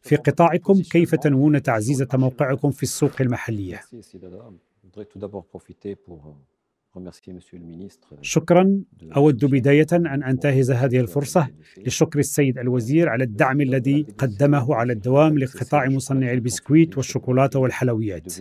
في 0.00 0.16
قطاعكم 0.16 0.82
كيف 0.82 1.14
تنوون 1.14 1.62
تعزيز 1.62 2.06
موقعكم 2.14 2.70
في 2.70 2.82
السوق 2.82 3.20
المحلية؟ 3.20 3.80
شكرا. 8.22 8.80
أود 9.16 9.44
بداية 9.44 9.86
أن 9.92 10.22
أنتهز 10.22 10.70
هذه 10.70 11.00
الفرصة 11.00 11.48
لشكر 11.86 12.18
السيد 12.18 12.58
الوزير 12.58 13.08
على 13.08 13.24
الدعم 13.24 13.60
الذي 13.60 14.06
قدمه 14.18 14.74
على 14.74 14.92
الدوام 14.92 15.38
لقطاع 15.38 15.88
مصنعي 15.88 16.34
البسكويت 16.34 16.96
والشوكولاتة 16.96 17.58
والحلويات. 17.58 18.32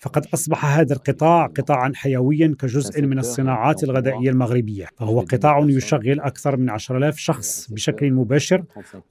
فقد 0.00 0.26
أصبح 0.34 0.78
هذا 0.78 0.94
القطاع 0.94 1.46
قطاعا 1.46 1.92
حيويا 1.94 2.54
كجزء 2.58 3.02
من 3.02 3.18
الصناعات 3.18 3.84
الغذائية 3.84 4.30
المغربية. 4.30 4.86
فهو 4.96 5.20
قطاع 5.20 5.58
يشغل 5.68 6.20
أكثر 6.20 6.56
من 6.56 6.70
10000 6.70 7.18
شخص 7.18 7.70
بشكل 7.70 8.12
مباشر 8.12 8.64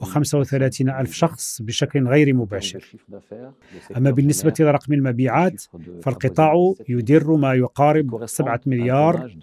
و35 0.04 0.82
ألف 0.82 1.14
شخص 1.14 1.62
بشكل 1.62 2.08
غير 2.08 2.34
مباشر. 2.34 2.96
أما 3.98 4.12
بالنسبة 4.12 4.54
لرقم 4.60 4.94
المبيعات 4.94 5.64
فالقطاع 6.02 6.74
يدر 6.90 7.36
ما 7.36 7.54
يقارب 7.54 8.26
7 8.26 8.26
سبعة 8.26 8.62
مليار 8.66 9.38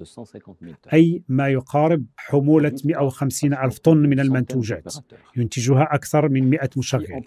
أي 0.92 1.22
ما 1.28 1.48
يقارب 1.48 2.04
حمولة 2.16 2.76
150 2.84 3.54
ألف 3.54 3.78
طن 3.78 3.96
من 3.96 4.20
المنتوجات. 4.20 4.94
ينتجها 5.36 5.88
أكثر 5.94 6.28
من 6.28 6.50
100 6.50 6.70
مشغل. 6.76 7.22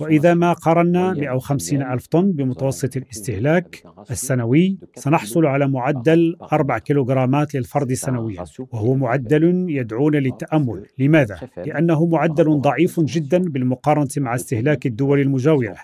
وإذا 0.00 0.34
ما 0.34 0.52
قارنا 0.52 1.12
150 1.12 1.82
ألف 1.82 2.06
طن 2.06 2.32
بمتوسط 2.32 2.96
الاستهلاك 2.96 3.82
السنوي 4.10 4.78
سنحصل 4.94 5.46
على 5.46 5.68
معدل 5.68 6.36
4 6.52 6.78
كيلوغرامات 6.78 7.54
للفرد 7.54 7.92
سنويا 7.92 8.44
وهو 8.72 8.94
معدل 8.94 9.66
يدعونا 9.68 10.18
للتأمل. 10.18 10.86
لماذا؟ 10.98 11.38
لأنه 11.56 12.06
معدل 12.06 12.60
ضعيف 12.60 13.00
جدا 13.00 13.38
بالمقارنة 13.38 14.08
مع 14.16 14.34
استهلاك 14.34 14.86
الدول 14.86 15.20
المجاورة. 15.20 15.76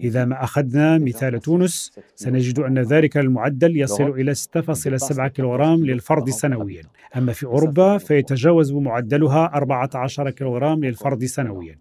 إذا 0.00 0.24
ما 0.24 0.44
أخذنا 0.44 0.98
مثال 0.98 1.40
تونس 1.40 1.92
سنجد 2.14 2.58
أن 2.58 2.78
ذلك 2.78 3.16
المعدل 3.16 3.80
يصل 3.80 4.10
إلى 4.10 4.34
6.7 4.34 5.26
كيلوغرام 5.26 5.84
للفرد 5.84 6.30
سنويا. 6.30 6.82
أما 7.16 7.32
في 7.32 7.46
أوروبا 7.46 7.98
فيتجاوز 7.98 8.72
معدلها 8.72 9.50
14 9.54 10.30
كيلوغرام 10.30 10.84
للفرد 10.84 11.24
سنويا. 11.24 11.78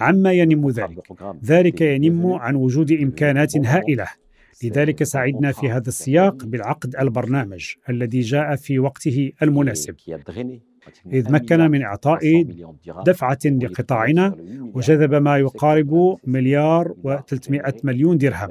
عما 0.00 0.32
ينم 0.32 0.70
ذلك. 0.70 1.12
ذلك 1.44 1.80
ينم 1.80 2.32
عن 2.32 2.54
وجود 2.54 2.92
إمكانات 2.92 3.56
هائلة. 3.56 4.06
لذلك 4.64 5.02
سعدنا 5.02 5.52
في 5.52 5.70
هذا 5.70 5.88
السياق 5.88 6.44
بالعقد 6.44 6.96
البرنامج 7.00 7.72
الذي 7.88 8.20
جاء 8.20 8.56
في 8.56 8.78
وقته 8.78 9.32
المناسب. 9.42 9.94
إذ 11.12 11.32
مكن 11.32 11.60
من 11.70 11.82
إعطاء 11.82 12.20
دفعة 13.06 13.38
لقطاعنا 13.44 14.36
وجذب 14.74 15.14
ما 15.14 15.38
يقارب 15.38 16.16
مليار 16.24 16.94
و300 17.04 17.84
مليون 17.84 18.18
درهم. 18.18 18.48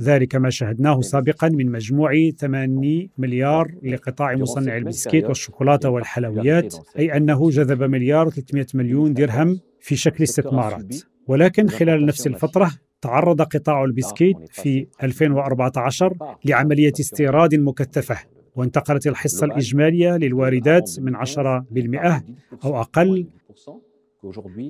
ذلك 0.00 0.36
ما 0.36 0.50
شاهدناه 0.50 1.00
سابقا 1.00 1.48
من 1.48 1.72
مجموع 1.72 2.30
8 2.30 3.08
مليار 3.18 3.74
لقطاع 3.82 4.34
مصنع 4.36 4.76
البسكيت 4.76 5.24
والشوكولاتة 5.28 5.88
والحلويات 5.90 6.74
أي 6.98 7.16
أنه 7.16 7.50
جذب 7.50 7.82
مليار 7.82 8.30
و300 8.30 8.74
مليون 8.74 9.14
درهم 9.14 9.60
في 9.80 9.96
شكل 9.96 10.24
استثمارات. 10.24 10.94
ولكن 11.26 11.68
خلال 11.68 12.06
نفس 12.06 12.26
الفترة 12.26 12.70
تعرض 13.00 13.42
قطاع 13.42 13.84
البسكيت 13.84 14.36
في 14.50 14.86
2014 15.02 16.16
لعملية 16.44 16.92
استيراد 17.00 17.54
مكثفة 17.54 18.16
وانتقلت 18.56 19.06
الحصة 19.06 19.44
الإجمالية 19.46 20.16
للواردات 20.16 20.90
من 21.00 21.16
10% 21.16 22.22
أو 22.64 22.80
أقل 22.80 23.26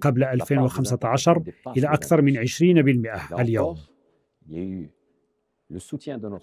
قبل 0.00 0.24
2015 0.24 1.42
إلى 1.76 1.86
أكثر 1.86 2.22
من 2.22 2.36
20% 2.36 3.40
اليوم. 3.40 3.76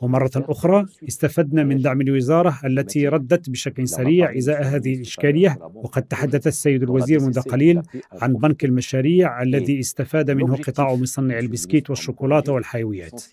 ومرة 0.02 0.32
أخرى 0.36 0.86
استفدنا 1.08 1.64
من 1.64 1.82
دعم 1.82 2.02
الوزارة 2.02 2.60
التي 2.66 3.08
ردت 3.08 3.50
بشكل 3.50 3.88
سريع 3.88 4.38
إزاء 4.38 4.64
هذه 4.64 4.94
الإشكالية 4.96 5.58
وقد 5.74 6.04
تحدث 6.04 6.48
السيد 6.48 6.84
الوزير 6.84 7.20
منذ 7.20 7.40
قليل 7.42 7.82
عن 8.12 8.34
بنك 8.34 8.66
المشاريع 8.66 9.42
الذي 9.42 9.80
استفاد 9.80 10.32
منه 10.32 10.56
قطاع 10.56 10.96
مصنع 10.96 11.40
البسكيت 11.40 11.90
والشوكولاتة 11.90 12.54
والحلويات 12.54 13.24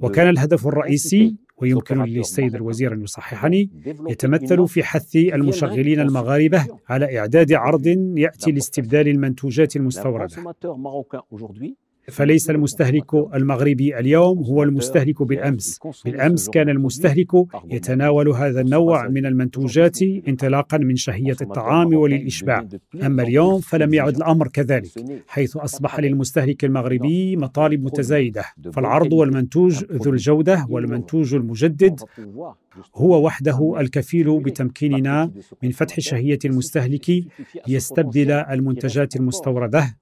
وكان 0.00 0.28
الهدف 0.28 0.66
الرئيسي 0.66 1.36
ويمكن 1.56 2.02
للسيد 2.18 2.54
الوزير 2.54 2.92
أن 2.92 3.02
يصححني 3.02 3.70
يتمثل 4.08 4.68
في 4.68 4.82
حث 4.82 5.16
المشغلين 5.16 6.00
المغاربة 6.00 6.66
على 6.88 7.18
إعداد 7.18 7.52
عرض 7.52 7.86
يأتي 8.16 8.52
لاستبدال 8.52 9.08
المنتوجات 9.08 9.76
المستوردة. 9.76 10.54
فليس 12.10 12.50
المستهلك 12.50 13.14
المغربي 13.14 13.98
اليوم 13.98 14.38
هو 14.38 14.62
المستهلك 14.62 15.22
بالأمس، 15.22 15.78
بالأمس 16.04 16.48
كان 16.48 16.68
المستهلك 16.68 17.30
يتناول 17.70 18.28
هذا 18.28 18.60
النوع 18.60 19.08
من 19.08 19.26
المنتوجات 19.26 20.02
انطلاقا 20.02 20.78
من 20.78 20.96
شهية 20.96 21.36
الطعام 21.42 21.94
وللاشباع، 21.94 22.68
أما 23.02 23.22
اليوم 23.22 23.60
فلم 23.60 23.94
يعد 23.94 24.16
الأمر 24.16 24.48
كذلك، 24.48 24.90
حيث 25.28 25.56
أصبح 25.56 26.00
للمستهلك 26.00 26.64
المغربي 26.64 27.36
مطالب 27.36 27.84
متزايدة، 27.84 28.44
فالعرض 28.72 29.12
والمنتوج 29.12 29.84
ذو 29.92 30.12
الجودة 30.12 30.66
والمنتوج 30.68 31.34
المجدد 31.34 32.00
هو 32.94 33.26
وحده 33.26 33.80
الكفيل 33.80 34.40
بتمكيننا 34.40 35.30
من 35.62 35.70
فتح 35.70 36.00
شهية 36.00 36.38
المستهلك 36.44 37.24
ليستبدل 37.68 38.30
المنتجات 38.30 39.16
المستوردة. 39.16 39.96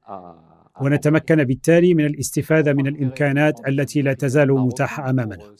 ونتمكن 0.81 1.45
بالتالي 1.45 1.95
من 1.95 2.07
الاستفادة 2.07 2.73
من 2.73 2.87
الإمكانات 2.87 3.69
التي 3.69 4.03
لا 4.03 4.13
تزال 4.13 4.53
متاحة 4.53 5.11
أمامنا. 5.11 5.55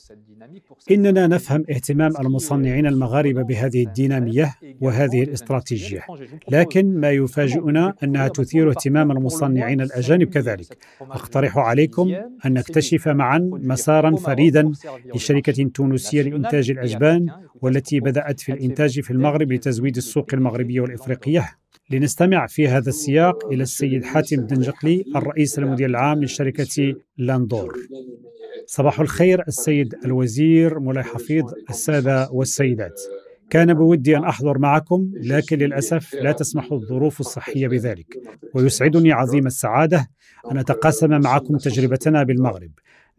إننا 0.91 1.27
نفهم 1.27 1.63
اهتمام 1.69 2.11
المصنعين 2.19 2.87
المغاربة 2.87 3.41
بهذه 3.41 3.83
الدينامية 3.83 4.53
وهذه 4.81 5.23
الاستراتيجية، 5.23 6.05
لكن 6.51 6.99
ما 6.99 7.11
يفاجئنا 7.11 7.93
أنها 8.03 8.27
تثير 8.27 8.69
اهتمام 8.69 9.11
المصنعين 9.11 9.81
الأجانب 9.81 10.29
كذلك. 10.29 10.77
أقترح 11.01 11.57
عليكم 11.57 12.15
أن 12.45 12.53
نكتشف 12.53 13.07
معا 13.07 13.49
مسارا 13.53 14.15
فريدا 14.15 14.71
لشركة 15.15 15.63
تونسية 15.63 16.21
لإنتاج 16.21 16.71
الأجبان 16.71 17.29
والتي 17.61 17.99
بدأت 17.99 18.39
في 18.39 18.51
الإنتاج 18.51 18.99
في 18.99 19.11
المغرب 19.11 19.51
لتزويد 19.51 19.97
السوق 19.97 20.27
المغربية 20.33 20.81
والإفريقية. 20.81 21.49
لنستمع 21.91 22.47
في 22.47 22.67
هذا 22.67 22.89
السياق 22.89 23.45
إلى 23.45 23.63
السيد 23.63 24.03
حاتم 24.05 24.41
دنجقلي 24.41 25.03
الرئيس 25.15 25.59
المدير 25.59 25.89
العام 25.89 26.23
لشركة 26.23 26.95
لاندور. 27.17 27.77
صباح 28.65 28.99
الخير 28.99 29.43
السيد 29.47 29.95
الوزير 30.05 30.79
مولاي 30.79 31.03
حفيظ 31.03 31.45
السادة 31.69 32.29
والسيدات. 32.31 33.01
كان 33.49 33.73
بودي 33.73 34.17
أن 34.17 34.23
أحضر 34.23 34.57
معكم 34.57 35.11
لكن 35.13 35.57
للأسف 35.57 36.13
لا 36.13 36.31
تسمح 36.31 36.71
الظروف 36.71 37.19
الصحية 37.19 37.67
بذلك. 37.67 38.17
ويسعدني 38.55 39.11
عظيم 39.11 39.47
السعادة 39.47 40.07
أن 40.51 40.57
أتقاسم 40.57 41.09
معكم 41.09 41.57
تجربتنا 41.57 42.23
بالمغرب. 42.23 42.71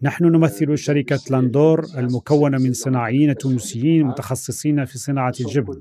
نحن 0.03 0.25
نمثل 0.25 0.79
شركة 0.79 1.21
لاندور 1.31 1.87
المكونة 1.99 2.59
من 2.59 2.73
صناعيين 2.73 3.35
تونسيين 3.35 4.07
متخصصين 4.07 4.85
في 4.85 4.99
صناعة 4.99 5.35
الجبن. 5.41 5.81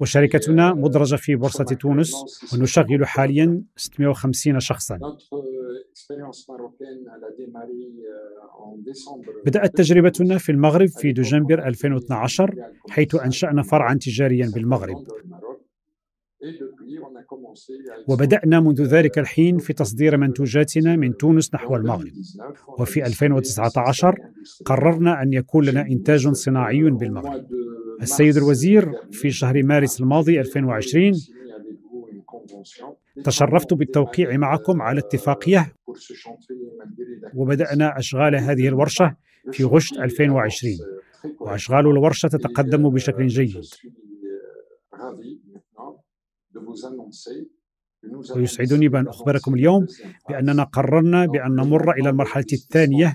وشركتنا 0.00 0.74
مدرجة 0.74 1.16
في 1.16 1.36
بورصة 1.36 1.64
تونس 1.64 2.12
ونشغل 2.54 3.06
حاليا 3.06 3.62
650 3.76 4.60
شخصا. 4.60 4.98
بدأت 9.46 9.76
تجربتنا 9.76 10.38
في 10.38 10.52
المغرب 10.52 10.88
في 10.88 11.12
دجنبر 11.12 11.66
2012 11.66 12.54
حيث 12.90 13.14
أنشأنا 13.14 13.62
فرعا 13.62 13.94
تجاريا 13.94 14.50
بالمغرب. 14.54 15.06
وبدأنا 18.08 18.60
منذ 18.60 18.82
ذلك 18.82 19.18
الحين 19.18 19.58
في 19.58 19.72
تصدير 19.72 20.16
منتوجاتنا 20.16 20.96
من 20.96 21.16
تونس 21.16 21.54
نحو 21.54 21.76
المغرب. 21.76 22.12
وفي 22.78 23.06
2019 23.06 24.18
قررنا 24.64 25.22
أن 25.22 25.32
يكون 25.32 25.64
لنا 25.64 25.80
إنتاج 25.80 26.28
صناعي 26.28 26.82
بالمغرب. 26.82 27.46
السيد 28.02 28.36
الوزير 28.36 28.92
في 29.12 29.30
شهر 29.30 29.62
مارس 29.62 30.00
الماضي 30.00 30.40
2020 30.40 31.12
تشرفت 33.24 33.74
بالتوقيع 33.74 34.36
معكم 34.36 34.82
على 34.82 35.00
اتفاقية 35.00 35.72
وبدأنا 37.34 37.98
أشغال 37.98 38.36
هذه 38.36 38.68
الورشة 38.68 39.16
في 39.52 39.64
غشت 39.64 39.98
2020 39.98 40.74
وأشغال 41.40 41.86
الورشة 41.86 42.28
تتقدم 42.28 42.90
بشكل 42.90 43.26
جيد. 43.26 43.64
ويسعدني 48.36 48.88
بأن 48.88 49.08
أخبركم 49.08 49.54
اليوم 49.54 49.86
بأننا 50.28 50.64
قررنا 50.64 51.26
بأن 51.26 51.50
نمر 51.50 51.92
إلى 51.92 52.10
المرحلة 52.10 52.46
الثانية 52.52 53.14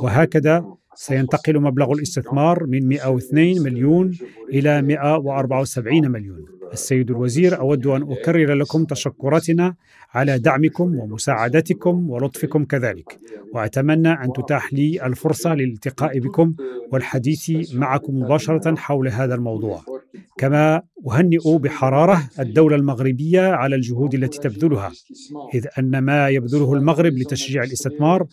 وهكذا 0.00 0.76
سينتقل 1.00 1.60
مبلغ 1.60 1.92
الاستثمار 1.92 2.66
من 2.66 2.88
102 2.88 3.62
مليون 3.62 4.18
إلى 4.48 4.82
174 4.82 6.08
مليون. 6.08 6.44
السيد 6.72 7.10
الوزير 7.10 7.58
أود 7.58 7.86
أن 7.86 8.12
أكرر 8.12 8.54
لكم 8.54 8.84
تشكراتنا 8.84 9.74
على 10.14 10.38
دعمكم 10.38 10.98
ومساعدتكم 10.98 12.10
ولطفكم 12.10 12.64
كذلك 12.64 13.18
وأتمنى 13.54 14.08
أن 14.08 14.32
تتاح 14.32 14.72
لي 14.72 15.06
الفرصة 15.06 15.54
للالتقاء 15.54 16.18
بكم 16.18 16.54
والحديث 16.92 17.74
معكم 17.74 18.14
مباشرة 18.14 18.76
حول 18.76 19.08
هذا 19.08 19.34
الموضوع. 19.34 19.82
كما 20.38 20.82
أهنئ 21.08 21.58
بحرارة 21.58 22.28
الدولة 22.38 22.76
المغربية 22.76 23.40
على 23.40 23.76
الجهود 23.76 24.14
التي 24.14 24.38
تبذلها 24.38 24.92
إذ 25.54 25.66
أن 25.78 25.98
ما 25.98 26.28
يبذله 26.28 26.74
المغرب 26.74 27.12
لتشجيع 27.12 27.62
الاستثمار 27.62 28.26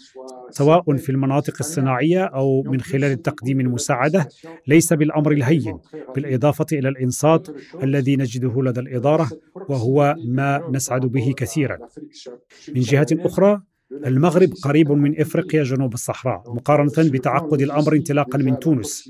سواء 0.49 0.95
في 0.95 1.09
المناطق 1.09 1.53
الصناعية 1.59 2.23
أو 2.23 2.63
من 2.63 2.81
خلال 2.81 3.21
تقديم 3.21 3.59
المساعدة 3.59 4.27
ليس 4.67 4.93
بالأمر 4.93 5.31
الهين 5.31 5.77
بالإضافة 6.15 6.65
إلى 6.73 6.89
الإنصات 6.89 7.47
الذي 7.83 8.15
نجده 8.15 8.63
لدى 8.63 8.79
الإدارة 8.79 9.29
وهو 9.55 10.15
ما 10.25 10.69
نسعد 10.71 11.01
به 11.05 11.33
كثيرا. 11.37 11.77
من 12.75 12.81
جهة 12.81 13.07
أخرى 13.11 13.61
المغرب 14.05 14.49
قريب 14.63 14.91
من 14.91 15.21
إفريقيا 15.21 15.63
جنوب 15.63 15.93
الصحراء 15.93 16.43
مقارنة 16.47 17.11
بتعقد 17.11 17.61
الأمر 17.61 17.93
انطلاقا 17.93 18.37
من 18.37 18.59
تونس. 18.59 19.09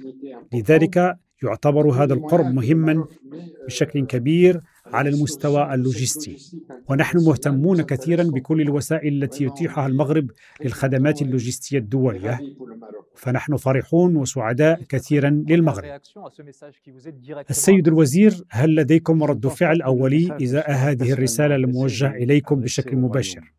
لذلك 0.54 1.18
يعتبر 1.44 1.90
هذا 1.90 2.14
القرب 2.14 2.46
مهما 2.46 3.06
بشكل 3.66 4.06
كبير 4.06 4.62
على 4.94 5.10
المستوى 5.10 5.74
اللوجستي. 5.74 6.38
ونحن 6.90 7.18
مهتمون 7.18 7.82
كثيرا 7.82 8.24
بكل 8.24 8.62
الوسائل 8.62 9.24
التي 9.24 9.44
يتيحها 9.44 9.88
المغرب 9.88 10.32
للخدمات 10.66 11.22
اللوجستية 11.22 11.78
الدولية. 11.78 12.40
فنحن 13.16 13.56
فرحون 13.56 14.16
وسعداء 14.16 14.82
كثيرا 14.90 15.30
للمغرب. 15.30 16.00
السيد 17.50 17.88
الوزير 17.88 18.44
هل 18.50 18.76
لديكم 18.76 19.24
رد 19.24 19.48
فعل 19.48 19.82
أولي 19.82 20.38
ازاء 20.44 20.72
هذه 20.72 21.12
الرسالة 21.12 21.56
الموجهة 21.56 22.12
إليكم 22.12 22.62
بشكل 22.62 22.98
مباشر؟ 22.98 23.57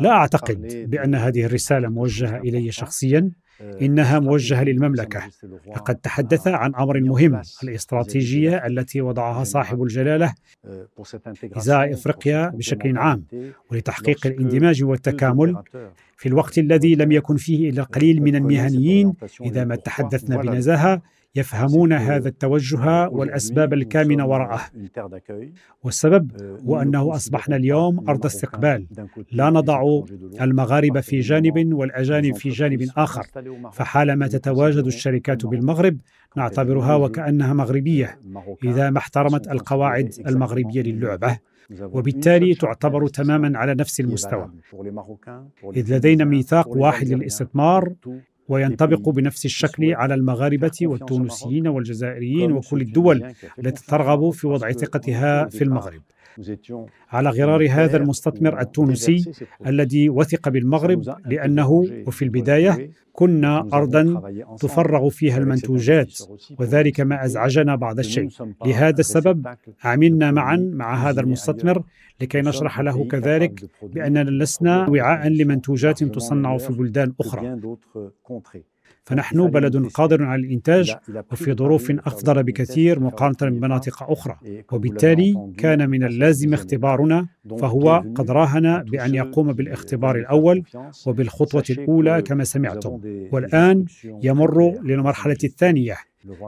لا 0.00 0.10
أعتقد 0.10 0.86
بأن 0.90 1.14
هذه 1.14 1.44
الرسالة 1.44 1.88
موجهة 1.88 2.36
إلي 2.38 2.72
شخصيا. 2.72 3.30
إنها 3.82 4.18
موجهة 4.18 4.62
للمملكة. 4.64 5.22
لقد 5.76 5.94
تحدث 5.96 6.48
عن 6.48 6.74
أمر 6.74 7.00
مهم 7.00 7.42
الاستراتيجية 7.62 8.66
التي 8.66 9.00
وضعها 9.00 9.44
صاحب 9.44 9.82
الجلالة 9.82 10.34
ازاء 11.56 11.92
إفريقيا 11.92 12.48
بشكل 12.48 12.98
عام 12.98 13.24
ولتحقيق 13.70 14.26
الاندماج 14.26 14.84
والتكامل 14.84 15.62
في 16.16 16.28
الوقت 16.28 16.58
الذي 16.58 16.94
لم 16.94 17.12
يكن 17.12 17.36
فيه 17.36 17.70
إلا 17.70 17.82
القليل 17.82 18.22
من 18.22 18.36
المهنيين 18.36 19.14
إذا 19.40 19.64
ما 19.64 19.76
تحدثنا 19.76 20.36
بنزاهة. 20.52 21.02
يفهمون 21.34 21.92
هذا 21.92 22.28
التوجه 22.28 23.08
والأسباب 23.08 23.72
الكامنة 23.72 24.26
وراءه. 24.26 24.60
والسبب 25.82 26.30
هو 26.66 26.82
أنه 26.82 27.14
أصبحنا 27.14 27.56
اليوم 27.56 28.08
أرض 28.08 28.26
استقبال. 28.26 28.86
لا 29.32 29.50
نضع 29.50 30.02
المغاربة 30.40 31.00
في 31.00 31.20
جانب 31.20 31.72
والأجانب 31.72 32.36
في 32.36 32.48
جانب 32.48 32.88
آخر. 32.96 33.22
فحالما 33.72 34.26
تتواجد 34.26 34.86
الشركات 34.86 35.46
بالمغرب 35.46 35.98
نعتبرها 36.36 36.94
وكأنها 36.94 37.52
مغربية 37.52 38.18
إذا 38.64 38.90
ما 38.90 38.98
احترمت 38.98 39.48
القواعد 39.48 40.14
المغربية 40.26 40.82
للعبة. 40.82 41.38
وبالتالي 41.80 42.54
تعتبر 42.54 43.08
تماما 43.08 43.58
على 43.58 43.74
نفس 43.74 44.00
المستوى. 44.00 44.50
إذ 45.76 45.96
لدينا 45.96 46.24
ميثاق 46.24 46.68
واحد 46.68 47.08
للاستثمار 47.08 47.92
وينطبق 48.50 49.08
بنفس 49.08 49.44
الشكل 49.44 49.94
على 49.94 50.14
المغاربة 50.14 50.70
والتونسيين 50.82 51.68
والجزائريين 51.68 52.52
وكل 52.52 52.80
الدول 52.80 53.16
التي 53.58 53.86
ترغب 53.86 54.30
في 54.30 54.46
وضع 54.46 54.70
ثقتها 54.72 55.48
في 55.48 55.64
المغرب. 55.64 56.02
على 57.10 57.30
غرار 57.30 57.68
هذا 57.70 57.96
المستثمر 57.96 58.60
التونسي 58.60 59.32
الذي 59.66 60.08
وثق 60.08 60.48
بالمغرب 60.48 61.02
لأنه 61.26 61.70
وفي 62.06 62.22
البداية 62.24 62.90
كنا 63.12 63.68
ارضا 63.72 64.02
تفرغ 64.60 65.08
فيها 65.08 65.38
المنتوجات 65.38 66.18
وذلك 66.58 67.00
ما 67.00 67.24
أزعجنا 67.24 67.76
بعض 67.76 67.98
الشيء. 67.98 68.28
لهذا 68.66 69.00
السبب 69.00 69.46
عملنا 69.84 70.30
معا 70.30 70.56
مع 70.72 70.94
هذا 70.94 71.20
المستثمر 71.20 71.82
لكي 72.20 72.40
نشرح 72.40 72.80
له 72.80 73.04
كذلك 73.04 73.64
بأننا 73.82 74.30
لسنا 74.30 74.88
وعاء 74.90 75.28
لمنتوجات 75.28 76.04
تصنع 76.04 76.56
في 76.58 76.72
بلدان 76.72 77.12
أخرى. 77.20 77.40
فنحن 79.04 79.46
بلد 79.46 79.86
قادر 79.86 80.24
على 80.24 80.42
الإنتاج 80.42 80.96
وفي 81.32 81.54
ظروف 81.54 81.90
أفضل 81.90 82.42
بكثير 82.42 83.00
مقارنة 83.00 83.58
بمناطق 83.58 84.10
أخرى. 84.10 84.36
وبالتالي 84.72 85.52
كان 85.58 85.90
من 85.90 86.04
اللازم 86.04 86.54
اختبارنا 86.54 87.28
فهو 87.58 88.04
قد 88.14 88.30
راهن 88.30 88.82
بأن 88.82 89.14
يقوم 89.14 89.52
بالاختبار 89.52 90.16
الأول 90.16 90.62
وبالخطوة 91.06 91.64
الأولى 91.70 92.22
كما 92.22 92.44
سمعتم. 92.44 93.00
والآن 93.32 93.84
يمر 94.04 94.82
للمرحلة 94.82 95.38
الثانية. 95.44 95.96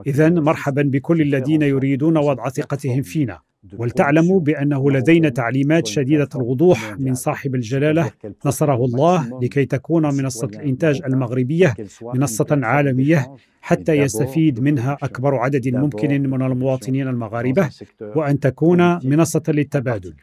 إذا 0.06 0.30
مرحبا 0.30 0.82
بكل 0.82 1.22
الذين 1.22 1.62
يريدون 1.62 2.16
وضع 2.16 2.48
ثقتهم 2.48 3.02
فينا. 3.02 3.38
ولتعلموا 3.78 4.40
بأنه 4.40 4.90
لدينا 4.90 5.28
تعليمات 5.28 5.86
شديدة 5.86 6.28
الوضوح 6.34 6.96
من 6.98 7.14
صاحب 7.14 7.54
الجلالة. 7.54 8.10
نصره 8.46 8.84
الله 8.84 9.40
لكي 9.42 9.64
تكون 9.64 10.02
منصة 10.14 10.46
الانتاج 10.46 11.02
المغربية 11.06 11.74
منصة 12.02 12.46
عالمية. 12.50 13.36
حتى 13.64 13.92
يستفيد 13.92 14.60
منها 14.60 14.96
أكبر 15.02 15.34
عدد 15.34 15.68
ممكن 15.68 16.22
من 16.30 16.42
المواطنين 16.42 17.08
المغاربة 17.08 17.68
وأن 18.00 18.40
تكون 18.40 18.98
منصة 19.08 19.42
للتبادل. 19.48 20.14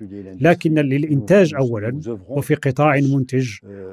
لكن 0.41 0.73
للإنتاج 0.75 1.55
اولا 1.55 1.99
وفي 2.29 2.55
قطاع 2.55 2.95
منتج 2.95 3.49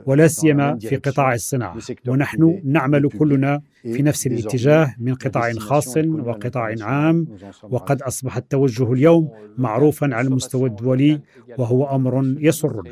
ولا 0.06 0.26
سيما 0.26 0.78
في 0.78 0.96
قطاع 0.96 1.34
الصناعة. 1.34 1.76
ونحن 2.08 2.60
نعمل 2.64 3.08
كلنا 3.08 3.60
في 3.82 4.02
نفس 4.02 4.26
الاتجاه 4.26 4.94
من 4.98 5.14
قطاع 5.14 5.52
خاص 5.52 5.96
وقطاع 5.96 6.74
عام 6.80 7.26
وقد 7.62 8.02
أصبح 8.02 8.36
التوجه 8.36 8.92
اليوم 8.92 9.28
معروفا 9.58 10.14
على 10.14 10.28
المستوى 10.28 10.68
الدولي 10.68 11.20
وهو 11.58 11.94
أمر 11.96 12.34
يسرنا 12.40 12.82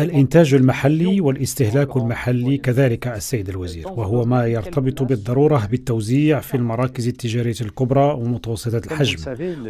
الإنتاج 0.00 0.54
المحلي 0.54 1.20
والاستهلاك 1.20 1.96
المحلي 1.96 2.58
كذلك 2.58 3.06
السيد 3.08 3.48
الوزير. 3.48 3.88
وهو 3.88 4.24
ما 4.24 4.46
يرتبط 4.46 5.02
بالضرورة 5.02 5.51
بالتوزيع 5.66 6.40
في 6.40 6.54
المراكز 6.56 7.08
التجارية 7.08 7.54
الكبرى 7.60 8.12
ومتوسطة 8.12 8.78
الحجم. 8.86 9.16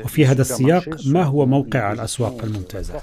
وفي 0.05 0.27
هذا 0.27 0.41
السياق 0.41 0.97
ما 1.07 1.23
هو 1.23 1.47
موقع 1.47 1.93
الأسواق 1.93 2.45
الممتازة؟ 2.45 2.95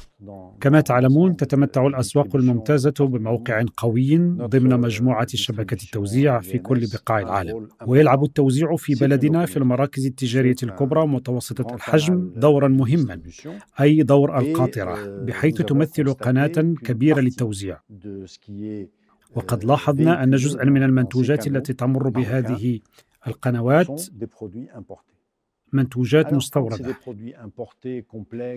كما 0.61 0.81
تعلمون 0.81 1.35
تتمتع 1.35 1.87
الأسواق 1.87 2.35
الممتازة 2.35 2.93
بموقع 2.99 3.63
قوي 3.77 4.17
ضمن 4.17 4.79
مجموعة 4.79 5.27
شبكه 5.33 5.73
التوزيع 5.83 6.39
في 6.39 6.57
كل 6.57 6.87
بقاع 6.93 7.19
العالم. 7.19 7.67
ويلعب 7.87 8.23
التوزيع 8.23 8.75
في 8.75 8.93
بلدنا 8.95 9.45
في 9.45 9.57
المراكز 9.57 10.05
التجارية 10.05 10.55
الكبرى 10.63 11.01
ومتوسطة 11.01 11.75
الحجم 11.75 12.31
دورا 12.35 12.67
مهما 12.67 13.21
أي 13.81 14.03
دور 14.03 14.37
القاطرة 14.37 15.23
بحيث 15.25 15.55
تمثل 15.55 16.13
قناة 16.13 16.73
كبيرة 16.83 17.19
للتوزيع. 17.19 17.79
وقد 19.35 19.63
لاحظنا 19.63 20.23
أن 20.23 20.35
جزءا 20.35 20.65
من 20.65 20.83
المنتوجات 20.83 21.47
التي 21.47 21.73
تمر 21.73 22.09
بهذه 22.09 22.79
القنوات 23.27 24.01
منتوجات 25.73 26.33
مستوردة. 26.33 26.95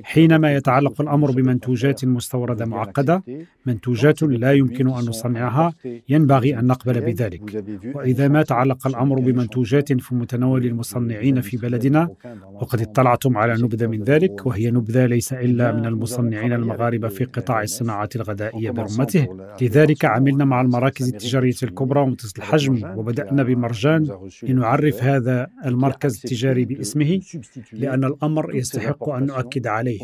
حينما 0.02 0.54
يتعلق 0.54 1.00
الأمر 1.00 1.30
بمنتوجات 1.30 2.04
مستوردة 2.04 2.66
معقدة 2.66 3.22
منتوجات 3.66 4.22
لا 4.22 4.52
يمكن 4.52 4.88
أن 4.88 4.94
نصنعها 4.94 5.74
ينبغي 6.08 6.58
أن 6.58 6.66
نقبل 6.66 7.00
بذلك. 7.00 7.64
وإذا 7.94 8.28
ما 8.28 8.42
تعلق 8.42 8.86
الأمر 8.86 9.20
بمنتوجات 9.20 9.92
في 9.92 10.14
متناول 10.14 10.66
المصنعين 10.66 11.40
في 11.40 11.56
بلدنا 11.56 12.08
وقد 12.52 12.80
اطلعتم 12.80 13.36
على 13.36 13.52
نبذة 13.62 13.86
من 13.86 14.02
ذلك 14.02 14.46
وهي 14.46 14.70
نبذة 14.70 15.06
ليس 15.06 15.32
إلا 15.32 15.72
من 15.72 15.86
المصنعين 15.86 16.52
المغاربة 16.52 17.08
في 17.08 17.24
قطاع 17.24 17.62
الصناعة 17.62 18.08
الغذائية 18.16 18.70
برمته. 18.70 19.26
لذلك 19.62 20.04
عملنا 20.04 20.44
مع 20.44 20.60
المراكز 20.60 21.08
التجارية 21.08 21.54
الكبرى 21.62 22.00
ومتصل 22.00 22.32
الحجم 22.38 22.98
وبدأنا 22.98 23.42
بمرجان 23.42 24.06
لنعرف 24.42 25.02
هذا 25.02 25.46
المركز 25.66 26.14
التجاري 26.16 26.64
باسمه 26.64 27.01
اسمه 27.02 27.62
لأن 27.72 28.04
الأمر 28.04 28.54
يستحق 28.54 29.08
أن 29.08 29.26
نؤكد 29.26 29.66
عليه. 29.66 29.98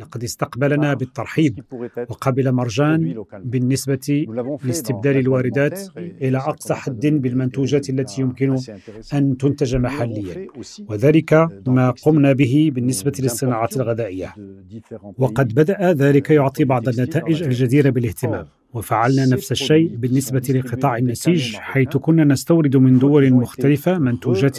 لقد 0.00 0.24
استقبلنا 0.24 0.94
بالترحيب 0.94 1.60
وقبل 2.08 2.52
مرجان 2.52 3.24
بالنسبة 3.44 4.26
لاستبدال 4.64 5.16
الواردات 5.16 5.80
إلى 5.96 6.38
أقصى 6.38 6.74
حد 6.74 7.06
بالمنتوجات 7.06 7.90
التي 7.90 8.20
يمكن 8.22 8.56
أن 9.14 9.36
تنتج 9.36 9.76
محليا. 9.76 10.46
وذلك 10.88 11.48
ما 11.66 11.90
قمنا 11.90 12.32
به 12.32 12.70
بالنسبة 12.74 13.12
للصناعات 13.18 13.76
الغذائية. 13.76 14.34
وقد 15.18 15.54
بدأ 15.54 15.92
ذلك 15.92 16.30
يعطي 16.30 16.64
بعض 16.64 16.88
النتائج 16.88 17.42
الجديرة 17.42 17.90
بالاهتمام. 17.90 18.46
وفعلنا 18.74 19.26
نفس 19.26 19.52
الشيء 19.52 19.96
بالنسبة 19.96 20.40
لقطاع 20.40 20.96
النسيج 20.96 21.56
حيث 21.56 21.96
كنا 21.96 22.24
نستورد 22.24 22.76
من 22.76 22.98
دول 22.98 23.32
مختلفة 23.32 23.98
منتوجات 23.98 24.58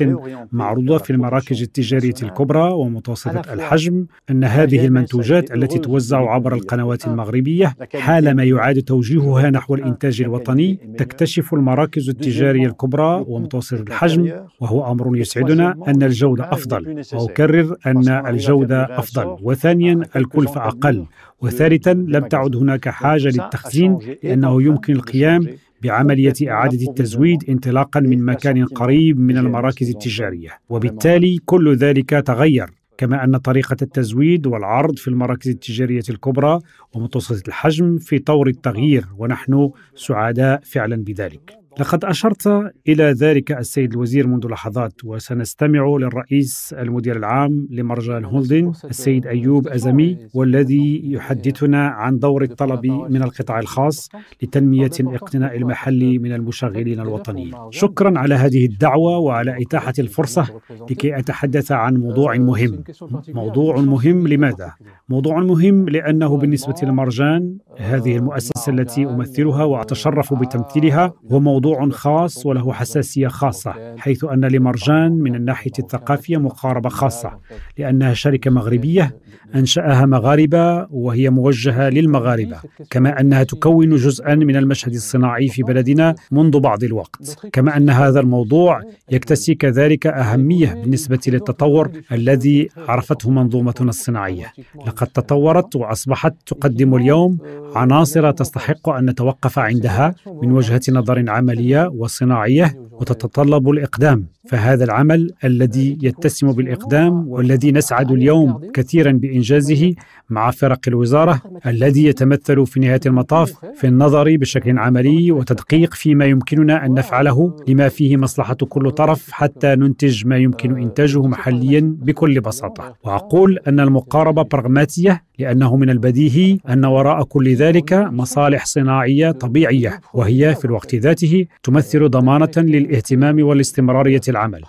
معروضة 0.51 0.97
في 0.97 1.09
المراكز 1.09 1.61
التجارية 1.61 2.13
الكبرى 2.23 2.71
ومتوسطة 2.73 3.53
الحجم 3.53 4.05
أن 4.29 4.43
هذه 4.43 4.85
المنتوجات 4.85 5.51
التي 5.51 5.79
توزع 5.79 6.33
عبر 6.33 6.53
القنوات 6.53 7.07
المغربية 7.07 7.75
حالما 7.95 8.43
يعاد 8.43 8.81
توجيهها 8.81 9.49
نحو 9.49 9.75
الإنتاج 9.75 10.21
الوطني 10.21 10.79
تكتشف 10.97 11.53
المراكز 11.53 12.09
التجارية 12.09 12.67
الكبرى 12.67 13.25
ومتوسطة 13.27 13.81
الحجم 13.81 14.31
وهو 14.59 14.91
أمر 14.91 15.17
يسعدنا 15.17 15.75
أن 15.87 16.03
الجودة 16.03 16.51
أفضل. 16.53 17.03
وأكرر 17.13 17.75
أن 17.85 18.09
الجودة 18.09 18.99
أفضل. 18.99 19.37
وثانيا 19.41 20.01
الكلفة 20.15 20.67
أقل. 20.67 21.05
وثالثا 21.41 21.93
لم 21.93 22.25
تعد 22.25 22.55
هناك 22.55 22.89
حاجة 22.89 23.27
للتخزين 23.27 23.97
لأنه 24.23 24.63
يمكن 24.63 24.93
القيام 24.93 25.47
بعملية 25.83 26.33
إعادة 26.47 26.87
التزويد 26.89 27.49
انطلاقا 27.49 27.99
من 27.99 28.25
مكان 28.25 28.65
قريب 28.65 29.19
من 29.19 29.37
المراكز 29.37 29.89
التجارية 29.89 30.49
وبالتالي 30.69 31.37
كل 31.45 31.75
ذلك 31.75 32.09
تغير 32.09 32.69
كما 32.97 33.23
أن 33.23 33.37
طريقة 33.37 33.77
التزويد 33.81 34.47
والعرض 34.47 34.97
في 34.97 35.07
المراكز 35.07 35.49
التجارية 35.49 36.03
الكبرى 36.09 36.59
ومتوسطة 36.93 37.47
الحجم 37.47 37.97
في 37.97 38.19
طور 38.19 38.47
التغيير 38.47 39.05
ونحن 39.17 39.69
سعداء 39.95 40.61
فعلا 40.63 41.03
بذلك 41.03 41.60
لقد 41.79 42.05
أشرت 42.05 42.71
إلى 42.87 43.03
ذلك 43.03 43.51
السيد 43.51 43.91
الوزير 43.93 44.27
منذ 44.27 44.47
لحظات 44.47 44.93
وسنستمع 45.05 45.97
للرئيس 45.99 46.75
المدير 46.77 47.17
العام 47.17 47.67
لمرجان 47.69 48.25
هولدين 48.25 48.71
السيد 48.85 49.27
أيوب 49.27 49.67
أزمي 49.67 50.17
والذي 50.33 51.11
يحدثنا 51.11 51.87
عن 51.87 52.19
دور 52.19 52.43
الطلب 52.43 52.85
من 52.85 53.23
القطاع 53.23 53.59
الخاص 53.59 54.09
لتنمية 54.43 54.91
الاقتناء 54.99 55.57
المحلي 55.57 56.17
من 56.17 56.33
المشغلين 56.33 56.99
الوطنيين 56.99 57.53
شكرا 57.69 58.19
على 58.19 58.35
هذه 58.35 58.65
الدعوة 58.65 59.17
وعلى 59.17 59.61
إتاحة 59.61 59.93
الفرصة 59.99 60.61
لكي 60.89 61.19
أتحدث 61.19 61.71
عن 61.71 61.97
موضوع 61.97 62.37
مهم 62.37 62.83
موضوع 63.29 63.81
مهم 63.81 64.27
لماذا؟ 64.27 64.73
موضوع 65.09 65.39
مهم 65.39 65.89
لأنه 65.89 66.37
بالنسبة 66.37 66.75
لمرجان 66.83 67.57
هذه 67.77 68.17
المؤسسة 68.17 68.71
التي 68.71 69.05
أمثلها 69.05 69.63
وأتشرف 69.63 70.33
بتمثيلها 70.33 71.13
هو 71.31 71.39
موضوع 71.39 71.60
موضوع 71.61 71.89
خاص 71.89 72.45
وله 72.45 72.73
حساسية 72.73 73.27
خاصة 73.27 73.95
حيث 73.97 74.23
أن 74.23 74.45
لمرجان 74.45 75.11
من 75.11 75.35
الناحية 75.35 75.71
الثقافية 75.79 76.37
مقاربة 76.37 76.89
خاصة 76.89 77.39
لأنها 77.77 78.13
شركة 78.13 78.51
مغربية 78.51 79.15
أنشأها 79.55 80.05
مغاربة 80.05 80.87
وهي 80.89 81.29
موجهة 81.29 81.89
للمغاربة 81.89 82.57
كما 82.89 83.19
أنها 83.19 83.43
تكون 83.43 83.95
جزءا 83.95 84.35
من 84.35 84.55
المشهد 84.55 84.93
الصناعي 84.93 85.47
في 85.47 85.63
بلدنا 85.63 86.15
منذ 86.31 86.59
بعض 86.59 86.83
الوقت 86.83 87.37
كما 87.53 87.77
أن 87.77 87.89
هذا 87.89 88.19
الموضوع 88.19 88.81
يكتسي 89.11 89.55
كذلك 89.55 90.07
أهمية 90.07 90.73
بالنسبة 90.73 91.19
للتطور 91.27 91.91
الذي 92.11 92.69
عرفته 92.77 93.29
منظومتنا 93.29 93.89
الصناعية. 93.89 94.53
لقد 94.87 95.07
تطورت 95.07 95.75
وأصبحت 95.75 96.33
تقدم 96.45 96.95
اليوم 96.95 97.37
عناصر 97.75 98.31
تستحق 98.31 98.89
أن 98.89 99.09
نتوقف 99.09 99.59
عندها 99.59 100.15
من 100.43 100.51
وجهة 100.51 100.81
نظر 100.91 101.29
عملية 101.29 101.91
وصناعية 101.95 102.77
وتتطلب 102.91 103.69
الإقدام. 103.69 104.25
فهذا 104.49 104.83
العمل 104.83 105.31
الذي 105.43 105.97
يتسم 106.01 106.51
بالإقدام 106.51 107.27
والذي 107.27 107.71
نسعد 107.71 108.11
اليوم 108.11 108.71
كثيرا 108.73 109.11
بانجازه 109.41 109.93
مع 110.29 110.51
فرق 110.51 110.79
الوزارة 110.87 111.41
الذي 111.65 112.05
يتمثل 112.05 112.65
في 112.65 112.79
نهاية 112.79 112.99
المطاف 113.05 113.65
في 113.75 113.87
النظر 113.87 114.37
بشكل 114.37 114.77
عملي 114.77 115.31
وتدقيق 115.31 115.93
فيما 115.93 116.25
يمكننا 116.25 116.85
أن 116.85 116.93
نفعله 116.93 117.55
لما 117.67 117.89
فيه 117.89 118.17
مصلحة 118.17 118.53
كل 118.55 118.91
طرف 118.91 119.31
حتى 119.31 119.75
ننتج 119.75 120.25
ما 120.27 120.37
يمكن 120.37 120.77
إنتاجه 120.81 121.21
محليا 121.27 121.95
بكل 122.01 122.41
بساطة. 122.41 122.95
وأقول 123.03 123.59
أن 123.67 123.79
المقاربة 123.79 124.41
براغماتية 124.41 125.23
لأنه 125.39 125.75
من 125.77 125.89
البديهي 125.89 126.57
أن 126.69 126.85
وراء 126.85 127.23
كل 127.23 127.53
ذلك 127.55 127.93
مصالح 127.93 128.65
صناعية 128.65 129.31
طبيعية 129.31 130.01
وهي 130.13 130.55
في 130.55 130.65
الوقت 130.65 130.95
ذاته 130.95 131.45
تمثل 131.63 132.09
ضمانة 132.09 132.51
للاهتمام 132.57 133.43
والاستمرارية 133.43 134.21
العمل. 134.29 134.61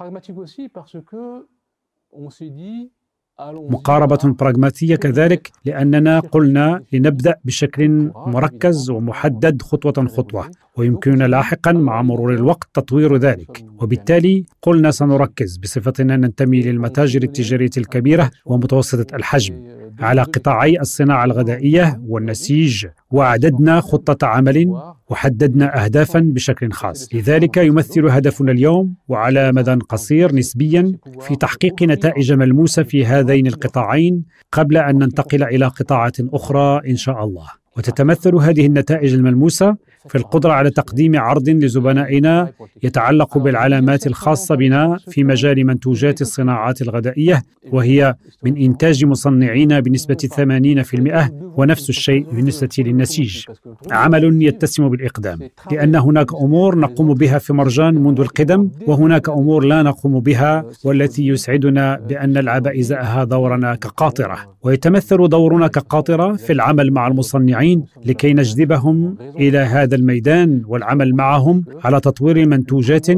مقاربة 3.51 4.19
براغماتية 4.25 4.97
كذلك 4.97 5.51
لأننا 5.65 6.21
قلنا 6.21 6.83
لنبدأ 6.93 7.35
بشكل 7.45 8.11
مركز 8.27 8.91
ومحدد 8.91 9.63
خطوة 9.63 10.07
خطوة 10.07 10.51
ويمكننا 10.77 11.25
لاحقا 11.25 11.73
مع 11.73 12.03
مرور 12.03 12.35
الوقت 12.35 12.69
تطوير 12.75 13.17
ذلك. 13.17 13.65
وبالتالي 13.81 14.45
قلنا 14.63 14.91
سنركز 14.91 15.57
بصفتنا 15.57 16.17
ننتمي 16.17 16.61
للمتاجر 16.61 17.23
التجارية 17.23 17.71
الكبيرة 17.77 18.31
ومتوسطة 18.47 19.17
الحجم. 19.17 19.82
على 20.01 20.23
قطاعي 20.23 20.81
الصناعة 20.81 21.25
الغذائية 21.25 22.01
والنسيج 22.09 22.87
وأعددنا 23.11 23.81
خطة 23.81 24.27
عمل 24.27 24.81
وحددنا 25.11 25.85
أهدافا 25.85 26.21
بشكل 26.21 26.73
خاص. 26.73 27.15
لذلك 27.15 27.57
يمثل 27.57 28.07
هدفنا 28.07 28.53
اليوم 28.53 28.95
وعلى 29.09 29.53
مدى 29.53 29.73
قصير 29.75 30.35
نسبيا 30.35 30.93
في 31.21 31.37
تحقيق 31.37 31.83
نتائج 31.83 32.33
ملموسة 32.33 32.83
في 32.83 33.07
هذين 33.07 33.47
القطاعين 33.47 34.25
قبل 34.53 34.77
أن 34.77 34.99
ننتقل 34.99 35.43
إلى 35.43 35.67
قطاعات 35.67 36.17
أخرى 36.21 36.91
إن 36.91 36.97
شاء 36.97 37.25
الله. 37.25 37.47
وتتمثل 37.77 38.35
هذه 38.35 38.67
النتائج 38.67 39.15
الملموسة 39.15 39.77
في 40.09 40.19
القدرة 40.19 40.53
على 40.53 40.71
تقديم 40.71 41.17
عرض 41.17 41.49
لزبنائنا 41.49 42.53
يتعلق 42.83 43.39
بالعلامات 43.39 44.07
الخاصة 44.07 44.55
بنا 44.55 44.99
في 45.09 45.25
مجال 45.25 45.67
منتوجات 45.67 46.21
الصناعات 46.21 46.83
الغذائية 46.83 47.43
وهي 47.73 48.15
من 48.43 48.57
إنتاج 48.57 49.05
مصنعين 49.05 49.81
بنسبة 49.81 50.15
80% 50.15 51.31
ونفس 51.57 51.89
الشيء 51.91 52.27
بالنسبة 52.33 52.69
للنسيج. 52.79 53.45
عمل 53.91 54.43
يتسم 54.43 54.89
بالإقدام 54.89 55.39
لأن 55.71 55.95
هناك 55.97 56.35
أمور 56.35 56.79
نقوم 56.79 57.15
بها 57.15 57.39
في 57.39 57.53
مرجان 57.53 57.95
منذ 57.95 58.21
القدم 58.21 58.71
وهناك 58.87 59.29
أمور 59.29 59.65
لا 59.65 59.83
نقوم 59.83 60.21
بها 60.21 60.65
والتي 60.85 61.27
يسعدنا 61.27 61.97
بأن 62.09 62.33
نلعب 62.33 62.67
إزاءها 62.67 63.25
دورنا 63.25 63.75
كقاطرة. 63.75 64.39
ويتمثل 64.63 65.29
دورنا 65.29 65.67
كقاطرة 65.67 66.37
في 66.37 66.53
العمل 66.53 66.91
مع 66.93 67.07
المصنعين 67.07 67.85
لكي 68.07 68.35
نجذبهم 68.35 69.17
إلى 69.37 69.59
هذا 69.59 69.92
هذا 69.93 70.01
الميدان 70.01 70.63
والعمل 70.67 71.15
معهم 71.15 71.65
على 71.85 72.01
تطوير 72.01 72.49
منتوجات 72.49 73.09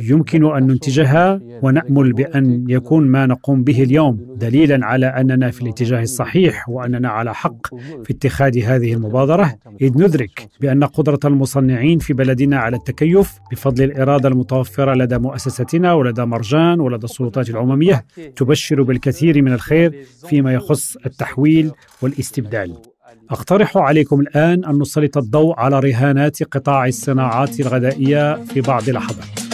يمكن 0.00 0.56
أن 0.56 0.66
ننتجها 0.66 1.40
ونأمل 1.62 2.12
بأن 2.12 2.64
يكون 2.68 3.06
ما 3.06 3.26
نقوم 3.26 3.64
به 3.64 3.82
اليوم 3.82 4.18
دليلا 4.36 4.86
على 4.86 5.06
أننا 5.06 5.50
في 5.50 5.62
الاتجاه 5.62 6.02
الصحيح 6.02 6.68
وأننا 6.68 7.08
على 7.08 7.34
حق 7.34 7.74
في 8.04 8.10
اتخاذ 8.10 8.58
هذه 8.58 8.92
المبادرة. 8.92 9.54
إذ 9.80 9.92
ندرك 10.02 10.48
بأن 10.60 10.84
قدرة 10.84 11.20
المصنعين 11.24 11.98
في 11.98 12.12
بلدنا 12.12 12.58
على 12.58 12.76
التكيف 12.76 13.38
بفضل 13.52 13.84
الإرادة 13.84 14.28
المتوفرة 14.28 14.94
لدى 14.94 15.18
مؤسستنا 15.18 15.92
ولدى 15.92 16.24
مرجان 16.24 16.80
ولدى 16.80 17.04
السلطات 17.04 17.50
العمومية 17.50 18.04
تبشر 18.36 18.82
بالكثير 18.82 19.42
من 19.42 19.52
الخير 19.52 20.04
فيما 20.28 20.54
يخص 20.54 20.96
التحويل 21.06 21.70
والاستبدال. 22.02 22.89
أقترح 23.30 23.76
عليكم 23.76 24.20
الآن 24.20 24.64
أن 24.64 24.78
نسلط 24.78 25.16
الضوء 25.16 25.54
على 25.58 25.80
رهانات 25.80 26.42
قطاع 26.42 26.86
الصناعات 26.86 27.60
الغذائية 27.60 28.44
في 28.44 28.60
بعض 28.60 28.90
لحظات. 28.90 29.49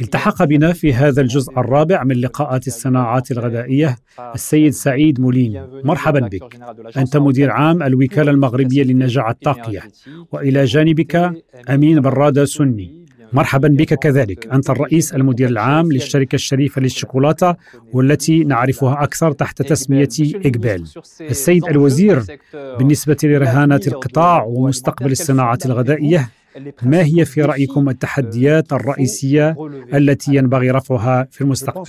التحق 0.00 0.44
بنا 0.44 0.72
في 0.72 0.94
هذا 0.94 1.22
الجزء 1.22 1.52
الرابع 1.52 2.04
من 2.04 2.20
لقاءات 2.20 2.66
الصناعات 2.66 3.30
الغذائية 3.30 3.96
السيد 4.34 4.72
سعيد 4.72 5.20
مولين. 5.20 5.66
مرحبا 5.84 6.20
بك. 6.20 6.58
أنت 6.96 7.16
مدير 7.16 7.50
عام 7.50 7.82
الوكالة 7.82 8.30
المغربية 8.30 8.82
للنجاعة 8.82 9.30
الطاقية. 9.30 9.82
وإلى 10.32 10.64
جانبك 10.64 11.32
أمين 11.70 12.00
برادة 12.00 12.44
سني. 12.44 13.00
مرحبا 13.32 13.68
بك 13.68 13.94
كذلك. 13.94 14.46
أنت 14.52 14.70
الرئيس 14.70 15.14
المدير 15.14 15.48
العام 15.48 15.92
للشركة 15.92 16.34
الشريفة 16.34 16.80
للشوكولاتة 16.80 17.56
والتي 17.92 18.44
نعرفها 18.44 19.02
أكثر 19.02 19.32
تحت 19.32 19.62
تسمية 19.62 20.08
إقبال. 20.20 20.84
السيد 21.20 21.64
الوزير 21.64 22.22
بالنسبة 22.54 23.16
لرهانات 23.24 23.88
القطاع 23.88 24.44
ومستقبل 24.44 25.10
الصناعات 25.10 25.66
الغذائية. 25.66 26.30
ما 26.82 27.02
هي 27.04 27.24
في 27.24 27.42
رأيكم 27.42 27.88
التحديات 27.88 28.72
الرئيسية 28.72 29.56
التي 29.94 30.34
ينبغي 30.34 30.70
رفعها 30.70 31.28
في 31.30 31.40
المستقبل؟ 31.40 31.84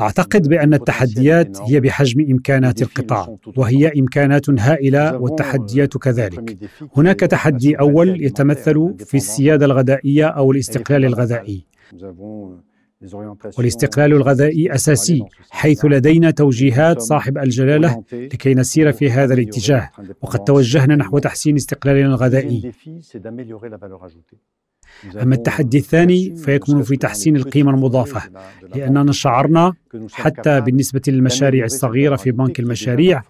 أعتقد 0.00 0.48
بأن 0.48 0.74
التحديات 0.74 1.60
هي 1.60 1.80
بحجم 1.80 2.20
إمكانات 2.30 2.82
القطاع 2.82 3.36
وهي 3.56 3.92
إمكانات 4.00 4.50
هائلة 4.50 5.16
والتحديات 5.18 5.96
كذلك. 5.98 6.56
هناك 6.96 7.20
تحدي 7.20 7.74
أول 7.74 8.24
يتمثل 8.24 8.94
في 8.98 9.16
السياده 9.16 9.66
الغذائية 9.66 10.26
أو 10.26 10.52
الاستقلال 10.52 11.04
الغذائي. 11.04 11.64
والاستقلال 13.58 14.12
الغذائي 14.12 14.74
أساسي 14.74 15.24
حيث 15.50 15.84
لدينا 15.84 16.30
توجيهات 16.30 17.00
صاحب 17.00 17.38
الجلالة 17.38 18.04
لكي 18.12 18.54
نسير 18.54 18.92
في 18.92 19.10
هذا 19.10 19.34
الاتجاه. 19.34 19.90
وقد 20.22 20.44
توجهنا 20.44 20.96
نحو 20.96 21.18
تحسين 21.18 21.56
استقلالنا 21.56 22.06
الغذائي. 22.06 22.72
أما 25.22 25.34
التحدي 25.34 25.78
الثاني 25.78 26.36
فيكمن 26.36 26.82
في 26.82 26.96
تحسين 26.96 27.36
القيمة 27.36 27.70
المضافة 27.70 28.22
لأننا 28.74 29.12
شعرنا 29.12 29.72
حتى 30.12 30.60
بالنسبة 30.60 31.00
للمشاريع 31.08 31.64
الصغيرة 31.64 32.16
في 32.16 32.30
بنك 32.30 32.60
المشاريع. 32.60 33.22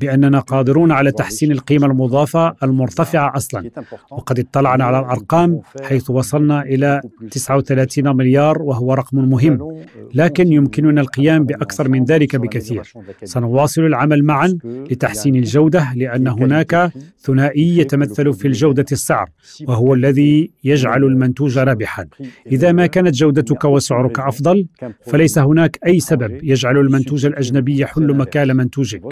بأننا 0.00 0.38
قادرون 0.40 0.92
على 0.92 1.12
تحسين 1.12 1.52
القيمة 1.52 1.86
المضافة 1.86 2.54
المرتفعة 2.62 3.36
أصلا. 3.36 3.70
وقد 4.10 4.38
اطلعنا 4.38 4.84
على 4.84 4.98
الأرقام 4.98 5.60
حيث 5.82 6.10
وصلنا 6.10 6.62
إلى 6.62 7.00
39 7.30 8.16
مليار 8.16 8.62
وهو 8.62 8.94
رقم 8.94 9.18
مهم. 9.18 9.82
لكن 10.14 10.52
يمكننا 10.52 11.00
القيام 11.00 11.44
بأكثر 11.44 11.88
من 11.88 12.04
ذلك 12.04 12.36
بكثير. 12.36 12.92
سنواصل 13.24 13.82
العمل 13.82 14.24
معا 14.24 14.58
لتحسين 14.64 15.36
الجودة 15.36 15.92
لأن 15.96 16.28
هناك 16.28 16.92
ثنائي 17.20 17.78
يتمثل 17.78 18.32
في 18.32 18.48
الجودة 18.48 18.86
السعر 18.92 19.30
وهو 19.66 19.94
الذي 19.94 20.50
يجعل 20.64 21.04
المنتوج 21.04 21.58
رابحا. 21.58 22.06
إذا 22.52 22.72
ما 22.72 22.86
كانت 22.86 23.14
جودتك 23.14 23.64
وسعرك 23.64 24.18
أفضل 24.20 24.66
فليس 25.06 25.38
هناك 25.38 25.78
أي 25.86 26.00
سبب 26.00 26.44
يجعل 26.44 26.78
المنتوج 26.78 27.26
الأجنبي 27.26 27.78
يحل 27.78 28.16
مكان 28.16 28.56
منتوجك. 28.56 29.02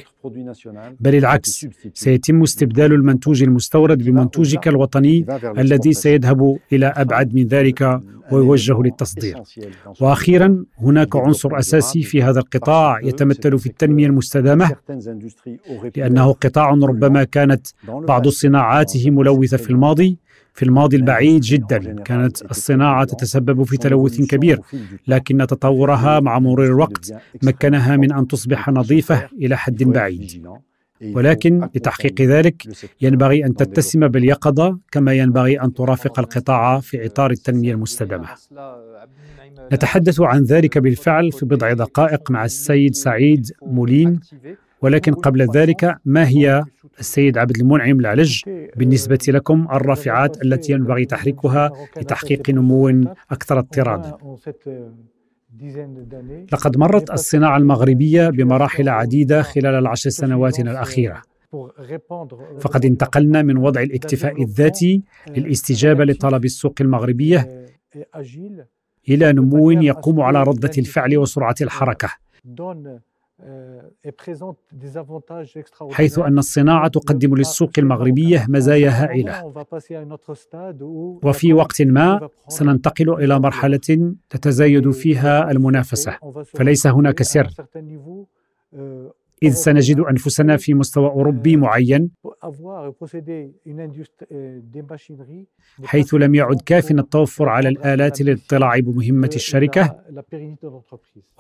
بل 1.00 1.14
العكس 1.14 1.66
سيتم 1.94 2.42
استبدال 2.42 2.92
المنتوج 2.92 3.42
المستورد 3.42 4.02
بمنتوجك 4.02 4.68
الوطني 4.68 5.26
الذي 5.58 5.92
سيذهب 5.92 6.58
إلى 6.72 6.86
أبعد 6.86 7.34
من 7.34 7.46
ذلك 7.46 8.00
ويوجه 8.32 8.82
للتصدير. 8.82 9.36
وأخيرا 10.00 10.64
هناك 10.78 11.16
عنصر 11.16 11.58
أساسي 11.58 12.02
في 12.02 12.22
هذا 12.22 12.40
القطاع 12.40 13.00
يتمثل 13.00 13.58
في 13.58 13.66
التنمية 13.66 14.06
المستدامة 14.06 14.70
لأنه 15.96 16.32
قطاع 16.32 16.70
ربما 16.70 17.24
كانت 17.24 17.66
بعض 17.88 18.28
صناعاته 18.28 19.10
ملوثة 19.10 19.56
في 19.56 19.70
الماضي. 19.70 20.18
في 20.56 20.62
الماضي 20.62 20.96
البعيد 20.96 21.40
جدا. 21.40 22.02
كانت 22.02 22.42
الصناعة 22.50 23.04
تتسبب 23.04 23.62
في 23.62 23.76
تلوث 23.76 24.20
كبير 24.20 24.60
لكن 25.06 25.38
تطورها 25.38 26.20
مع 26.20 26.38
مرور 26.38 26.64
الوقت 26.64 27.12
مكنها 27.42 27.96
من 27.96 28.12
أن 28.12 28.26
تصبح 28.26 28.68
نظيفة 28.68 29.28
إلى 29.42 29.56
حد 29.56 29.82
بعيد. 29.82 30.46
ولكن 31.02 31.68
لتحقيق 31.74 32.20
ذلك 32.20 32.62
ينبغي 33.00 33.44
أن 33.46 33.54
تتسم 33.54 34.08
باليقظة 34.08 34.78
كما 34.92 35.12
ينبغي 35.12 35.60
أن 35.60 35.74
ترافق 35.74 36.18
القطاع 36.18 36.80
في 36.80 37.06
إطار 37.06 37.30
التنمية 37.30 37.72
المستدامة. 37.72 38.28
نتحدث 39.72 40.20
عن 40.20 40.42
ذلك 40.42 40.78
بالفعل 40.78 41.32
في 41.32 41.46
بضع 41.46 41.72
دقائق 41.72 42.30
مع 42.30 42.44
السيد 42.44 42.94
سعيد 42.94 43.52
مولين 43.62 44.20
ولكن 44.82 45.14
قبل 45.14 45.46
ذلك 45.54 45.96
ما 46.04 46.28
هي 46.28 46.64
السيد 47.00 47.38
عبد 47.38 47.56
المنعم 47.60 48.00
العلج 48.00 48.42
بالنسبة 48.76 49.18
لكم 49.28 49.68
الرافعات 49.72 50.42
التي 50.44 50.72
ينبغي 50.72 51.04
تحريكها 51.04 51.70
لتحقيق 51.96 52.50
نمو 52.50 52.88
أكثر 53.30 53.58
اضطرادا 53.58 54.16
لقد 56.52 56.76
مرت 56.76 57.10
الصناعة 57.10 57.56
المغربية 57.56 58.28
بمراحل 58.28 58.88
عديدة 58.88 59.42
خلال 59.42 59.74
العشر 59.74 60.10
سنوات 60.10 60.60
الأخيرة. 60.60 61.22
فقد 62.60 62.84
انتقلنا 62.84 63.42
من 63.42 63.56
وضع 63.56 63.82
الاكتفاء 63.82 64.42
الذاتي 64.42 65.02
للاستجابة 65.28 66.04
لطلب 66.04 66.44
السوق 66.44 66.74
المغربية 66.80 67.66
إلى 69.08 69.32
نمو 69.32 69.70
يقوم 69.70 70.20
على 70.20 70.42
ردة 70.42 70.70
الفعل 70.78 71.18
وسرعة 71.18 71.54
الحركة. 71.62 72.08
حيث 75.90 76.18
أن 76.18 76.38
الصناعة 76.38 76.88
تقدم 76.88 77.34
للسوق 77.36 77.70
المغربية 77.78 78.46
مزايا 78.48 78.90
هائلة. 78.90 79.52
وفي 81.24 81.52
وقت 81.52 81.82
ما 81.82 82.28
سننتقل 82.48 83.10
إلى 83.10 83.40
مرحلة 83.40 84.14
تتزايد 84.30 84.90
فيها 84.90 85.50
المنافسة. 85.50 86.18
فليس 86.44 86.86
هناك 86.86 87.22
سر. 87.22 87.48
إذ 89.42 89.50
سنجد 89.50 90.00
أنفسنا 90.00 90.56
في 90.56 90.74
مستوى 90.74 91.06
أوروبي 91.06 91.56
معين 91.56 92.10
حيث 95.84 96.14
لم 96.14 96.34
يعد 96.34 96.60
كاف 96.66 96.90
التوفر 96.90 97.48
على 97.48 97.68
الآلات 97.68 98.20
للاطلاع 98.20 98.78
بمهمة 98.78 99.30
الشركة 99.34 100.00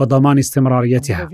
وضمان 0.00 0.38
استمراريتها. 0.38 1.28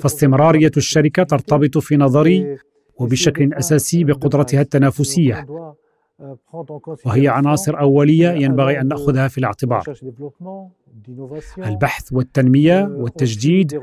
فاستمرارية 0.00 0.70
الشركة 0.76 1.22
ترتبط 1.22 1.78
في 1.78 1.96
نظري 1.96 2.56
وبشكل 2.96 3.54
أساسي 3.54 4.04
بقدرتها 4.04 4.60
التنافسية. 4.60 5.46
وهي 7.06 7.28
عناصر 7.28 7.80
أولية 7.80 8.28
ينبغي 8.28 8.80
أن 8.80 8.88
نأخذها 8.88 9.28
في 9.28 9.38
الاعتبار. 9.38 9.84
البحث 11.58 12.12
والتنمية 12.12 12.82
والتجديد 12.84 13.80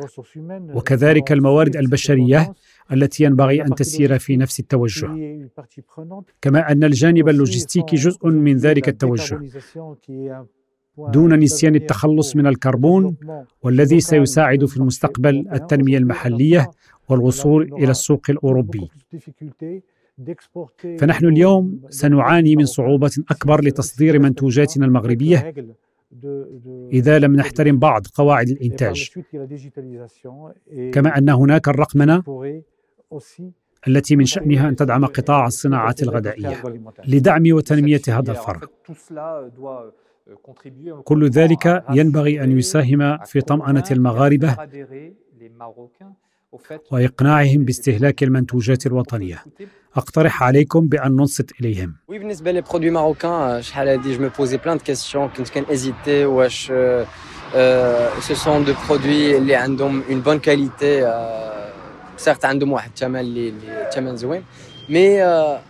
وكذلك 0.51 1.31
الموارد 1.31 1.75
البشرية 1.75 2.53
التي 2.91 3.23
ينبغي 3.23 3.61
أن 3.61 3.75
تسير 3.75 4.19
في 4.19 4.37
نفس 4.37 4.59
التوجه. 4.59 5.09
كما 6.41 6.71
أن 6.71 6.83
الجانب 6.83 7.29
اللوجستيكي 7.29 7.95
جزء 7.95 8.27
من 8.27 8.57
ذلك 8.57 8.89
التوجه. 8.89 9.39
دون 10.97 11.39
نسيان 11.39 11.75
التخلص 11.75 12.35
من 12.35 12.47
الكربون 12.47 13.15
والذي 13.63 13.99
سيساعد 13.99 14.65
في 14.65 14.77
المستقبل 14.77 15.47
التنمية 15.53 15.97
المحلية 15.97 16.71
والوصول 17.09 17.73
إلى 17.73 17.91
السوق 17.91 18.21
الأوروبي. 18.29 18.89
فنحن 20.99 21.25
اليوم 21.25 21.81
سنعاني 21.89 22.55
من 22.55 22.65
صعوبة 22.65 23.11
أكبر 23.31 23.61
لتصدير 23.63 24.19
منتوجاتنا 24.19 24.85
المغربية 24.85 25.53
إذا 26.93 27.19
لم 27.19 27.35
نحترم 27.35 27.79
بعض 27.79 28.07
قواعد 28.07 28.49
الإنتاج. 28.49 29.09
كما 30.91 31.17
أن 31.17 31.29
هناك 31.29 31.67
الرقمنة 31.67 32.23
التي 33.87 34.15
من 34.15 34.25
شأنها 34.25 34.69
أن 34.69 34.75
تدعم 34.75 35.05
قطاع 35.05 35.47
الصناعات 35.47 36.03
الغذائية 36.03 36.63
لدعم 37.07 37.43
وتنمية 37.47 38.01
هذا 38.07 38.31
الفرق 38.31 38.71
كل 41.03 41.29
ذلك 41.29 41.83
ينبغي 41.89 42.43
أن 42.43 42.57
يساهم 42.57 43.17
في 43.17 43.41
طمأنة 43.41 43.83
المغاربة 43.91 44.57
وإقناعهم 46.91 47.65
باستهلاك 47.65 48.23
المنتوجات 48.23 48.85
الوطنية. 48.85 49.43
أقترح 49.95 50.43
عليكم 50.43 50.87
بأن 50.87 51.11
ننصت 51.11 51.51
إليهم. 51.61 51.95
oui 52.07 52.19
بالنسبة 52.19 52.51
لي 52.51 52.61
produit 52.61 52.89
marocain 52.89 53.61
شحال 53.61 53.87
هادي 53.87 54.15
je 54.15 54.21
me 54.21 54.29
posais 54.37 54.57
plein 54.57 54.77
questions 54.77 55.29
كنت 55.29 55.49
كان 55.49 55.65
hésiter 55.71 56.25
واش 56.25 56.71
ce 58.19 58.33
sont 58.33 58.65
des 58.65 58.73
produits 58.89 59.37
اللي 59.37 59.55
عندهم 59.55 60.03
une 60.09 60.21
bonne 60.21 60.39
qualité 60.39 61.21
surtout 62.17 62.45
عندهم 62.45 62.71
واحد 62.71 62.89
الثمن 62.89 63.19
اللي 63.19 63.53
الثمن 63.87 64.15
زوين 64.17 64.43
mais 64.89 65.23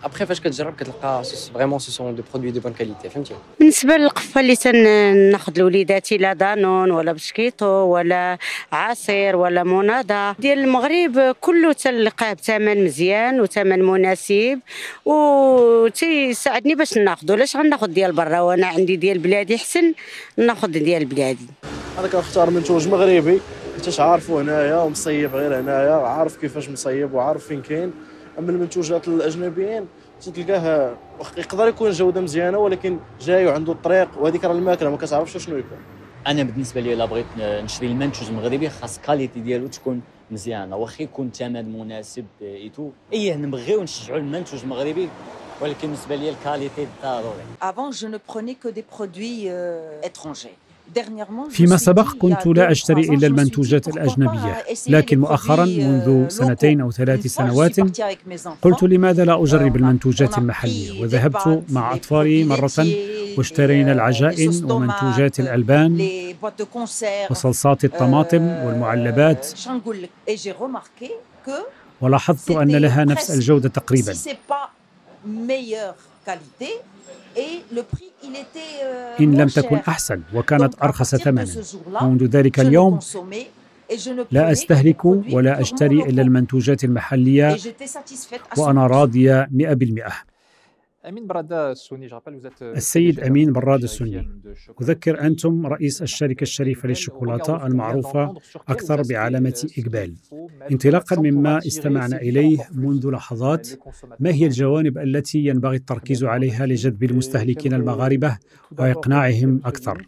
après 0.04 0.26
فاش 0.26 0.40
كتجرب 0.40 0.74
كتلقى 0.76 1.22
vraiment 1.54 1.78
ce 1.78 1.90
sont 1.90 2.14
des 2.14 2.22
produits 2.32 2.50
de 2.50 2.60
bonne 2.60 2.72
qualité 2.72 3.08
فهمتي 3.08 3.34
بالنسبة 3.60 3.96
للقفة 3.96 4.40
اللي 4.40 4.56
تناخذ 4.56 5.52
لوليداتي 5.58 6.16
لا 6.16 6.32
دانون 6.32 6.90
ولا 6.90 7.12
بسكيتو 7.12 7.66
ولا 7.66 8.38
عصير 8.72 9.36
ولا 9.36 9.64
موناضة 9.64 10.32
ديال 10.32 10.58
المغرب 10.58 11.34
كله 11.40 11.72
تلقاه 11.72 12.32
بثمن 12.32 12.84
مزيان 12.84 13.40
وثمن 13.40 13.82
مناسب. 13.82 14.60
و 15.04 15.88
تيساعدني 15.88 16.74
باش 16.74 16.98
ناخذ 16.98 17.32
علاش 17.32 17.56
غناخذ 17.56 17.86
ديال 17.86 18.12
برا؟ 18.12 18.40
وأنا 18.40 18.66
عندي 18.66 18.96
ديال 18.96 19.18
بلادي 19.18 19.58
حسن 19.58 19.94
ناخذ 20.36 20.68
ديال 20.68 21.04
بلادي. 21.04 21.46
أنا 21.98 22.08
كنختار 22.08 22.50
منتوج 22.50 22.88
مغربي. 22.88 23.40
حيت 23.74 24.00
عارفو 24.00 24.38
هنايا 24.38 24.76
ومصيب 24.76 25.34
غير 25.34 25.60
هنايا 25.60 25.94
عارف 25.94 26.36
كيفاش 26.36 26.68
مصيب 26.68 27.14
وعارف 27.14 27.46
فين 27.46 27.62
كاين. 27.62 27.92
اما 28.38 28.50
المنتوجات 28.50 29.08
الأجنبيين 29.08 29.86
تلقاه 30.20 30.94
يقدر 31.36 31.68
يكون 31.68 31.90
جودة 31.90 32.20
مزيانة 32.20 32.58
ولكن 32.58 32.98
جاي 33.20 33.46
وعنده 33.46 33.72
الطريق 33.72 34.08
وهذيك 34.20 34.44
راه 34.44 34.52
الماكلة 34.52 34.90
ما 34.90 34.96
كتعرفش 34.96 35.36
شنو 35.36 35.56
يكون. 35.56 35.78
أنا 36.26 36.42
بالنسبة 36.42 36.80
لي 36.80 36.92
إلا 36.92 37.04
بغيت 37.04 37.26
نشري 37.38 37.86
المنتوج 37.86 38.28
المغربي 38.28 38.68
خاص 38.68 38.98
qualité 38.98 39.40
ديالو 39.40 39.66
تكون 39.66 40.00
مزيانة 40.30 40.76
واخا 40.76 41.02
يكون 41.02 41.26
الثمن 41.26 41.78
مناسب 41.78 42.26
et 42.42 42.90
tout 43.12 43.27
et 43.27 43.34
نبغيو 43.34 43.82
نشجعوا 43.82 44.18
المنتوج 44.18 44.62
المغربي 44.62 45.08
ولكن 45.60 45.78
بالنسبة 45.82 46.16
لي 46.16 46.30
الكاليتي 46.30 46.86
ضروري. 47.02 47.44
Avant, 47.62 47.90
je 47.92 48.06
ne 48.06 48.18
prenais 48.18 48.54
que 48.54 48.68
des 48.68 48.82
produits 48.82 49.44
euh, 49.48 50.00
étrangers. 50.02 50.56
فيما 51.50 51.76
سبق 51.76 52.12
كنت 52.12 52.46
لا 52.46 52.70
أشتري 52.72 53.00
إلا 53.00 53.26
المنتوجات 53.26 53.88
الأجنبية. 53.88 54.64
لكن 54.88 55.18
مؤخرا 55.18 55.64
منذ 55.64 56.28
سنتين 56.28 56.80
أو 56.80 56.90
ثلاث 56.90 57.26
سنوات 57.26 57.80
قلت 58.62 58.82
لماذا 58.82 59.24
لا 59.24 59.42
أجرب 59.42 59.76
المنتوجات 59.76 60.38
المحلية؟ 60.38 61.02
وذهبت 61.02 61.62
مع 61.68 61.94
أطفالي 61.94 62.44
مرة 62.44 62.70
واشترينا 63.38 63.92
العجائن 63.92 64.64
ومنتوجات 64.72 65.40
الألبان 65.40 66.08
وصلصات 67.30 67.84
الطماطم 67.84 68.42
والمعلبات. 68.48 69.54
ولاحظت 72.00 72.50
أن 72.50 72.70
لها 72.76 73.04
نفس 73.04 73.30
الجودة 73.30 73.68
تقريبا. 73.68 74.14
إن 79.20 79.34
لم 79.34 79.48
تكن 79.48 79.76
أحسن 79.76 80.20
وكانت 80.34 80.74
أرخص 80.82 81.14
ثمنا. 81.16 81.46
منذ 82.02 82.24
ذلك 82.24 82.60
اليوم 82.60 82.98
لا 84.30 84.52
أستهلك 84.52 85.04
ولا 85.04 85.60
أشتري 85.60 86.02
إلا 86.02 86.22
المنتوجات 86.22 86.84
المحلية 86.84 87.56
وأنا 88.58 88.86
راضية 88.86 89.48
100% 89.52 90.35
السيد 92.62 93.20
أمين 93.20 93.52
براد 93.52 93.82
السني 93.82 94.28
أذكر 94.82 95.20
أنتم 95.20 95.66
رئيس 95.66 96.02
الشركة 96.02 96.42
الشريفة 96.42 96.88
للشوكولاتة 96.88 97.66
المعروفة 97.66 98.34
أكثر 98.68 99.02
بعلامة 99.02 99.70
إقبال. 99.78 100.14
انطلاقا 100.70 101.20
مما 101.20 101.58
استمعنا 101.58 102.16
إليه 102.16 102.58
منذ 102.74 103.10
لحظات. 103.10 103.68
ما 104.20 104.30
هي 104.34 104.46
الجوانب 104.46 104.98
التي 104.98 105.38
ينبغي 105.38 105.76
التركيز 105.76 106.24
عليها 106.24 106.66
لجذب 106.66 107.04
المستهلكين 107.04 107.74
المغاربة 107.74 108.38
وإقناعهم 108.78 109.60
أكثر. 109.64 110.06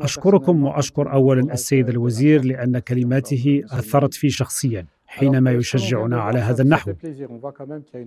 أشكركم 0.00 0.64
وأشكر 0.64 1.12
أولا 1.12 1.52
السيد 1.52 1.88
الوزير 1.88 2.44
لأن 2.44 2.78
كلماته 2.78 3.62
أثرت 3.70 4.14
في 4.14 4.30
شخصيا. 4.30 4.86
حينما 5.12 5.52
يشجعنا 5.52 6.20
على 6.20 6.38
هذا 6.38 6.62
النحو. 6.62 6.92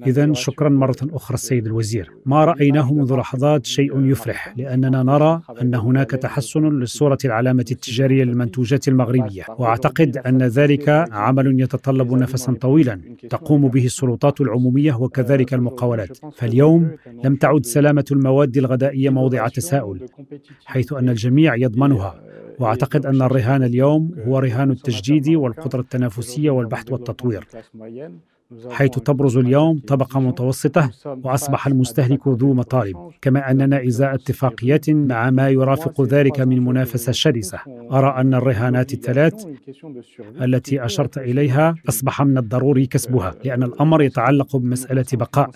إذا 0.08 0.34
شكرا 0.34 0.70
مرة 0.70 0.96
أخرى 1.04 1.36
السيد 1.36 1.66
الوزير. 1.66 2.12
ما 2.26 2.46
رأيناه 2.46 2.94
منذ 2.94 3.16
لحظات 3.16 3.66
شيء 3.66 4.06
يفرح 4.06 4.54
لأننا 4.58 5.04
نرى 5.04 5.42
أن 5.62 5.76
هناك 5.76 6.12
تحسن 6.12 6.80
لصورة 6.80 7.18
العلامة 7.26 7.66
التجارية 7.72 8.24
للمنتوجات 8.24 8.88
المغربية. 8.88 9.44
وأعتقد 9.58 10.18
أن 10.18 10.44
ذلك 10.44 10.90
عمل 11.12 11.62
يتطلب 11.62 12.14
نفسا 12.14 12.54
طويلا. 12.54 13.02
تقوم 13.30 13.68
به 13.68 13.86
السلطات 13.86 14.42
العمومية 14.42 14.94
وكذلك 14.94 15.54
المقاولات. 15.54 16.18
فاليوم 16.34 16.92
لم 17.24 17.36
تعد 17.36 17.66
سلامة 17.66 18.06
المواد 18.12 18.58
الغذائية 18.58 19.10
موضع 19.10 19.48
تساؤل 19.48 20.06
حيث 20.66 20.94
أن 20.94 21.10
الجميع 21.10 21.56
يضمنها. 21.56 22.22
وأعتقد 22.60 23.06
أن 23.06 23.22
الرهان 23.22 23.64
اليوم 23.64 24.16
هو 24.28 24.40
رهان 24.40 24.72
التجديد 24.72 25.30
والقدرة 25.30 25.80
التنافسية 25.82 26.50
والبحث 26.50 26.92
والتطوير. 26.92 27.48
حيث 28.70 28.92
تبرز 28.92 29.38
اليوم 29.38 29.80
طبقة 29.88 30.20
متوسطة 30.20 30.92
وأصبح 31.06 31.68
المستهلك 31.68 32.28
ذو 32.28 32.54
مطالب 32.54 33.12
كما 33.22 33.52
أننا 33.52 33.88
إزاء 33.88 34.16
اتفاقيات 34.16 34.90
مع 34.90 35.30
ما 35.30 35.50
يرافق 35.50 36.02
ذلك 36.02 36.40
من 36.40 36.66
منافسة 36.66 37.12
شرسة. 37.12 37.60
أرى 37.92 38.22
أن 38.22 38.34
الرهانات 38.34 38.94
الثلاث 38.94 39.46
التي 40.42 40.86
أشرت 40.86 41.18
إليها 41.18 41.76
أصبح 41.90 42.22
من 42.22 42.38
الضروري 42.38 42.86
كسبها 42.86 43.36
لأن 43.46 43.64
الأمر 43.64 44.02
يتعلق 44.02 44.56
بمسألة 44.56 45.06
بقاء. 45.14 45.50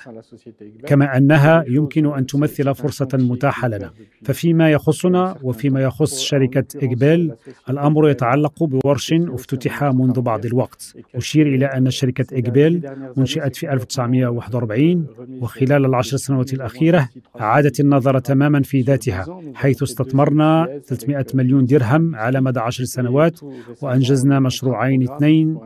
كما 0.85 1.17
أنها 1.17 1.63
يمكن 1.67 2.13
أن 2.13 2.25
تمثل 2.25 2.75
فرصة 2.75 3.09
متاحة 3.13 3.67
لنا. 3.67 3.91
ففيما 4.23 4.71
يخصنا 4.71 5.35
وفيما 5.43 5.81
يخص 5.81 6.19
شركة 6.19 6.65
إقبال 6.75 7.35
الأمر 7.69 8.09
يتعلق 8.09 8.63
بورش 8.63 9.13
افتتح 9.13 9.83
منذ 9.83 10.21
بعض 10.21 10.45
الوقت. 10.45 10.95
أشير 11.15 11.47
إلى 11.47 11.65
أن 11.65 11.89
شركة 11.89 12.25
إقبال 12.39 12.78
أنشئت 13.17 13.55
في 13.55 13.73
1941 13.73 15.05
وخلال 15.41 15.85
العشر 15.85 16.17
سنوات 16.17 16.53
الأخيرة 16.53 17.09
أعادت 17.39 17.79
النظر 17.79 18.19
تماما 18.19 18.61
في 18.61 18.81
ذاتها 18.81 19.41
حيث 19.55 19.83
استثمرنا 19.83 20.79
300 20.87 21.25
مليون 21.33 21.65
درهم 21.65 22.15
على 22.15 22.41
مدى 22.41 22.59
عشر 22.59 22.83
سنوات 22.83 23.39
وأنجزنا 23.81 24.39
مشروعين 24.39 25.03
اثنين 25.11 25.57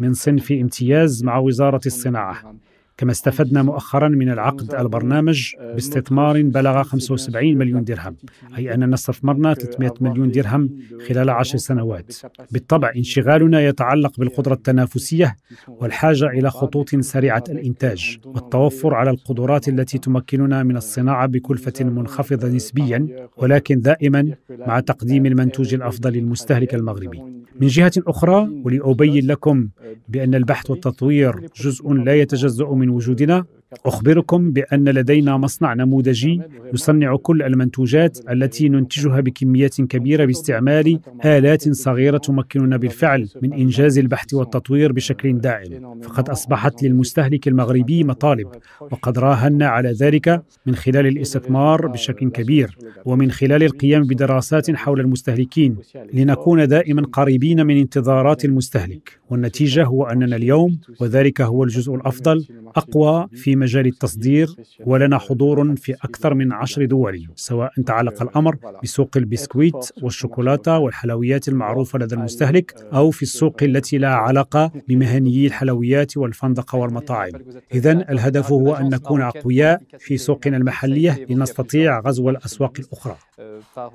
من 0.00 0.12
صنف 0.12 0.52
امتياز 0.52 1.24
مع 1.24 1.38
وزارة 1.38 1.80
الصناعة. 1.86 2.54
كما 2.96 3.10
استفدنا 3.10 3.62
مؤخرا 3.62 4.08
من 4.08 4.30
العقد 4.30 4.74
البرنامج 4.74 5.52
باستثمار 5.74 6.42
بلغ 6.42 6.82
75 6.82 7.56
مليون 7.58 7.84
درهم. 7.84 8.16
أي 8.58 8.74
أننا 8.74 8.94
استثمرنا 8.94 9.54
300 9.54 9.94
مليون 10.00 10.30
درهم 10.30 10.70
خلال 11.08 11.30
عشر 11.30 11.58
سنوات. 11.58 12.12
بالطبع 12.52 12.92
انشغالنا 12.96 13.60
يتعلق 13.60 14.20
بالقدرة 14.20 14.54
التنافسية 14.54 15.36
والحاجة 15.68 16.26
إلى 16.26 16.50
خطوط 16.50 16.94
سريعة 16.94 17.44
الإنتاج 17.48 18.18
والتوفر 18.24 18.94
على 18.94 19.10
القدرات 19.10 19.68
التي 19.68 19.98
تمكننا 19.98 20.62
من 20.62 20.76
الصناعة 20.76 21.26
بكلفة 21.26 21.84
منخفضة 21.84 22.48
نسبيا 22.48 23.28
ولكن 23.36 23.80
دائما 23.80 24.34
مع 24.50 24.80
تقديم 24.80 25.26
المنتوج 25.26 25.74
الأفضل 25.74 26.12
للمستهلك 26.12 26.74
المغربي. 26.74 27.22
من 27.60 27.66
جهة 27.66 27.92
أخرى 27.98 28.50
ولأبين 28.64 29.26
لكم 29.26 29.68
بأن 30.08 30.34
البحث 30.34 30.70
والتطوير 30.70 31.46
جزء 31.56 31.92
لا 31.92 32.14
يتجزأ 32.14 32.66
من 32.66 32.85
وجودنا. 32.90 33.46
أخبركم 33.86 34.50
بأن 34.50 34.88
لدينا 34.88 35.36
مصنع 35.36 35.74
نموذجي 35.74 36.40
يصنع 36.74 37.16
كل 37.16 37.42
المنتوجات 37.42 38.18
التي 38.30 38.68
ننتجها 38.68 39.20
بكميات 39.20 39.80
كبيرة 39.80 40.24
باستعمال 40.24 41.00
آلات 41.24 41.68
صغيرة 41.68 42.18
تمكننا 42.18 42.76
بالفعل 42.76 43.28
من 43.42 43.52
إنجاز 43.52 43.98
البحث 43.98 44.34
والتطوير 44.34 44.92
بشكل 44.92 45.38
دائم. 45.38 46.00
فقد 46.02 46.28
أصبحت 46.28 46.82
للمستهلك 46.82 47.48
المغربي 47.48 48.04
مطالب 48.04 48.48
وقد 48.80 49.18
راهنا 49.18 49.66
على 49.66 49.92
ذلك 49.92 50.42
من 50.66 50.74
خلال 50.74 51.06
الاستثمار 51.06 51.86
بشكل 51.86 52.30
كبير 52.30 52.78
ومن 53.04 53.30
خلال 53.30 53.62
القيام 53.62 54.02
بدراسات 54.02 54.70
حول 54.70 55.00
المستهلكين. 55.00 55.76
لنكون 56.12 56.68
دائما 56.68 57.02
قريبين 57.12 57.66
من 57.66 57.76
انتظارات 57.76 58.44
المستهلك. 58.44 59.20
والنتيجة 59.30 59.84
هو 59.84 60.04
أننا 60.04 60.36
اليوم 60.36 60.78
وذلك 61.00 61.40
هو 61.40 61.64
الجزء 61.64 61.94
الأفضل 61.94 62.46
أقوى 62.76 63.28
في 63.32 63.55
مجال 63.56 63.86
التصدير 63.86 64.56
ولنا 64.86 65.18
حضور 65.18 65.76
في 65.76 65.94
أكثر 65.94 66.34
من 66.34 66.52
عشر 66.52 66.84
دول 66.84 67.26
سواء 67.34 67.72
تعلق 67.86 68.22
الأمر 68.22 68.56
بسوق 68.82 69.16
البسكويت 69.16 69.92
والشوكولاتة 70.02 70.78
والحلويات 70.78 71.48
المعروفة 71.48 71.98
لدى 71.98 72.14
المستهلك 72.14 72.74
أو 72.94 73.10
في 73.10 73.22
السوق 73.22 73.62
التي 73.62 73.98
لها 73.98 74.10
علاقة 74.10 74.72
بمهنيي 74.88 75.46
الحلويات 75.46 76.16
والفندقة 76.16 76.78
والمطاعم. 76.78 77.32
إذا 77.74 77.92
الهدف 77.92 78.52
هو 78.52 78.74
أن 78.74 78.88
نكون 78.88 79.22
أقوياء 79.22 79.82
في 79.98 80.16
سوقنا 80.16 80.56
المحلية 80.56 81.26
لنستطيع 81.30 82.00
غزو 82.00 82.30
الأسواق 82.30 82.72
الأخرى. 82.78 83.16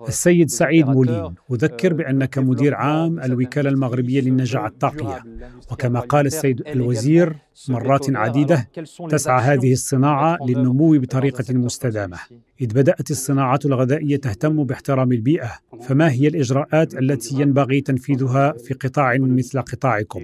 السيد 0.08 0.50
سعيد 0.50 0.88
مولين 0.88 1.34
أذكر 1.52 1.94
بأنك 1.94 2.38
مدير 2.38 2.76
عام 2.76 3.20
الوكالة 3.20 3.70
المغربية 3.70 4.22
للنجاعة 4.22 4.68
الطاقية. 4.68 5.24
وكما 5.72 6.00
قال 6.00 6.26
السيد 6.26 6.68
الوزير 6.68 7.36
مرات 7.70 8.16
عديدة 8.16 8.70
تسعى 9.10 9.42
هذه 9.42 9.74
الصناعة 9.74 10.38
للنمو 10.48 11.00
بطريقة 11.00 11.54
مستدامة. 11.54 12.18
إذ 12.62 12.74
بدأت 12.74 13.12
الصناعات 13.12 13.66
الغذائية 13.66 14.18
تهتم 14.18 14.64
باحترام 14.64 15.12
البيئة 15.12 15.52
فما 15.82 16.12
هي 16.12 16.28
الإجراءات 16.28 16.94
التي 16.94 17.42
ينبغي 17.42 17.82
تنفيذها 17.82 18.52
في 18.52 18.74
قطاع 18.74 19.18
مثل 19.18 19.62
قطاعكم؟ 19.62 20.22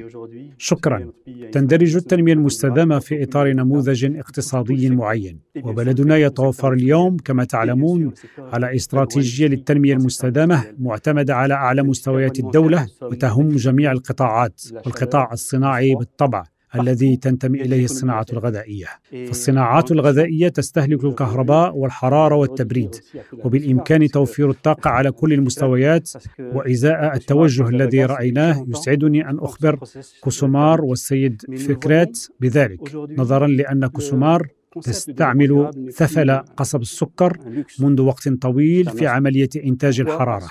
شكرا. 0.57 1.11
تندرج 1.51 1.95
التنمية 1.95 2.33
المستدامة 2.33 2.99
في 2.99 3.23
إطار 3.23 3.53
نموذج 3.53 4.17
اقتصادي 4.17 4.89
معين. 4.89 5.39
وبلدنا 5.63 6.17
يتوفر 6.17 6.73
اليوم 6.73 7.17
كما 7.17 7.43
تعلمون 7.43 8.13
على 8.39 8.75
استراتيجية 8.75 9.47
للتنمية 9.47 9.93
المستدامة 9.93 10.63
معتمدة 10.79 11.35
على 11.35 11.53
أعلى 11.53 11.83
مستويات 11.83 12.39
الدولة 12.39 12.88
وتهم 13.01 13.49
جميع 13.49 13.91
القطاعات 13.91 14.61
والقطاع 14.85 15.33
الصناعي 15.33 15.95
بالطبع. 15.95 16.43
الذي 16.76 17.15
تنتمي 17.15 17.61
إليه 17.61 17.84
الصناعة 17.86 18.26
الغذائية. 18.34 18.88
فالصناعات 19.11 19.91
الغذائية 19.91 20.47
تستهلك 20.47 21.03
الكهرباء 21.03 21.76
والحرارة 21.78 22.36
والتبريد 22.36 22.95
وبالإمكان 23.43 24.07
توفير 24.07 24.49
الطاقة 24.49 24.89
على 24.89 25.11
كل 25.11 25.34
المستويات 25.34 26.09
وإزاء 26.39 27.15
التوجه 27.15 27.70
الذي 27.70 28.05
رأيناه 28.05 28.65
يسعدني 28.70 29.30
أن 29.30 29.39
أخبر 29.39 29.80
كوسومار 30.22 30.82
والسيد 30.86 31.41
فكرات 31.68 32.20
بذلك 32.39 32.95
نظرا 33.18 33.47
لأن 33.47 33.88
كوسومار 33.88 34.47
تستعمل 34.82 35.72
ثفل 35.93 36.32
قصب 36.32 36.82
السكر 36.82 37.38
منذ 37.80 38.01
وقت 38.01 38.30
طويل 38.30 38.89
في 38.89 39.07
عملية 39.07 39.49
إنتاج 39.65 39.99
الحرارة. 40.01 40.47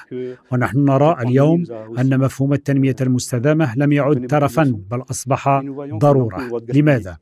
ونحن 0.52 0.84
نرى 0.84 1.16
اليوم 1.22 1.64
أن 1.98 2.18
مفهوم 2.18 2.52
التنمية 2.52 2.96
المستدامة 3.00 3.74
لم 3.76 3.92
يعد 3.92 4.26
ترفا 4.26 4.78
بل 4.90 5.02
أصبح 5.10 5.62
ضرورة. 5.98 6.60
لماذا؟ 6.74 7.16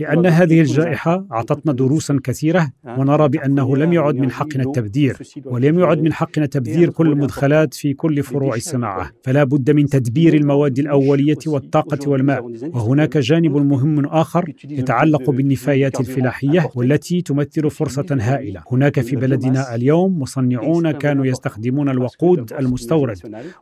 لأن 0.00 0.26
هذه 0.26 0.60
الجائحة 0.60 1.26
أعطتنا 1.32 1.72
دروسا 1.72 2.20
كثيرة 2.24 2.70
ونرى 2.98 3.28
بأنه 3.28 3.76
لم 3.76 3.92
يعد 3.92 4.14
من 4.14 4.30
حقنا 4.30 4.62
التبذير 4.62 5.18
ولم 5.44 5.78
يعد 5.78 6.00
من 6.02 6.12
حقنا 6.12 6.46
تبذير 6.46 6.90
كل 6.90 7.12
المدخلات 7.12 7.74
في 7.74 7.94
كل 7.94 8.22
فروع 8.22 8.54
الصناعة. 8.54 9.10
فلا 9.24 9.44
بد 9.44 9.70
من 9.70 9.86
تدبير 9.86 10.34
المواد 10.34 10.78
الأولية 10.78 11.38
والطاقة 11.46 12.08
والماء. 12.08 12.52
وهناك 12.74 13.18
جانب 13.18 13.56
مهم 13.56 14.06
آخر 14.06 14.52
يتعلق 14.64 15.30
بالنفايات 15.30 16.00
الفلاحية. 16.00 16.35
الفلاحيه 16.44 16.70
والتي 16.74 17.22
تمثل 17.22 17.70
فرصه 17.70 18.06
هائله 18.10 18.62
هناك 18.72 19.00
في 19.00 19.16
بلدنا 19.16 19.74
اليوم 19.74 20.18
مصنعون 20.18 20.90
كانوا 20.90 21.26
يستخدمون 21.26 21.88
الوقود 21.88 22.52
المستورد 22.52 23.18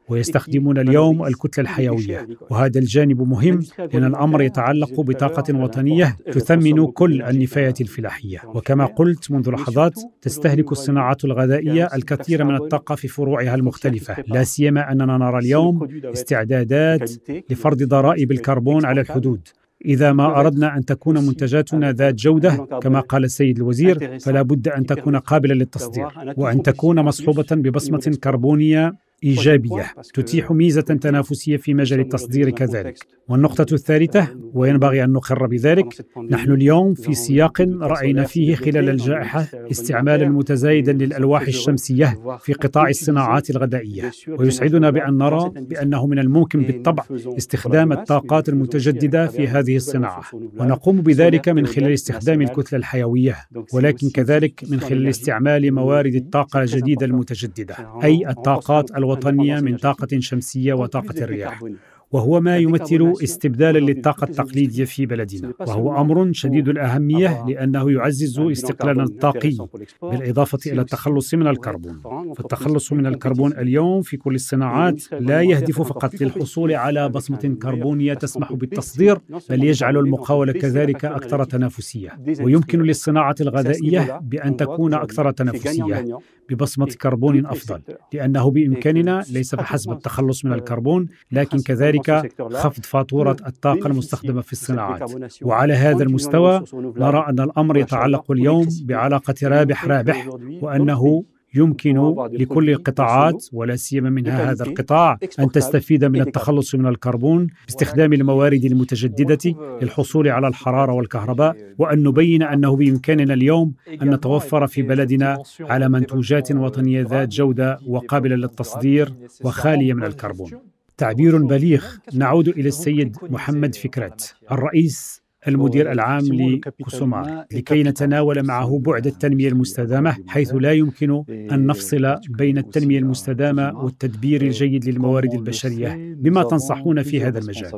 ويستخدمون 0.09 0.79
اليوم 0.79 1.27
الكتله 1.27 1.63
الحيويه 1.63 2.29
وهذا 2.51 2.79
الجانب 2.79 3.23
مهم 3.23 3.61
لأن 3.79 4.05
الامر 4.05 4.43
يتعلق 4.43 5.01
بطاقه 5.01 5.57
وطنيه 5.57 6.17
تثمن 6.33 6.87
كل 6.87 7.23
النفايات 7.23 7.81
الفلاحيه 7.81 8.41
وكما 8.47 8.85
قلت 8.85 9.31
منذ 9.31 9.51
لحظات 9.51 10.01
تستهلك 10.23 10.73
الصناعات 10.73 11.25
الغذائيه 11.25 11.89
الكثير 11.95 12.45
من 12.45 12.57
الطاقه 12.57 12.95
في 12.95 13.09
فروعها 13.09 13.55
المختلفه 13.55 14.17
لا 14.27 14.45
سيما 14.45 14.93
اننا 14.93 15.19
نرى 15.19 15.39
اليوم 15.39 15.89
استعدادات 16.05 17.11
لفرض 17.51 17.83
ضرائب 17.83 18.33
الكربون 18.33 18.85
على 18.85 19.01
الحدود 19.01 19.49
إذا 19.85 20.13
ما 20.13 20.41
أردنا 20.41 20.77
أن 20.77 20.85
تكون 20.85 21.27
منتجاتنا 21.27 21.93
ذات 21.93 22.15
جودة 22.15 22.57
كما 22.83 23.01
قال 23.01 23.25
السيد 23.25 23.57
الوزير 23.57 24.19
فلا 24.19 24.43
بد 24.43 24.69
أن 24.69 24.87
تكون 24.87 25.17
قابلة 25.17 25.55
للتصدير. 25.55 26.07
وأن 26.37 26.63
تكون 26.63 27.01
مصحوبة 27.01 27.47
ببصمة 27.51 28.19
كربونية 28.25 28.95
إيجابية 29.25 29.87
تتيح 30.15 30.51
ميزة 30.51 30.81
تنافسية 30.83 31.57
في 31.57 31.75
مجال 31.75 32.01
التصدير 32.01 32.51
كذلك. 32.51 32.97
والنقطة 33.29 33.75
الثالثة 33.75 34.29
وينبغي 34.55 35.05
أن 35.05 35.13
نقر 35.13 35.47
بذلك 35.47 36.07
نحن 36.31 36.53
اليوم 36.53 36.95
في 36.95 37.15
سياق 37.15 37.61
رأينا 37.81 38.25
فيه 38.25 38.55
خلال 38.55 38.89
الجائحة 38.89 39.47
استعمالا 39.71 40.29
متزايدا 40.29 40.93
للألواح 40.93 41.43
الشمسية 41.43 42.19
في 42.41 42.53
قطاع 42.53 42.89
الصناعات 42.89 43.51
الغذائية. 43.51 44.11
ويسعدنا 44.29 44.91
بأن 44.91 45.19
نرى 45.19 45.51
بأنه 45.57 46.07
من 46.07 46.19
الممكن 46.19 46.63
بالطبع 46.63 47.05
استخدام 47.39 47.93
الطاقات 47.93 48.49
المتجددة 48.49 49.27
في 49.27 49.49
هذه 49.49 49.77
الصناعة. 49.77 50.25
ونقوم 50.59 51.01
بذلك 51.01 51.49
من 51.49 51.67
خلال 51.67 51.93
استخدام 51.93 52.43
الكتلة 52.43 52.79
الحيوية 52.79 53.37
ولكن 53.73 54.11
كذلك 54.11 54.65
من 54.71 54.81
خلال 54.81 55.09
استعمال 55.09 55.75
موارد 55.75 56.15
الطاقة 56.15 56.61
الجديدة 56.61 57.07
المتجددة. 57.07 57.75
أي 58.05 58.29
الطاقات 58.29 58.91
الوطنية 58.91 59.14
من 59.61 59.77
طاقة 59.77 60.21
شمسية 60.21 60.75
وطاقة 60.75 61.25
الرياح. 61.25 61.65
وهو 62.13 62.41
ما 62.41 62.57
يمثل 62.59 63.13
استبدالا 63.23 63.79
للطاقة 63.79 64.25
التقليدية 64.25 64.85
في 64.85 65.07
بلدنا. 65.07 65.53
وهو 65.61 66.01
أمر 66.01 66.33
شديد 66.33 66.69
الأهمية 66.69 67.45
لأنه 67.49 67.91
يعزز 67.93 68.41
استقلالنا 68.41 69.03
الطاقي 69.03 69.57
بالإضافة 70.03 70.59
إلى 70.73 70.81
التخلص 70.81 71.35
من 71.35 71.47
الكربون. 71.47 72.01
فالتخلص 72.37 72.93
من 72.93 73.07
الكربون 73.07 73.53
اليوم 73.53 74.03
في 74.03 74.17
كل 74.17 74.35
الصناعات 74.35 75.13
لا 75.13 75.43
يهدف 75.43 75.83
فقط 75.83 76.21
للحصول 76.21 76.75
على 76.75 77.09
بصمة 77.09 77.57
كربونية 77.63 78.15
تسمح 78.15 78.53
بالتصدير 78.53 79.19
بل 79.51 79.65
يجعل 79.65 79.97
المقاولة 79.97 80.53
كذلك 80.53 81.05
أكثر 81.05 81.45
تنافسية. 81.45 82.19
ويمكن 82.41 82.83
للصناعة 82.83 83.35
الغذائية 83.41 84.19
بأن 84.23 84.57
تكون 84.57 84.95
أكثر 84.95 85.31
تنافسية. 85.31 86.19
ببصمة 86.51 86.87
كربون 86.87 87.47
أفضل 87.47 87.83
لأنه 88.13 88.51
بإمكاننا 88.51 89.25
ليس 89.31 89.55
فحسب 89.55 89.93
التخلص 89.93 90.45
من 90.45 90.53
الكربون 90.53 91.09
لكن 91.33 91.59
كذلك 91.59 92.33
خفض 92.53 92.85
فاتورة 92.85 93.37
الطاقة 93.47 93.87
المستخدمة 93.87 94.41
في 94.41 94.53
الصناعات. 94.53 95.11
وعلى 95.43 95.75
هذا 95.75 96.03
المستوى 96.03 96.65
نرى 96.75 97.27
أن 97.29 97.41
الأمر 97.41 97.77
يتعلق 97.77 98.31
اليوم 98.31 98.69
بعلاقة 98.85 99.35
رابح-رابح 99.43 100.29
وأنه 100.63 101.25
يمكن 101.55 102.15
لكل 102.33 102.71
القطاعات 102.71 103.47
ولا 103.53 103.77
سيما 103.77 104.11
منها 104.11 104.51
هذا 104.51 104.65
القطاع 104.65 105.19
أن 105.41 105.51
تستفيد 105.51 106.05
من 106.05 106.21
التخلص 106.21 106.75
من 106.75 106.87
الكربون 106.87 107.47
باستخدام 107.67 108.13
الموارد 108.13 108.65
المتجددة 108.65 109.55
للحصول 109.83 110.29
على 110.29 110.49
الحرارة 110.49 110.93
والكهرباء 110.93 111.57
وأن 111.79 112.03
نبين 112.03 112.43
أنه 112.43 112.77
بإمكاننا 112.77 113.35
اليوم 113.35 113.75
أن 114.03 114.11
نتوفر 114.15 114.67
في 114.67 114.83
بلدنا 114.83 115.43
على 115.61 115.89
منتوجات 115.89 116.53
وطنية 116.53 117.03
ذات 117.03 117.29
جودة 117.29 117.79
وقابلة 117.87 118.37
للتصدير 118.37 119.13
وخالية 119.45 119.93
من 119.95 120.05
الكربون. 120.05 120.51
تعبير 120.97 121.39
بليغ. 121.39 121.85
نعود 122.15 122.49
إلى 122.49 122.69
السيد 122.69 123.17
محمد 123.23 123.75
فكرت 123.75 124.35
الرئيس 124.53 125.24
المدير 125.49 125.93
العام 125.93 126.25
لكوسومار 126.33 127.45
لكي 127.53 127.83
نتناول 127.83 128.43
معه 128.43 128.79
بعد 128.79 129.07
التنمية 129.07 129.49
المستدامة 129.49 130.17
حيث 130.27 130.55
لا 130.55 130.73
يمكن 130.73 131.25
أن 131.31 131.67
نفصل 131.67 132.15
بين 132.29 132.59
التنمية 132.59 132.99
المستدامة 132.99 133.79
والتدبير 133.85 134.43
الجيد 134.43 134.89
للموارد 134.89 135.35
البشرية. 135.35 136.15
بما 136.19 136.43
تنصحون 136.43 137.03
في 137.03 137.25
هذا 137.25 137.39
المجال. 137.39 137.71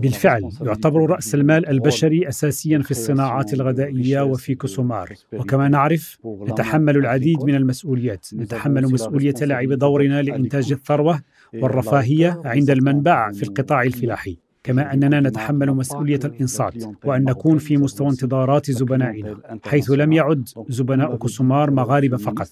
بالفعل 0.00 0.50
يعتبر 0.60 1.10
رأس 1.10 1.34
المال 1.34 1.68
البشري 1.68 2.28
اساسيا 2.28 2.78
في 2.78 2.90
الصناعات 2.90 3.54
الغذائية 3.54 4.20
وفي 4.20 4.54
كوسومار. 4.54 5.12
وكما 5.32 5.68
نعرف 5.68 6.18
نتحمل 6.48 6.96
العديد 6.96 7.42
من 7.44 7.54
المسؤوليات. 7.54 8.26
نتحمل 8.34 8.82
مسؤولية 8.92 9.34
لعب 9.42 9.72
دورنا 9.72 10.22
لإنتاج 10.22 10.72
الثروة 10.72 11.20
والرفاهية 11.54 12.40
عند 12.44 12.70
المنبع 12.70 13.32
في 13.32 13.42
القطاع 13.42 13.82
الفلاحي. 13.82 14.43
كما 14.64 14.92
أننا 14.94 15.20
نتحمل 15.20 15.70
مسؤولية 15.70 16.20
الإنصات 16.24 16.74
وأن 17.04 17.24
نكون 17.24 17.58
في 17.58 17.76
مستوى 17.76 18.08
انتظارات 18.08 18.70
زبنائنا 18.70 19.58
حيث 19.66 19.90
لم 19.90 20.12
يعد 20.12 20.48
زبناء 20.68 21.16
كوسومار 21.16 21.70
مغاربة 21.70 22.16
فقط 22.16 22.48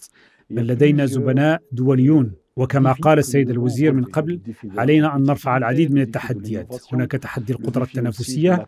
بل 0.51 0.67
لدينا 0.67 1.07
زبناء 1.07 1.63
دوليون 1.73 2.33
وكما 2.57 2.93
قال 2.93 3.19
السيد 3.19 3.51
الوزير 3.51 3.93
من 3.93 4.05
قبل 4.05 4.41
علينا 4.79 5.17
أن 5.17 5.23
نرفع 5.23 5.57
العديد 5.57 5.95
من 5.95 6.01
التحديات. 6.01 6.75
هناك 6.93 7.13
تحدي 7.13 7.53
القدرة 7.53 7.85
التنافسية 7.85 8.67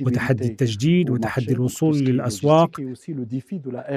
وتحدي 0.00 0.44
التجديد 0.48 1.10
وتحدي 1.10 1.52
الوصول 1.52 1.98
للأسواق. 1.98 2.80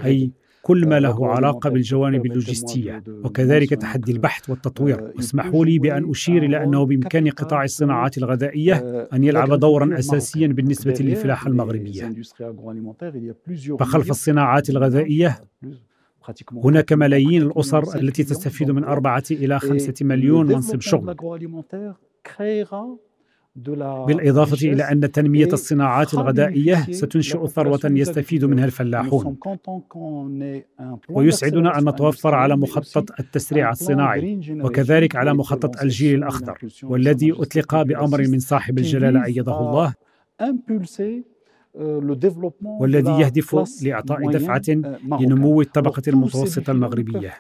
أي 0.06 0.32
كل 0.66 0.88
ما 0.88 1.00
له 1.00 1.28
علاقة 1.28 1.70
بالجوانب 1.70 2.26
اللوجستية. 2.26 3.04
وكذلك 3.24 3.70
تحدي 3.70 4.12
البحث 4.12 4.50
والتطوير. 4.50 5.12
واسمحوا 5.16 5.66
لي 5.66 5.80
بأن 5.80 6.10
أشير 6.10 6.44
إلى 6.44 6.64
أنه 6.64 6.86
بامكان 6.86 7.30
قطاع 7.30 7.64
الصناعات 7.64 8.18
الغذائية 8.18 9.08
أن 9.14 9.24
يلعب 9.24 9.54
دورا 9.60 10.00
اساسيا 10.00 10.48
بالنسبة 10.48 10.96
للفلاحه 11.00 11.48
المغربية. 11.50 12.14
فخلف 13.80 14.10
الصناعات 14.10 14.70
الغذائية 14.70 15.44
هناك 16.52 16.94
ملايين 16.94 17.42
الأسر 17.42 18.00
التي 18.00 18.24
تستفيد 18.24 18.72
من 18.72 18.84
أربعة 18.84 19.24
إلى 19.32 19.60
خمسة 19.60 19.94
مليون 20.02 20.46
منصب 20.46 20.82
شغل. 20.82 21.16
بالإضافة 24.06 24.68
إلى 24.72 24.84
أن 24.84 25.12
تنمية 25.12 25.46
الصناعات 25.54 26.14
الغذائية 26.14 26.76
ستنشئ 26.92 27.48
ثروة 27.48 27.80
يستفيد 27.84 28.46
منها 28.46 28.66
الفلاحون. 28.66 29.38
ويسعدنا 31.10 31.78
أن 31.80 31.90
نتوفر 31.90 32.36
على 32.36 32.58
مخطط 32.58 33.20
التسريع 33.20 33.72
الصناعي 33.72 34.40
وكذلك 34.62 35.16
على 35.16 35.34
مخطط 35.34 35.82
الجيل 35.82 36.18
الأخضر 36.18 36.58
والذي 36.84 37.32
أطلق 37.32 37.82
بأمر 37.82 38.28
من 38.28 38.40
صاحب 38.40 38.78
الجلالة 38.78 39.26
أيده 39.26 39.60
الله 39.60 39.94
والذي 42.80 43.12
يهدف 43.12 43.84
لإعطاء 43.84 44.32
دفعة 44.32 44.62
لنمو 45.22 45.62
الطبقة 45.62 46.02
المتوسطة 46.08 46.72
المغربية. 46.72 47.34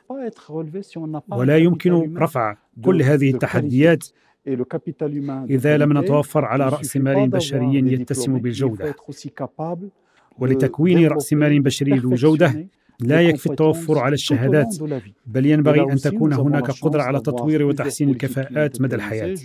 ولا 1.32 1.58
يمكن 1.58 2.18
رفع 2.18 2.56
كل 2.86 3.02
هذه 3.02 3.32
التحديات 3.32 4.08
إذا 5.50 5.78
لم 5.78 5.98
نتوفر 5.98 6.46
على 6.46 6.70
رأس 6.70 6.98
مال 6.98 7.30
بشري 7.30 7.76
يتسم 7.94 8.38
بالجودة. 8.40 8.96
ولتكوين 10.40 11.08
رأس 11.08 11.34
مال 11.34 11.60
بشري 11.60 11.92
ذو 11.98 12.16
جودة. 12.16 12.68
لا 13.06 13.22
يكفي 13.22 13.50
التوفر 13.50 14.00
على 14.00 14.14
الشهادات 14.14 14.76
بل 15.26 15.46
ينبغي 15.46 15.82
أن 15.82 15.98
تكون 15.98 16.34
هناك 16.34 16.72
قدرة 16.72 17.02
على 17.02 17.20
تطوير 17.20 17.64
وتحسين 17.64 18.10
الكفاءات 18.10 18.82
مدى 18.82 18.96
الحياة. 18.96 19.36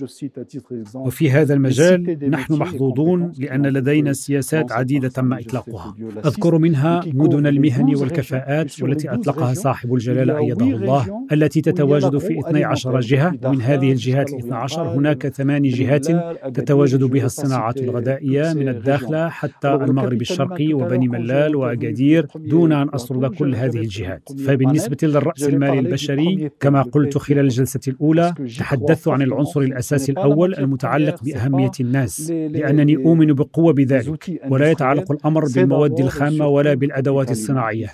وفي 0.94 1.30
هذا 1.30 1.54
المجال 1.54 2.30
نحن 2.30 2.52
محظوظون 2.54 3.32
لأن 3.38 3.66
لدينا 3.66 4.12
سياسات 4.12 4.72
عديدة 4.72 5.08
تم 5.08 5.32
إطلاقها. 5.32 5.94
أذكر 6.26 6.58
منها 6.58 7.00
مدن 7.06 7.46
المهن 7.46 7.94
والكفاءات 7.96 8.82
والتي 8.82 9.08
أطلقها 9.08 9.54
صاحب 9.54 9.94
الجلالة 9.94 10.38
ايده 10.38 10.66
الله 10.66 11.26
التي 11.32 11.60
تتواجد 11.60 12.18
في 12.18 12.38
12 12.38 13.00
جهة. 13.00 13.30
من 13.44 13.60
هذه 13.62 13.92
الجهات 13.92 14.32
ال 14.32 14.38
12 14.38 14.82
هناك 14.82 15.28
ثمان 15.28 15.62
جهات 15.62 16.06
تتواجد 16.54 17.04
بها 17.04 17.26
الصناعات 17.26 17.76
الغذائيه 17.80 18.52
من 18.52 18.68
الداخله 18.68 19.28
حتى 19.28 19.74
المغرب 19.74 20.20
الشرقي 20.20 20.74
وبني 20.74 21.08
ملال 21.08 21.56
واكادير 21.56 22.26
دون 22.36 22.72
ان 22.72 22.88
اسرد 22.94 23.34
كل 23.34 23.47
كل 23.48 23.54
هذه 23.54 23.78
الجهات. 23.78 24.32
فبالنسبة 24.46 24.96
للرأس 25.02 25.48
المال 25.48 25.78
البشري 25.78 26.50
كما 26.60 26.82
قلت 26.82 27.18
خلال 27.18 27.44
الجلسة 27.44 27.80
الأولى 27.88 28.34
تحدثت 28.58 29.08
عن 29.08 29.22
العنصر 29.22 29.60
الأساسي 29.60 30.12
الأول 30.12 30.54
المتعلق 30.54 31.24
بأهمية 31.24 31.70
الناس. 31.80 32.30
لأنني 32.30 32.96
أؤمن 32.96 33.32
بقوة 33.32 33.72
بذلك 33.72 34.40
ولا 34.48 34.70
يتعلق 34.70 35.12
الأمر 35.12 35.44
بالمواد 35.54 36.00
الخامة 36.00 36.46
ولا 36.46 36.74
بالأدوات 36.74 37.30
الصناعية. 37.30 37.88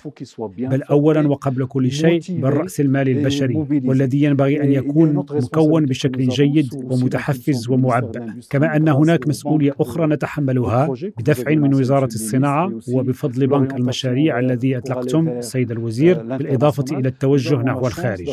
بل 0.57 0.83
أولا 0.83 1.27
وقبل 1.27 1.65
كل 1.65 1.91
شيء 1.91 2.21
بالرأس 2.29 2.79
المال 2.79 3.09
البشري 3.09 3.55
والذي 3.85 4.23
ينبغي 4.23 4.63
أن 4.63 4.71
يكون 4.71 5.15
مكون 5.15 5.85
بشكل 5.85 6.27
جيد 6.27 6.67
ومتحفز 6.83 7.69
ومعبأ. 7.69 8.35
كما 8.49 8.75
أن 8.75 8.87
هناك 8.87 9.27
مسؤولية 9.27 9.73
أخرى 9.79 10.07
نتحملها 10.07 10.93
بدفع 11.17 11.51
من 11.51 11.73
وزارة 11.73 12.05
الصناعة 12.05 12.73
وبفضل 12.93 13.47
بنك 13.47 13.73
المشاريع 13.75 14.39
الذي 14.39 14.77
أطلقتم 14.77 15.34
السيد 15.39 15.71
الوزير 15.71 16.23
بالإضافة 16.37 16.85
إلى 16.91 17.07
التوجه 17.09 17.55
نحو 17.55 17.87
الخارج. 17.87 18.29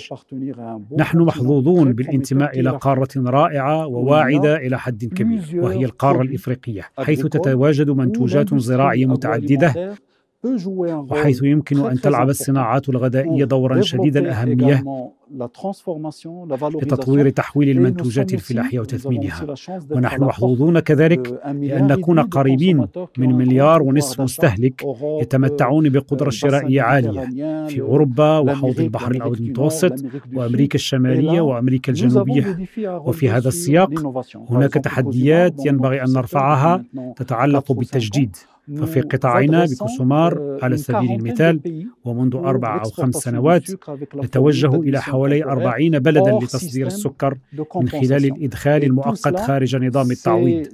نحن 0.99 1.19
محظوظون 1.19 1.93
بالانتماء 1.93 2.61
إلى 2.61 2.70
قارة 2.70 3.09
رائعة 3.16 3.87
وواعدة 3.87 4.57
إلى 4.57 4.79
حد 4.79 5.05
كبير 5.05 5.43
وهي 5.55 5.85
القارة 5.85 6.23
الإفريقية 6.23 6.83
حيث 6.99 7.27
تتواجد 7.27 7.91
منتوجات 7.91 8.55
زراعية 8.55 9.07
متعددة 9.07 9.95
وحيث 10.44 11.43
يمكن 11.43 11.86
أن 11.86 12.01
تلعب 12.01 12.28
الصناعات 12.28 12.89
الغذائية 12.89 13.44
دورا 13.44 13.81
شديد 13.81 14.16
الأهمية 14.16 14.85
لتطوير 16.82 17.28
تحويل 17.28 17.70
المنتوجات 17.70 18.35
الفلاحية 18.35 18.81
وتثمينها. 18.81 19.47
ونحن 19.90 20.24
محظوظون 20.24 20.78
كذلك 20.78 21.40
بأن 21.44 21.86
نكون 21.86 22.20
قريبين 22.20 22.86
من 23.19 23.35
مليار 23.35 23.82
ونصف 23.82 24.20
مستهلك 24.20 24.85
يتمتعون 25.20 25.89
بقدرة 25.89 26.31
شرائية 26.31 26.82
عالية 26.82 27.66
في 27.66 27.81
أوروبا 27.81 28.39
وحوض 28.39 28.81
البحر 28.81 29.10
الأبيض 29.10 29.40
المتوسط 29.40 30.05
وأمريكا 30.35 30.74
الشمالية 30.74 31.40
وأمريكا 31.40 31.93
الجنوبية. 31.93 32.66
وفي 32.86 33.31
هذا 33.31 33.48
السياق 33.48 33.90
هناك 34.51 34.74
تحديات 34.74 35.66
ينبغي 35.66 36.02
أن 36.02 36.12
نرفعها 36.12 36.85
تتعلق 37.16 37.73
بالتجديد. 37.73 38.36
ففي 38.77 39.01
قطاعنا 39.01 39.65
بكسومار 39.65 40.59
على 40.63 40.77
سبيل 40.77 41.11
المثال 41.13 41.61
ومنذ 42.05 42.37
أربع 42.37 42.83
أو 42.85 42.91
خمس 42.91 43.15
سنوات 43.15 43.71
نتوجه 44.15 44.75
إلى 44.75 45.03
حوالي 45.03 45.45
أربعين 45.45 45.99
بلدا 45.99 46.39
لتصدير 46.43 46.87
السكر 46.87 47.39
من 47.77 47.89
خلال 47.89 48.25
الإدخال 48.25 48.85
المؤقت 48.85 49.41
خارج 49.41 49.77
نظام 49.77 50.11
التعويض. 50.11 50.67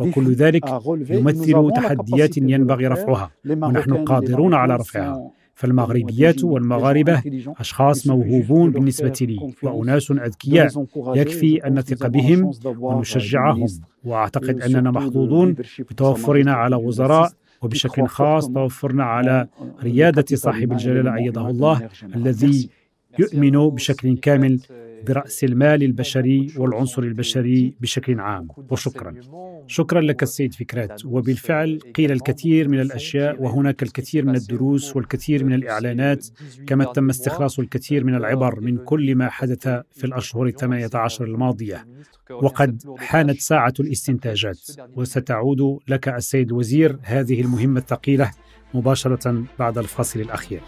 وكل 0.00 0.32
ذلك 0.32 0.64
يمثل 1.10 1.70
تحديات 1.76 2.36
ينبغي 2.36 2.86
رفعها. 2.86 3.30
ونحن 3.50 3.92
قادرون 4.04 4.54
على 4.54 4.76
رفعها. 4.76 5.30
فالمغربيات 5.56 6.44
والمغاربة 6.44 7.22
أشخاص 7.60 8.06
موهوبون 8.06 8.70
بالنسبة 8.70 9.18
لي 9.20 9.54
وأناس 9.62 10.10
أذكياء. 10.10 10.86
يكفي 11.14 11.66
أن 11.66 11.74
نثق 11.78 12.06
بهم 12.06 12.50
ونشجعهم 12.80 13.66
وأعتقد 14.04 14.60
أننا 14.60 14.90
محظوظون 14.90 15.56
بتوفرنا 15.78 16.52
على 16.52 16.76
وزراء 16.76 17.30
وبشكل 17.62 18.06
خاص 18.06 18.48
توفرنا 18.48 19.04
على 19.04 19.46
ريادة 19.82 20.36
صاحب 20.36 20.72
الجلالة 20.72 21.14
أيده 21.14 21.50
الله 21.50 21.88
الذي 22.16 22.68
يؤمن 23.18 23.68
بشكل 23.68 24.16
كامل 24.16 24.60
برأس 25.06 25.44
المال 25.44 25.82
البشري 25.82 26.52
والعنصر 26.56 27.02
البشري 27.02 27.74
بشكل 27.80 28.20
عام 28.20 28.48
وشكرا. 28.70 29.14
شكرا 29.66 30.00
لك 30.00 30.22
السيد 30.22 30.54
فكرات. 30.54 31.04
وبالفعل 31.04 31.78
قيل 31.94 32.12
الكثير 32.12 32.68
من 32.68 32.80
الأشياء 32.80 33.42
وهناك 33.42 33.82
الكثير 33.82 34.24
من 34.24 34.36
الدروس 34.36 34.96
والكثير 34.96 35.44
من 35.44 35.52
الإعلانات 35.52 36.26
كما 36.66 36.84
تم 36.84 37.08
استخلاص 37.08 37.58
الكثير 37.58 38.04
من 38.04 38.14
العبر 38.14 38.60
من 38.60 38.78
كل 38.78 39.14
ما 39.14 39.28
حدث 39.28 39.68
في 39.92 40.04
الأشهر 40.04 40.46
الثمانيه 40.46 40.90
عشر 40.94 41.24
الماضية. 41.24 41.86
وقد 42.30 42.82
حانت 42.98 43.40
ساعة 43.40 43.74
الاستنتاجات. 43.80 44.58
وستعود 44.96 45.78
لك 45.88 46.08
السيد 46.08 46.50
الوزير 46.50 46.98
هذه 47.02 47.40
المهمة 47.40 47.80
الثقيلة 47.80 48.30
مباشرة 48.74 49.44
بعد 49.58 49.78
الفاصل 49.78 50.20
الأخير. 50.20 50.60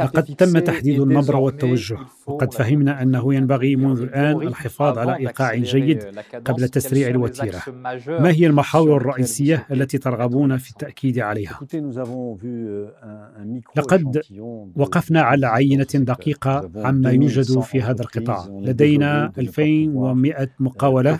لقد 0.00 0.24
تم 0.24 0.58
تحديد 0.58 1.00
النبرة 1.00 1.36
والتوجه. 1.36 1.96
وقد 2.26 2.52
فهمنا 2.52 3.02
أنه 3.02 3.34
ينبغي 3.34 3.76
منذ 3.76 4.00
الآن 4.02 4.42
الحفاظ 4.42 4.98
على 4.98 5.16
إيقاع 5.16 5.54
جيد 5.54 6.04
قبل 6.44 6.68
تسريع 6.68 7.08
الوتيرة. 7.08 7.62
ما 8.08 8.30
هي 8.30 8.46
المحاور 8.46 8.96
الرئيسية 8.96 9.66
التي 9.70 9.98
ترغبون 9.98 10.56
في 10.56 10.70
التأكيد 10.70 11.18
عليها؟ 11.18 11.60
لقد 13.76 14.22
وقفنا 14.76 15.20
على 15.20 15.46
عينة 15.46 15.86
دقيقة 15.94 16.70
عما 16.76 17.10
يوجد 17.10 17.60
في 17.60 17.82
هذا 17.82 18.02
القطاع. 18.02 18.46
لدينا 18.50 19.32
2100 19.38 20.48
مقاولة 20.60 21.18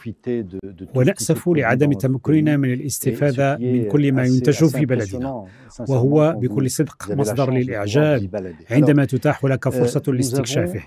ونأسف 0.95 1.49
لعدم 1.49 1.93
تمكننا 1.93 2.57
من 2.57 2.73
الاستفادة 2.73 3.57
من 3.57 3.89
كل 3.89 4.13
ما 4.13 4.25
ينتج 4.25 4.65
في 4.65 4.87
بلدنا. 4.87 5.45
وهو 5.89 6.41
بكل 6.49 6.71
صدق 6.71 7.11
مصدر 7.11 7.51
للإعجاب. 7.51 8.55
عندما 8.71 9.05
تتاح 9.05 9.45
لك 9.45 9.69
فرصة 9.69 10.03
لاستكشافه. 10.09 10.81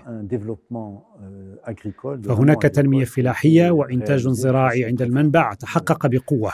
فهناك 2.22 2.62
تنمية 2.62 3.04
فلاحية 3.04 3.70
وإنتاج 3.70 4.28
زراعي 4.28 4.84
عند 4.84 5.02
المنبع. 5.02 5.54
تحقق 5.54 6.06
بقوة. 6.06 6.52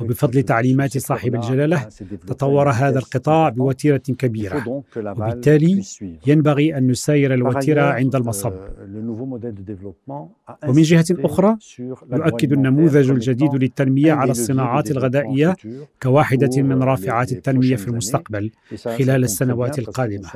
وبفضل 0.00 0.42
تعليمات 0.42 0.98
صاحب 0.98 1.34
الجلالة 1.34 1.88
تطور 2.26 2.70
هذا 2.70 2.98
القطاع 2.98 3.48
بوتيرة 3.48 4.02
كبيرة. 4.18 4.82
وبالتالي 4.96 5.82
ينبغي 6.26 6.78
أن 6.78 6.86
نساير 6.86 7.34
الوتيرة 7.34 7.82
عند 7.82 8.16
المصب. 8.16 8.52
ومن 10.68 10.82
جهة 10.82 11.04
أخرى 11.10 11.56
يؤكد 12.12 12.52
النموذج 12.52 13.10
الجديد 13.10 13.54
للتنمية 13.54 14.12
على 14.12 14.30
الصناعات 14.30 14.90
الغذائية 14.90 15.56
كواحدة 16.02 16.62
من 16.62 16.82
رافعات 16.92 17.32
التنمية 17.32 17.76
في 17.76 17.88
المستقبل 17.88 18.50
خلال 18.84 19.24
السنوات 19.24 19.78
القادمة. 19.78 20.28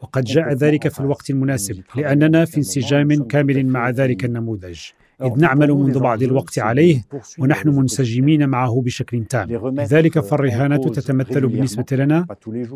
وقد 0.00 0.24
جاء 0.24 0.52
ذلك 0.52 0.88
في 0.88 1.00
الوقت 1.00 1.30
المناسب 1.30 1.80
لأننا 1.96 2.44
في 2.44 2.56
انسجام 2.56 3.14
كامل 3.14 3.66
مع 3.66 3.90
ذلك 3.90 4.24
النموذج. 4.24 4.80
إذ 5.22 5.32
نعمل 5.38 5.70
منذ 5.72 5.98
بعض 5.98 6.22
الوقت 6.22 6.58
عليه 6.58 7.02
ونحن 7.38 7.68
منسجمين 7.68 8.48
معه 8.48 8.82
بشكل 8.84 9.24
تام. 9.24 9.48
لذلك 9.80 10.20
فالرهانة 10.20 10.76
تتمثل 10.76 11.46
بالنسبة 11.46 11.96
لنا 11.96 12.26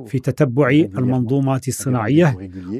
في 0.06 0.18
تتبع 0.18 0.70
المنظومات 0.70 1.68
الصناعية 1.68 2.36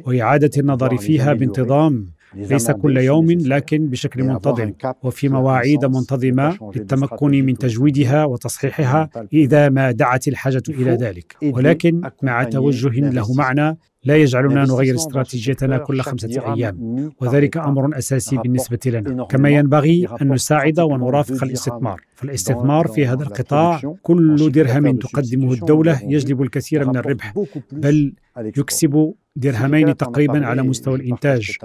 وإعادة 0.06 0.51
النظر 0.59 0.97
فيها 0.97 1.32
بانتظام. 1.32 2.18
ليس 2.34 2.70
كل 2.70 2.96
يوم 2.96 3.26
لكن 3.30 3.86
بشكل 3.86 4.22
منتظم. 4.22 4.72
وفي 5.02 5.28
مواعيد 5.28 5.84
منتظمة 5.84 6.72
للتمكن 6.76 7.44
من 7.44 7.59
تجويدها 7.59 8.24
وتصحيحها 8.24 9.10
إذا 9.32 9.68
ما 9.68 9.90
دعت 9.90 10.28
الحاجة 10.28 10.62
إلى 10.68 10.90
ذلك. 10.90 11.36
ولكن 11.42 12.00
مع 12.22 12.44
توجه 12.44 13.00
له 13.00 13.34
معنى 13.34 13.78
لا 14.05 14.16
يجعلنا 14.16 14.64
نغير 14.64 14.94
استراتيجيتنا 14.94 15.78
كل 15.78 16.00
خمسة 16.00 16.55
أيام. 16.55 17.10
وذلك 17.20 17.56
أمر 17.56 17.98
أساسي 17.98 18.36
بالنسبة 18.36 18.78
لنا. 18.86 19.24
كما 19.24 19.48
ينبغي 19.48 20.09
أن 20.22 20.32
نساعد 20.32 20.80
ونرافق 20.80 21.44
الاستثمار. 21.44 22.00
فالاستثمار 22.14 22.86
في 22.86 23.06
هذا 23.06 23.22
القطاع 23.22 23.80
كل 24.02 24.52
درهم 24.52 24.96
تقدمه 24.96 25.52
الدولة 25.52 26.00
يجلب 26.05 26.42
الكثير 26.42 26.88
من 26.88 26.96
الربح 26.96 27.34
بل 27.72 28.14
يكسب 28.38 29.14
درهمين 29.39 29.97
تقريبا 29.97 30.47
على 30.47 30.62
مستوى 30.62 30.94
الإنتاج. 30.94 31.56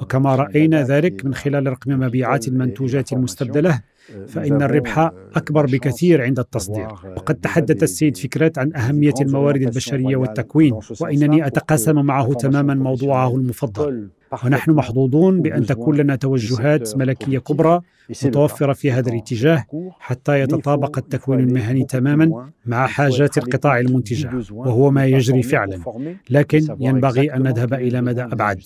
وكما 0.00 0.34
رأينا 0.34 0.82
ذلك 0.82 1.24
من 1.24 1.34
خلال 1.34 1.66
رقم 1.66 1.90
مبيعات 2.00 2.48
المنتوجات 2.48 3.12
المستبدلة 3.12 3.80
فإن 4.28 4.62
الربح 4.62 5.10
أكبر 5.34 5.66
بكثير 5.66 6.22
عند 6.22 6.38
التصدير. 6.38 6.88
وقد 7.16 7.34
تحدث 7.34 7.82
السيد 7.82 8.16
فكرات 8.16 8.58
عن 8.58 8.72
أهمية 8.74 9.14
الموارد 9.20 9.62
البشرية 9.62 10.16
والتكوين 10.16 10.74
وإنني 11.00 11.46
أتقاسم 11.46 12.04
معه 12.04 12.34
تماما 12.34 12.74
موضوعه 12.74 13.36
المفضل. 13.36 14.08
ونحن 14.44 14.70
محظوظون 14.70 15.42
بأن 15.42 15.66
تكون 15.66 15.96
لنا 15.96 16.16
توجهات 16.16 16.96
ملكية 16.96 17.38
كبرى 17.38 17.80
متوفرة 18.24 18.72
في 18.72 18.92
هذا 18.92 19.10
الاتجاه 19.10 19.64
حتى 20.00 20.40
يتطابق 20.40 20.98
التكوين 20.98 21.40
المهني 21.40 21.84
تماما 21.84 22.50
مع 22.66 22.86
حاجات 22.86 23.38
القطاع 23.38 23.78
المنتجة 23.78 24.30
وهو 24.50 24.90
ما 24.90 25.06
يجري 25.06 25.42
فعلا. 25.42 25.78
لكن 26.30 26.76
ينبغي 26.80 27.34
أن 27.34 27.42
نذهب 27.42 27.74
إلى 27.74 28.00
مدى 28.00 28.22
أبعد. 28.22 28.60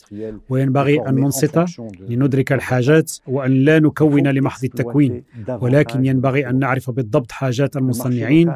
وينبغي 0.49 1.09
أن 1.09 1.15
ننصت 1.15 1.65
لندرك 2.09 2.53
الحاجات 2.53 3.13
وأن 3.27 3.53
لا 3.53 3.79
نكون 3.79 4.29
لمحض 4.29 4.65
التكوين. 4.65 5.23
ولكن 5.49 6.07
ينبغي 6.07 6.49
أن 6.49 6.59
نعرف 6.59 6.91
بالضبط 6.91 7.33
حاجات 7.33 7.77
المصنعين 7.77 8.53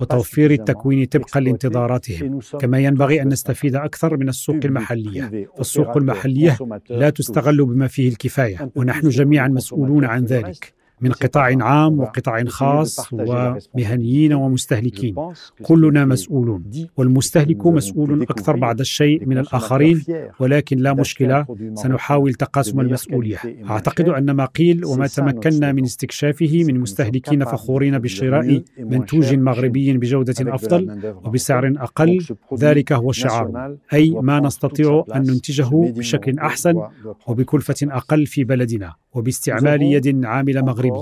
وتوفير 0.00 0.50
التكوين 0.50 1.04
طبقا 1.04 1.40
لانتظاراتهم. 1.40 2.38
كما 2.60 2.78
ينبغي 2.78 3.22
أن 3.22 3.28
نستفيد 3.28 3.76
أكثر 3.76 4.16
من 4.16 4.28
السوق 4.28 4.60
المحلية. 4.64 5.48
فالسوق 5.56 5.96
المحلية 5.96 6.56
لا 6.90 7.10
تستغل 7.10 7.64
بما 7.64 7.86
فيه 7.86 8.08
الكفاية. 8.08 8.70
ونحن 8.74 9.08
جميعا 9.08 9.48
مسؤولون 9.48 10.04
عن 10.04 10.23
ذلك. 10.26 10.72
من 11.04 11.12
قطاع 11.12 11.56
عام 11.60 12.00
وقطاع 12.00 12.44
خاص 12.44 13.12
ومهنيين 13.12 14.32
ومستهلكين. 14.32 15.14
كلنا 15.62 16.04
مسؤولون. 16.04 16.62
والمستهلك 16.96 17.66
مسؤول 17.66 18.22
أكثر 18.22 18.56
بعض 18.56 18.80
الشيء 18.80 19.26
من 19.26 19.38
الآخرين 19.38 20.02
ولكن 20.40 20.78
لا 20.78 20.92
مشكلة. 20.94 21.46
سنحاول 21.74 22.34
تقاسم 22.34 22.80
المسؤولية. 22.80 23.38
أعتقد 23.70 24.08
أن 24.08 24.30
ما 24.30 24.44
قيل 24.44 24.84
وما 24.84 25.06
تمكنا 25.06 25.72
من 25.72 25.84
استكشافه 25.84 26.64
من 26.64 26.80
مستهلكين 26.80 27.44
فخورين 27.44 27.98
بشراء 27.98 28.62
منتوج 28.78 29.34
مغربي 29.34 29.92
بجودة 29.98 30.54
أفضل 30.54 31.14
وبسعر 31.24 31.74
أقل. 31.76 32.26
ذلك 32.58 32.92
هو 32.92 33.10
الشعار. 33.10 33.76
أي 33.92 34.10
ما 34.10 34.40
نستطيع 34.40 35.04
أن 35.14 35.20
ننتجه 35.20 35.92
بشكل 35.96 36.38
أحسن 36.38 36.82
وبكلفة 37.26 37.74
أقل 37.82 38.26
في 38.26 38.44
بلدنا. 38.44 38.94
وباستعمال 39.14 39.82
يد 39.82 40.24
عاملة 40.24 40.62
مغربية. 40.62 40.93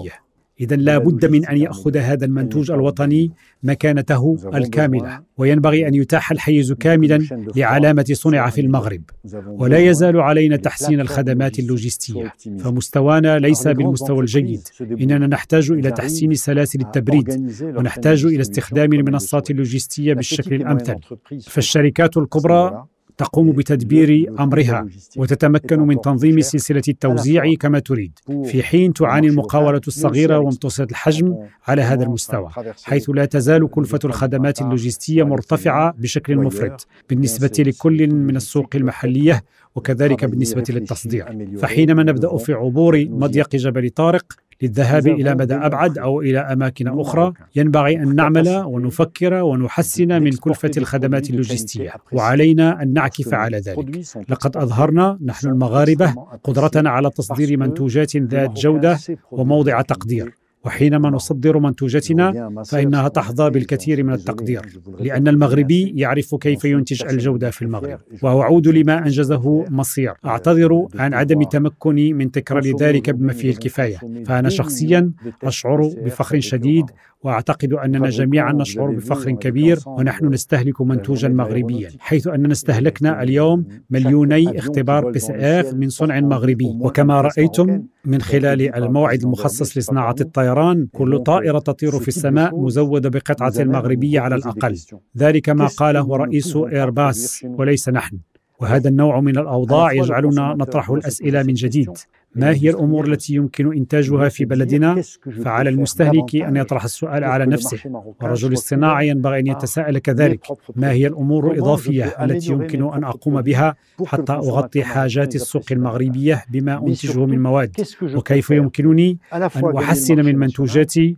اذا 0.60 0.76
لا 0.76 0.98
بد 0.98 1.26
من 1.26 1.46
أن 1.46 1.56
يأخذ 1.56 1.96
هذا 1.96 2.24
المنتوج 2.24 2.70
الوطني 2.70 3.30
مكانته 3.62 4.38
الكاملة 4.54 5.20
وينبغي 5.38 5.88
أن 5.88 5.94
يتاح 5.94 6.30
الحيز 6.32 6.72
كاملا 6.72 7.18
لعلامة 7.56 8.04
صنع 8.12 8.50
في 8.50 8.60
المغرب. 8.60 9.02
ولا 9.46 9.78
يزال 9.78 10.20
علينا 10.20 10.56
تحسين 10.56 11.00
الخدمات 11.00 11.58
اللوجستية. 11.58 12.32
فمستوانا 12.58 13.38
ليس 13.38 13.68
بالمستوى 13.68 14.20
الجيد. 14.20 14.60
إننا 14.80 15.26
نحتاج 15.26 15.70
إلى 15.70 15.90
تحسين 15.90 16.34
سلاسل 16.34 16.80
التبريد. 16.80 17.52
ونحتاج 17.62 18.24
إلى 18.24 18.40
استخدام 18.40 18.92
المنصات 18.92 19.50
اللوجستية 19.50 20.14
بالشكل 20.14 20.54
الأمثل. 20.54 20.96
فالشركات 21.42 22.16
الكبرى 22.16 22.84
تقوم 23.18 23.52
بتدبير 23.52 24.32
أمرها 24.40 24.86
وتتمكن 25.16 25.80
من 25.80 26.00
تنظيم 26.00 26.40
سلسلة 26.40 26.82
التوزيع 26.88 27.54
كما 27.60 27.78
تريد. 27.78 28.18
في 28.44 28.62
حين 28.62 28.92
تعاني 28.92 29.26
المقاولة 29.26 29.80
الصغيرة 29.88 30.38
ومتوسطه 30.38 30.90
الحجم 30.90 31.36
على 31.68 31.82
هذا 31.82 32.04
المستوى 32.04 32.48
حيث 32.84 33.10
لا 33.10 33.24
تزال 33.24 33.70
كلفة 33.70 33.98
الخدمات 34.04 34.62
اللوجستية 34.62 35.22
مرتفعة 35.22 35.94
بشكل 35.98 36.36
مفرط 36.36 36.86
بالنسبة 37.10 37.52
لكل 37.58 38.06
من 38.14 38.36
السوق 38.36 38.68
المحلية 38.74 39.44
وكذلك 39.74 40.24
بالنسبة 40.24 40.64
للتصدير 40.68 41.56
فحينما 41.58 42.02
نبدأ 42.02 42.36
في 42.36 42.52
عبور 42.52 43.06
مضيق 43.08 43.56
جبل 43.56 43.90
طارق 43.90 44.24
للذهاب 44.62 45.06
إلى 45.06 45.34
مدى 45.34 45.54
أبعد 45.54 45.98
أو 45.98 46.20
إلى 46.20 46.38
أماكن 46.38 47.00
أخرى. 47.00 47.32
ينبغي 47.56 47.96
أن 47.96 48.14
نعمل 48.14 48.48
ونفكر 48.48 49.34
ونحسن 49.34 50.22
من 50.22 50.32
كلفة 50.32 50.70
الخدمات 50.76 51.30
اللوجستية. 51.30 51.92
وعلينا 52.12 52.82
أن 52.82 52.92
نعكف 52.92 53.34
على 53.34 53.58
ذلك. 53.58 54.04
لقد 54.28 54.56
أظهرنا 54.56 55.18
نحن 55.24 55.48
المغاربة 55.48 56.14
قدرتنا 56.44 56.90
على 56.90 57.10
تصدير 57.10 57.58
منتوجات 57.58 58.16
ذات 58.16 58.50
جودة 58.50 58.98
وموضع 59.30 59.80
تقدير. 59.80 60.41
وحينما 60.64 61.10
نصدر 61.10 61.58
منتوجاتنا 61.58 62.50
فإنها 62.66 63.08
تحظى 63.08 63.50
بالكثير 63.50 64.04
من 64.04 64.12
التقدير 64.12 64.62
لأن 65.00 65.28
المغربي 65.28 65.92
يعرف 65.96 66.34
كيف 66.34 66.64
ينتج 66.64 67.04
الجودة 67.04 67.50
في 67.50 67.62
المغرب 67.62 67.98
وأعود 68.22 68.68
لما 68.68 68.98
أنجزه 68.98 69.64
مصير 69.70 70.12
أعتذر 70.26 70.86
عن 70.94 71.14
عدم 71.14 71.42
تمكني 71.42 72.12
من 72.12 72.30
تكرار 72.30 72.76
ذلك 72.80 73.10
بما 73.10 73.32
فيه 73.32 73.50
الكفاية 73.50 73.98
فأنا 74.26 74.48
شخصيا 74.48 75.12
أشعر 75.42 75.90
بفخر 76.04 76.40
شديد 76.40 76.86
وأعتقد 77.24 77.72
أننا 77.72 78.08
جميعا 78.08 78.52
نشعر 78.52 78.90
بفخر 78.90 79.30
كبير 79.30 79.78
ونحن 79.86 80.26
نستهلك 80.26 80.80
منتوجا 80.80 81.28
مغربيا 81.28 81.90
حيث 81.98 82.26
أننا 82.26 82.52
استهلكنا 82.52 83.22
اليوم 83.22 83.64
مليوني 83.90 84.58
اختبار 84.58 85.10
PCR 85.10 85.74
من 85.74 85.88
صنع 85.88 86.20
مغربي. 86.20 86.78
وكما 86.80 87.20
رأيتم 87.20 87.82
من 88.04 88.20
خلال 88.20 88.74
الموعد 88.76 89.22
المخصص 89.22 89.78
لصناعة 89.78 90.16
الطيران 90.20 90.86
كل 90.92 91.18
طائرة 91.18 91.58
تطير 91.58 91.90
في 91.90 92.08
السماء 92.08 92.60
مزودة 92.60 93.08
بقطعة 93.08 93.52
مغربية 93.58 94.20
على 94.20 94.34
الأقل. 94.34 94.76
ذلك 95.18 95.48
ما 95.48 95.66
قاله 95.66 96.16
رئيس 96.16 96.56
ايرباس 96.56 97.46
وليس 97.58 97.88
نحن. 97.88 98.18
وهذا 98.60 98.88
النوع 98.88 99.20
من 99.20 99.38
الأوضاع 99.38 99.92
يجعلنا 99.92 100.54
نطرح 100.58 100.90
الأسئلة 100.90 101.42
من 101.42 101.54
جديد. 101.54 101.90
ما 102.34 102.50
هي 102.54 102.70
الأمور 102.70 103.06
التي 103.06 103.34
يمكن 103.34 103.76
إنتاجها 103.76 104.28
في 104.28 104.44
بلدنا؟ 104.44 105.02
فعلى 105.44 105.70
المستهلك 105.70 106.36
أن 106.36 106.56
يطرح 106.56 106.84
السؤال 106.84 107.24
على 107.24 107.46
نفسه. 107.46 107.78
ورجل 108.22 108.52
الصناعه 108.52 109.02
ينبغي 109.02 109.38
أن 109.38 109.46
يتساءل 109.46 109.98
كذلك. 109.98 110.46
ما 110.76 110.90
هي 110.90 111.06
الأمور 111.06 111.50
الإضافية 111.52 112.04
التي 112.04 112.52
يمكن 112.52 112.92
أن 112.92 113.04
أقوم 113.04 113.40
بها 113.40 113.76
حتى 114.06 114.32
أغطي 114.32 114.84
حاجات 114.84 115.34
السوق 115.34 115.64
المغربية 115.72 116.44
بما 116.50 116.86
أنتجه 116.86 117.26
من 117.26 117.42
مواد؟ 117.42 117.76
وكيف 118.02 118.50
يمكنني 118.50 119.18
أن 119.34 119.76
أحسن 119.76 120.24
من 120.24 120.38
منتوجاتي 120.38 121.16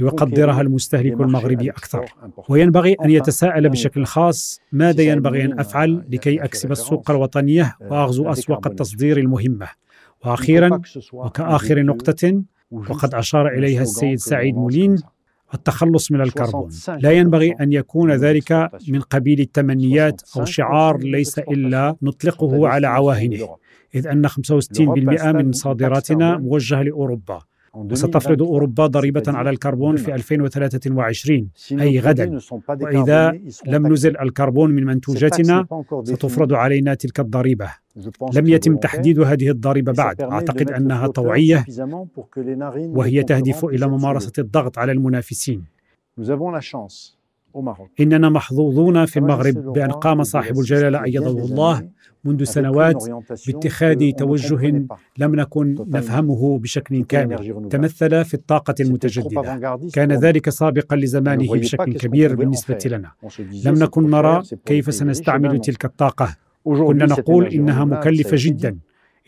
ليقدرها 0.00 0.60
المستهلك 0.60 1.20
المغربي 1.20 1.70
أكثر. 1.70 2.04
وينبغي 2.48 2.96
أن 3.04 3.10
يتساءل 3.10 3.68
بشكل 3.68 4.04
خاص 4.04 4.60
ماذا 4.72 5.02
ينبغي 5.02 5.44
أن 5.44 5.60
أفعل 5.60 6.04
لكي 6.10 6.44
أكسب 6.44 6.72
السوق 6.72 7.10
الوطنية؟ 7.10 7.76
وأغزو 7.90 8.32
اسواق 8.32 8.66
التصدير 8.66 9.18
المهمة. 9.18 9.84
وأخيرا 10.26 10.80
وكأخر 11.12 11.82
نقطة 11.82 12.42
وقد 12.70 13.14
أشار 13.14 13.48
إليها 13.48 13.82
السيد 13.82 14.18
سعيد 14.18 14.54
مولين 14.54 15.02
التخلص 15.54 16.12
من 16.12 16.20
الكربون. 16.20 16.70
لا 16.88 17.12
ينبغي 17.12 17.52
أن 17.60 17.72
يكون 17.72 18.12
ذلك 18.12 18.70
من 18.88 19.00
قبيل 19.00 19.40
التمنيات 19.40 20.22
أو 20.36 20.44
شعار 20.44 20.98
ليس 20.98 21.38
إلا 21.38 21.96
نطلقه 22.02 22.68
على 22.68 22.86
عواهنه. 22.86 23.56
إذ 23.94 24.06
أن 24.06 24.28
65% 24.28 25.32
من 25.32 25.52
صادراتنا 25.52 26.36
موجهة 26.38 26.82
لأوروبا. 26.82 27.42
وستفرض 27.74 28.42
أوروبا 28.42 28.86
ضريبة 28.86 29.22
على 29.28 29.50
الكربون 29.50 29.96
في 29.96 30.14
2023 30.14 31.48
أي 31.80 32.00
غدا. 32.00 32.38
وإذا 32.80 33.40
لم 33.66 33.92
نزل 33.92 34.16
الكربون 34.18 34.70
من 34.70 34.84
منتوجاتنا 34.84 35.66
ستفرض 36.04 36.52
علينا 36.52 36.94
تلك 36.94 37.20
الضريبة. 37.20 37.70
لم 38.34 38.46
يتم 38.46 38.76
تحديد 38.76 39.20
هذه 39.20 39.50
الضريبة 39.50 39.92
بعد. 39.92 40.20
أعتقد 40.20 40.70
أنها 40.70 41.06
طوعية 41.06 41.64
وهي 42.76 43.22
تهدف 43.22 43.64
إلى 43.64 43.86
ممارسة 43.88 44.32
الضغط 44.38 44.78
على 44.78 44.92
المنافسين. 44.92 45.64
إننا 48.00 48.28
محظوظون 48.28 49.06
في 49.06 49.18
المغرب 49.18 49.72
بأن 49.72 49.90
قام 49.90 50.22
صاحب 50.22 50.58
الجلالة 50.58 51.04
أيده 51.04 51.30
الله 51.30 51.88
منذ 52.24 52.44
سنوات 52.44 53.04
باتخاذ 53.46 54.12
توجه 54.12 54.86
لم 55.18 55.34
نكن 55.34 55.76
نفهمه 55.88 56.58
بشكل 56.58 57.04
كامل. 57.04 57.68
تمثل 57.70 58.24
في 58.24 58.34
الطاقة 58.34 58.74
المتجددة. 58.80 59.78
كان 59.92 60.12
ذلك 60.12 60.50
سابقا 60.50 60.96
لزمانه 60.96 61.52
بشكل 61.52 61.92
كبير 61.92 62.34
بالنسبة 62.34 62.78
لنا. 62.86 63.10
لم 63.64 63.74
نكن 63.74 64.10
نرى 64.10 64.42
كيف 64.66 64.94
سنستعمل 64.94 65.60
تلك 65.60 65.84
الطاقة. 65.84 66.36
كنا 66.64 67.06
نقول 67.06 67.46
إنها 67.46 67.84
مكلفة 67.84 68.36
جدا. 68.40 68.78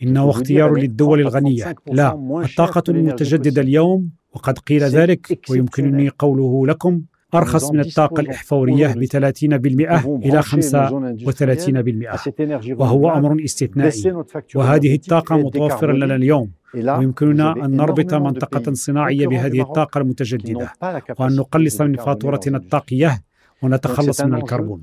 إنه 0.03 0.29
اختيار 0.29 0.75
للدول 0.75 1.19
الغنية. 1.21 1.75
لا 1.91 2.41
الطاقة 2.45 2.83
المتجددة 2.89 3.61
اليوم 3.61 4.09
وقد 4.33 4.59
قيل 4.59 4.83
ذلك 4.83 5.39
ويمكنني 5.49 6.09
قوله 6.09 6.67
لكم 6.67 7.01
أرخص 7.35 7.71
من 7.71 7.79
الطاقة 7.79 8.21
الإحفورية 8.21 8.87
ب 8.87 9.05
30% 9.05 10.05
إلى 10.25 10.43
35% 10.43 12.79
وهو 12.79 13.09
أمر 13.09 13.43
استثنائي. 13.43 14.23
وهذه 14.55 14.95
الطاقة 14.95 15.37
متوفرة 15.37 15.91
لنا 15.91 16.15
اليوم. 16.15 16.51
ويمكننا 16.73 17.65
أن 17.65 17.77
نربط 17.77 18.13
منطقة 18.13 18.73
صناعية 18.73 19.27
بهذه 19.27 19.61
الطاقة 19.61 19.97
المتجددة. 19.97 20.73
وأن 21.19 21.35
نقلص 21.35 21.81
من 21.81 21.95
فاتورتنا 21.95 22.57
الطاقية 22.57 23.23
ونتخلص 23.61 24.21
من 24.21 24.33
الكربون. 24.33 24.81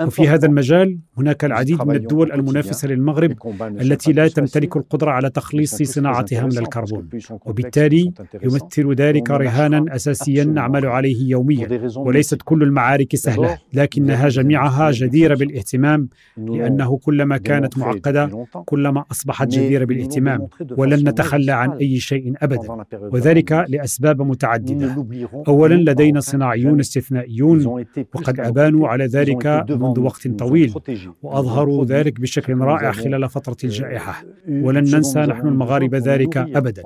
وفي 0.00 0.28
هذا 0.28 0.46
المجال 0.46 0.98
هناك 1.18 1.44
العديد 1.44 1.82
من 1.82 1.96
الدول 1.96 2.32
المنافسة 2.32 2.88
للمغرب 2.88 3.32
التي 3.60 4.12
لا 4.12 4.28
تمتلك 4.28 4.76
القدرة 4.76 5.10
على 5.10 5.30
تخليص 5.30 5.82
صناعتها 5.82 6.42
من 6.42 6.58
الكربون. 6.58 7.08
وبالتالي 7.46 8.12
يمثل 8.42 8.94
ذلك 8.94 9.30
رهانا 9.30 9.94
أساسيا 9.94 10.44
نعمل 10.44 10.86
عليه 10.86 11.30
يوميا. 11.30 11.68
وليست 11.96 12.42
كل 12.44 12.62
المعارك 12.62 13.16
سهلة. 13.16 13.58
لكنها 13.72 14.28
جميعها 14.28 14.90
جديرة 14.90 15.34
بالاهتمام 15.34 16.08
لأنه 16.36 16.96
كلما 16.96 17.36
كانت 17.36 17.78
معقدة 17.78 18.46
كلما 18.64 19.04
أصبحت 19.10 19.48
جديرة 19.48 19.84
بالاهتمام. 19.84 20.48
ولن 20.70 21.08
نتخلى 21.08 21.52
عن 21.52 21.70
أي 21.70 22.00
شيء 22.00 22.32
أبدا. 22.42 22.84
وذلك 23.02 23.64
لأسباب 23.68 24.22
متعددة. 24.22 25.06
أولا 25.48 25.90
لدينا 25.90 26.20
صناعيون 26.20 26.80
استثنائيون 26.80 27.66
وقد 28.14 28.40
أبانوا 28.40 28.88
على 28.88 29.06
ذلك 29.06 29.64
منذ 29.82 30.00
وقت 30.00 30.28
طويل 30.28 30.74
وأظهروا 31.22 31.84
ذلك 31.84 32.20
بشكل 32.20 32.58
رائع 32.58 32.92
خلال 32.92 33.28
فترة 33.28 33.56
الجائحة 33.64 34.24
ولن 34.48 34.84
ننسى 34.94 35.20
نحن 35.20 35.46
المغاربة 35.46 35.98
ذلك 35.98 36.36
أبدا 36.36 36.82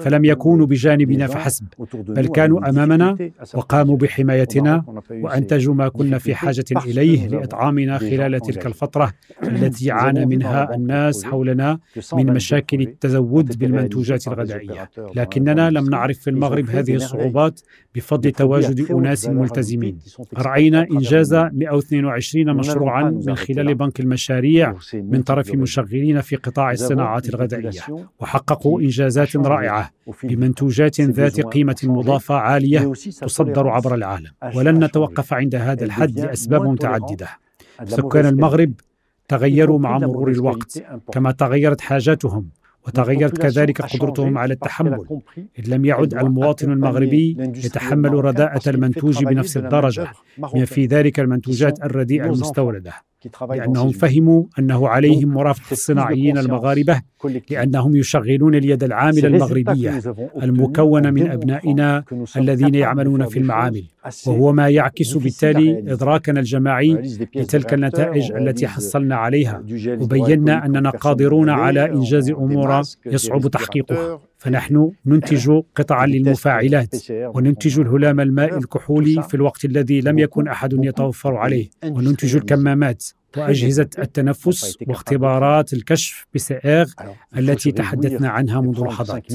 فلم 0.00 0.24
يكونوا 0.24 0.66
بجانبنا 0.66 1.26
فحسب 1.26 1.66
بل 1.94 2.26
كانوا 2.26 2.68
أمامنا 2.68 3.30
وقاموا 3.54 3.96
بحمايتنا 3.96 4.84
وأنتجوا 5.10 5.74
ما 5.74 5.88
كنا 5.88 6.18
في 6.18 6.34
حاجة 6.34 6.64
إليه 6.86 7.28
لإطعامنا 7.28 7.98
خلال 7.98 8.40
تلك 8.40 8.66
الفترة 8.66 9.12
التي 9.42 9.90
عانى 9.90 10.26
منها 10.26 10.74
الناس 10.74 11.24
حولنا 11.24 11.78
من 12.12 12.26
مشاكل 12.32 12.80
التزود 12.80 13.58
بالمنتوجات 13.58 14.28
الغذائية 14.28 14.90
لكننا 15.14 15.70
لم 15.70 15.90
نعرف 15.90 16.18
في 16.18 16.30
المغرب 16.30 16.70
هذه 16.70 16.94
الصعوبات 16.94 17.60
بفضل 17.94 18.30
تواجد 18.30 18.90
أناس 18.90 19.28
ملتزمين 19.28 19.98
رأينا 20.38 20.86
إنجاز 20.90 21.34
122 21.34 21.90
مشروعا 22.36 23.10
من 23.10 23.34
خلال 23.34 23.74
بنك 23.74 24.00
المشاريع 24.00 24.74
من 24.94 25.22
طرف 25.22 25.54
مشغلين 25.54 26.20
في 26.20 26.36
قطاع 26.36 26.70
الصناعات 26.70 27.28
الغذائية 27.28 28.06
وحققوا 28.20 28.80
إنجازات 28.80 29.36
رائعة 29.36 29.90
بمنتوجات 30.24 31.00
ذات 31.00 31.40
قيمة 31.40 31.76
مضافة 31.84 32.34
عالية 32.34 32.92
تصدر 33.20 33.68
عبر 33.68 33.94
العالم. 33.94 34.30
ولن 34.54 34.84
نتوقف 34.84 35.32
عند 35.32 35.54
هذا 35.54 35.84
الحد 35.84 36.20
لأسباب 36.20 36.62
متعددة. 36.62 37.28
سكان 37.84 38.26
المغرب 38.26 38.72
تغيروا 39.28 39.78
مع 39.78 39.98
مرور 39.98 40.30
الوقت 40.30 40.84
كما 41.12 41.32
تغيرت 41.32 41.80
حاجاتهم. 41.80 42.59
وتغيرت 42.86 43.38
كذلك 43.38 43.82
قدرتهم 43.82 44.38
على 44.38 44.54
التحمل. 44.54 44.98
إذ 45.58 45.74
لم 45.74 45.84
يعد 45.84 46.14
المواطن 46.14 46.72
المغربي 46.72 47.36
يتحمل 47.40 48.24
رداءة 48.24 48.70
المنتوج 48.70 49.24
بنفس 49.24 49.56
الدرجة. 49.56 50.08
بما 50.54 50.64
في 50.64 50.86
ذلك 50.86 51.20
المنتوجات 51.20 51.84
الرديئة 51.84 52.24
المستوردة؟ 52.26 52.92
لأنهم 53.50 53.90
فهموا 53.90 54.44
أنه 54.58 54.88
عليهم 54.88 55.28
مرافقة 55.28 55.72
الصناعيين 55.72 56.38
المغاربة 56.38 57.02
لأنهم 57.50 57.96
يشغلون 57.96 58.54
اليد 58.54 58.84
العاملة 58.84 59.26
المغربية 59.28 60.00
المكونة 60.42 61.10
من 61.10 61.30
أبنائنا 61.30 62.04
الذين 62.36 62.74
يعملون 62.74 63.26
في 63.26 63.38
المعامل. 63.38 63.84
وهو 64.26 64.52
ما 64.52 64.68
يعكس 64.68 65.16
بالتالي 65.16 65.92
إدراكنا 65.92 66.40
الجماعي 66.40 66.92
لتلك 67.34 67.74
النتائج 67.74 68.32
التي 68.32 68.68
حصلنا 68.68 69.16
عليها. 69.16 69.62
وبينا 69.86 70.66
أننا 70.66 70.90
قادرون 70.90 71.50
على 71.50 71.84
إنجاز 71.84 72.30
أمور 72.30 72.82
يصعب 73.06 73.48
تحقيقها 73.48 74.20
فنحن 74.38 74.92
ننتج 75.06 75.60
قطعا 75.74 76.06
للمفاعلات 76.12 76.96
وننتج 77.10 77.80
الهلام 77.80 78.20
الماء 78.20 78.58
الكحولي 78.58 79.22
في 79.22 79.34
الوقت 79.34 79.64
الذي 79.64 80.00
لم 80.00 80.18
يكن 80.18 80.48
أحد 80.48 80.72
يتوفر 80.84 81.36
عليه. 81.36 81.68
وننتج 81.84 82.36
الكمامات. 82.36 83.04
وأجهزة 83.36 83.88
التنفس 83.98 84.78
واختبارات 84.86 85.72
الكشف 85.72 86.26
بسائغ 86.34 86.86
التي 87.38 87.72
تحدثنا 87.72 88.28
عنها 88.28 88.60
منذ 88.60 88.84
لحظات. 88.84 89.26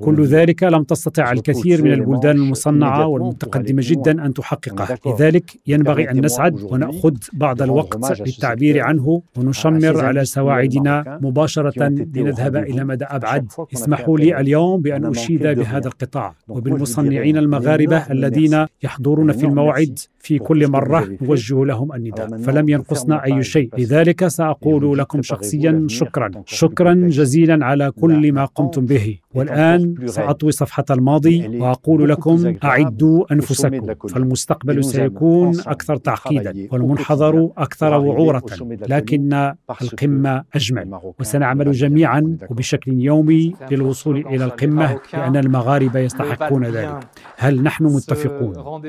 كل 0.00 0.24
ذلك 0.24 0.62
لم 0.62 0.82
تستطع 0.82 1.32
الكثير 1.32 1.84
من 1.84 1.92
البلدان 1.92 2.36
المصنعة 2.36 3.06
والمتقدمة 3.06 3.82
جدا 3.84 4.26
أن 4.26 4.34
تحققه 4.34 4.98
لذلك 5.06 5.56
ينبغي 5.66 6.10
أن 6.10 6.24
نسعد 6.24 6.62
ونأخذ 6.62 7.14
بعض 7.32 7.62
الوقت 7.62 8.20
للتعبير 8.20 8.80
عنه 8.80 9.22
ونشمر 9.36 10.04
على 10.04 10.24
سواعدنا 10.24 11.18
مباشرة 11.22 11.88
لنذهب 11.88 12.56
إلى 12.56 12.84
مدى 12.84 13.04
أبعد. 13.04 13.52
اسمحوا 13.74 14.18
لي 14.18 14.40
اليوم 14.40 14.80
بأن 14.80 15.06
أشيد 15.06 15.42
بهذا 15.42 15.88
القطاع. 15.88 16.34
وبالمصنعين 16.48 17.36
المغاربة 17.36 17.96
الذين 18.10 18.66
يحضرون 18.82 19.32
في 19.32 19.46
الموعد 19.46 19.98
في 20.18 20.38
كل 20.38 20.70
مرة 20.70 21.16
نوجه 21.22 21.64
لهم 21.64 21.92
النداء. 21.92 22.38
فلم 22.38 22.68
ينقصنا 22.68 23.24
أي 23.24 23.39
شيء. 23.42 23.70
لذلك 23.78 24.26
سأقول 24.26 24.98
لكم 24.98 25.22
شخصيا 25.22 25.86
شكرا. 25.88 26.30
شكرا 26.46 26.94
جزيلا 26.94 27.66
على 27.66 27.90
كل 27.90 28.32
ما 28.32 28.44
قمتم 28.44 28.86
به. 28.86 29.18
والآن 29.34 29.94
سأطوي 30.06 30.52
صفحة 30.52 30.84
الماضي 30.90 31.58
وأقول 31.58 32.08
لكم 32.08 32.54
أعدوا 32.64 33.32
أنفسكم. 33.32 33.94
فالمستقبل 34.08 34.84
سيكون 34.84 35.60
أكثر 35.66 35.96
تعقيدا 35.96 36.68
والمنحدر 36.72 37.50
أكثر 37.58 37.94
وعورة 37.94 38.42
لكن 38.88 39.52
القمة 39.82 40.44
أجمل. 40.54 41.00
وسنعمل 41.20 41.72
جميعا 41.72 42.36
وبشكل 42.50 42.92
يومي 42.92 43.54
للوصول 43.70 44.16
إلى 44.26 44.44
القمة 44.44 44.98
لأن 45.12 45.36
المغاربة 45.36 46.00
يستحقون 46.00 46.64
ذلك. 46.64 47.00
هل 47.36 47.62
نحن 47.62 47.84
متفقون؟ 47.84 48.82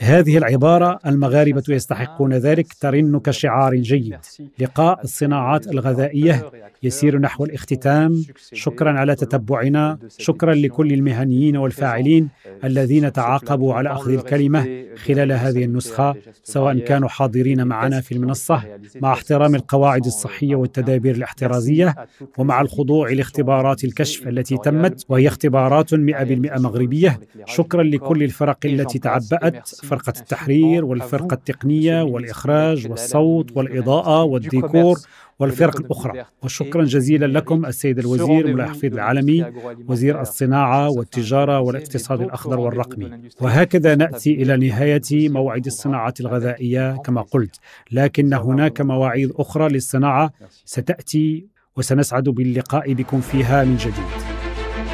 هذه 0.00 0.38
العبارة 0.38 0.98
المغاربة 1.06 1.62
يستحقون 1.68 2.32
ذلك. 2.32 2.66
ترن 2.80 3.18
كشعار 3.18 3.72
جيد. 3.86 4.16
لقاء 4.58 5.00
الصناعات 5.04 5.66
الغذائية 5.66 6.50
يسير 6.82 7.18
نحو 7.18 7.44
الاختتام. 7.44 8.24
شكرا 8.52 8.90
على 8.90 9.14
تتبعنا. 9.14 9.98
شكرا 10.18 10.54
لكل 10.54 10.92
المهنيين 10.92 11.56
والفاعلين 11.56 12.28
الذين 12.64 13.12
تعاقبوا 13.12 13.74
على 13.74 13.92
أخذ 13.92 14.12
الكلمة 14.12 14.84
خلال 14.96 15.32
هذه 15.32 15.64
النسخة. 15.64 16.14
سواء 16.42 16.78
كانوا 16.78 17.08
حاضرين 17.08 17.66
معنا 17.66 18.00
في 18.00 18.12
المنصة 18.12 18.62
مع 19.00 19.12
احترام 19.12 19.54
القواعد 19.54 20.06
الصحية 20.06 20.54
والتدابير 20.54 21.14
الاحترازية 21.14 21.94
ومع 22.38 22.60
الخضوع 22.60 23.10
لاختبارات 23.10 23.84
الكشف 23.84 24.28
التي 24.28 24.56
تمت. 24.56 25.04
وهي 25.08 25.28
اختبارات 25.28 25.94
100% 25.94 26.58
مغربية. 26.58 27.20
شكرا 27.46 27.82
لكل 27.82 28.22
الفرق 28.22 28.58
التي 28.64 28.98
تعبأت. 28.98 29.68
فرقة 29.68 30.12
التحرير 30.20 30.84
والفرقة 30.84 31.34
التقنية 31.34 32.02
والإخراج 32.02 32.90
والصوت 32.90 33.56
والاضاءه 33.76 34.22
والديكور 34.24 34.98
والفرق 35.38 35.80
الأخرى. 35.80 36.24
وشكرا 36.42 36.84
جزيلا 36.84 37.26
لكم 37.26 37.66
السيد 37.66 37.98
الوزير 37.98 38.46
مولاي 38.46 38.68
حفيظ 38.68 38.92
العالمي 38.94 39.52
وزير 39.88 40.20
الصناعة 40.20 40.88
والتجارة 40.90 41.60
والاقتصاد 41.60 42.20
الأخضر 42.20 42.60
والرقمي. 42.60 43.30
وهكذا 43.40 43.94
نأتي 43.94 44.34
إلى 44.34 44.68
نهاية 44.68 45.28
موعد 45.28 45.66
الصناعة 45.66 46.14
الغذائية 46.20 46.96
كما 46.96 47.22
قلت. 47.22 47.56
لكن 47.92 48.34
هناك 48.34 48.80
مواعيد 48.80 49.32
أخرى 49.36 49.68
للصناعة. 49.68 50.32
ستأتي 50.64 51.46
وسنسعد 51.76 52.24
باللقاء 52.24 52.92
بكم 52.92 53.20
فيها 53.20 53.64
من 53.64 53.76
جديد. 53.76 53.94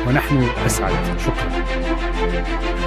ونحن 0.09 0.37
أسعد. 0.67 1.19
شكرا. 1.19 2.82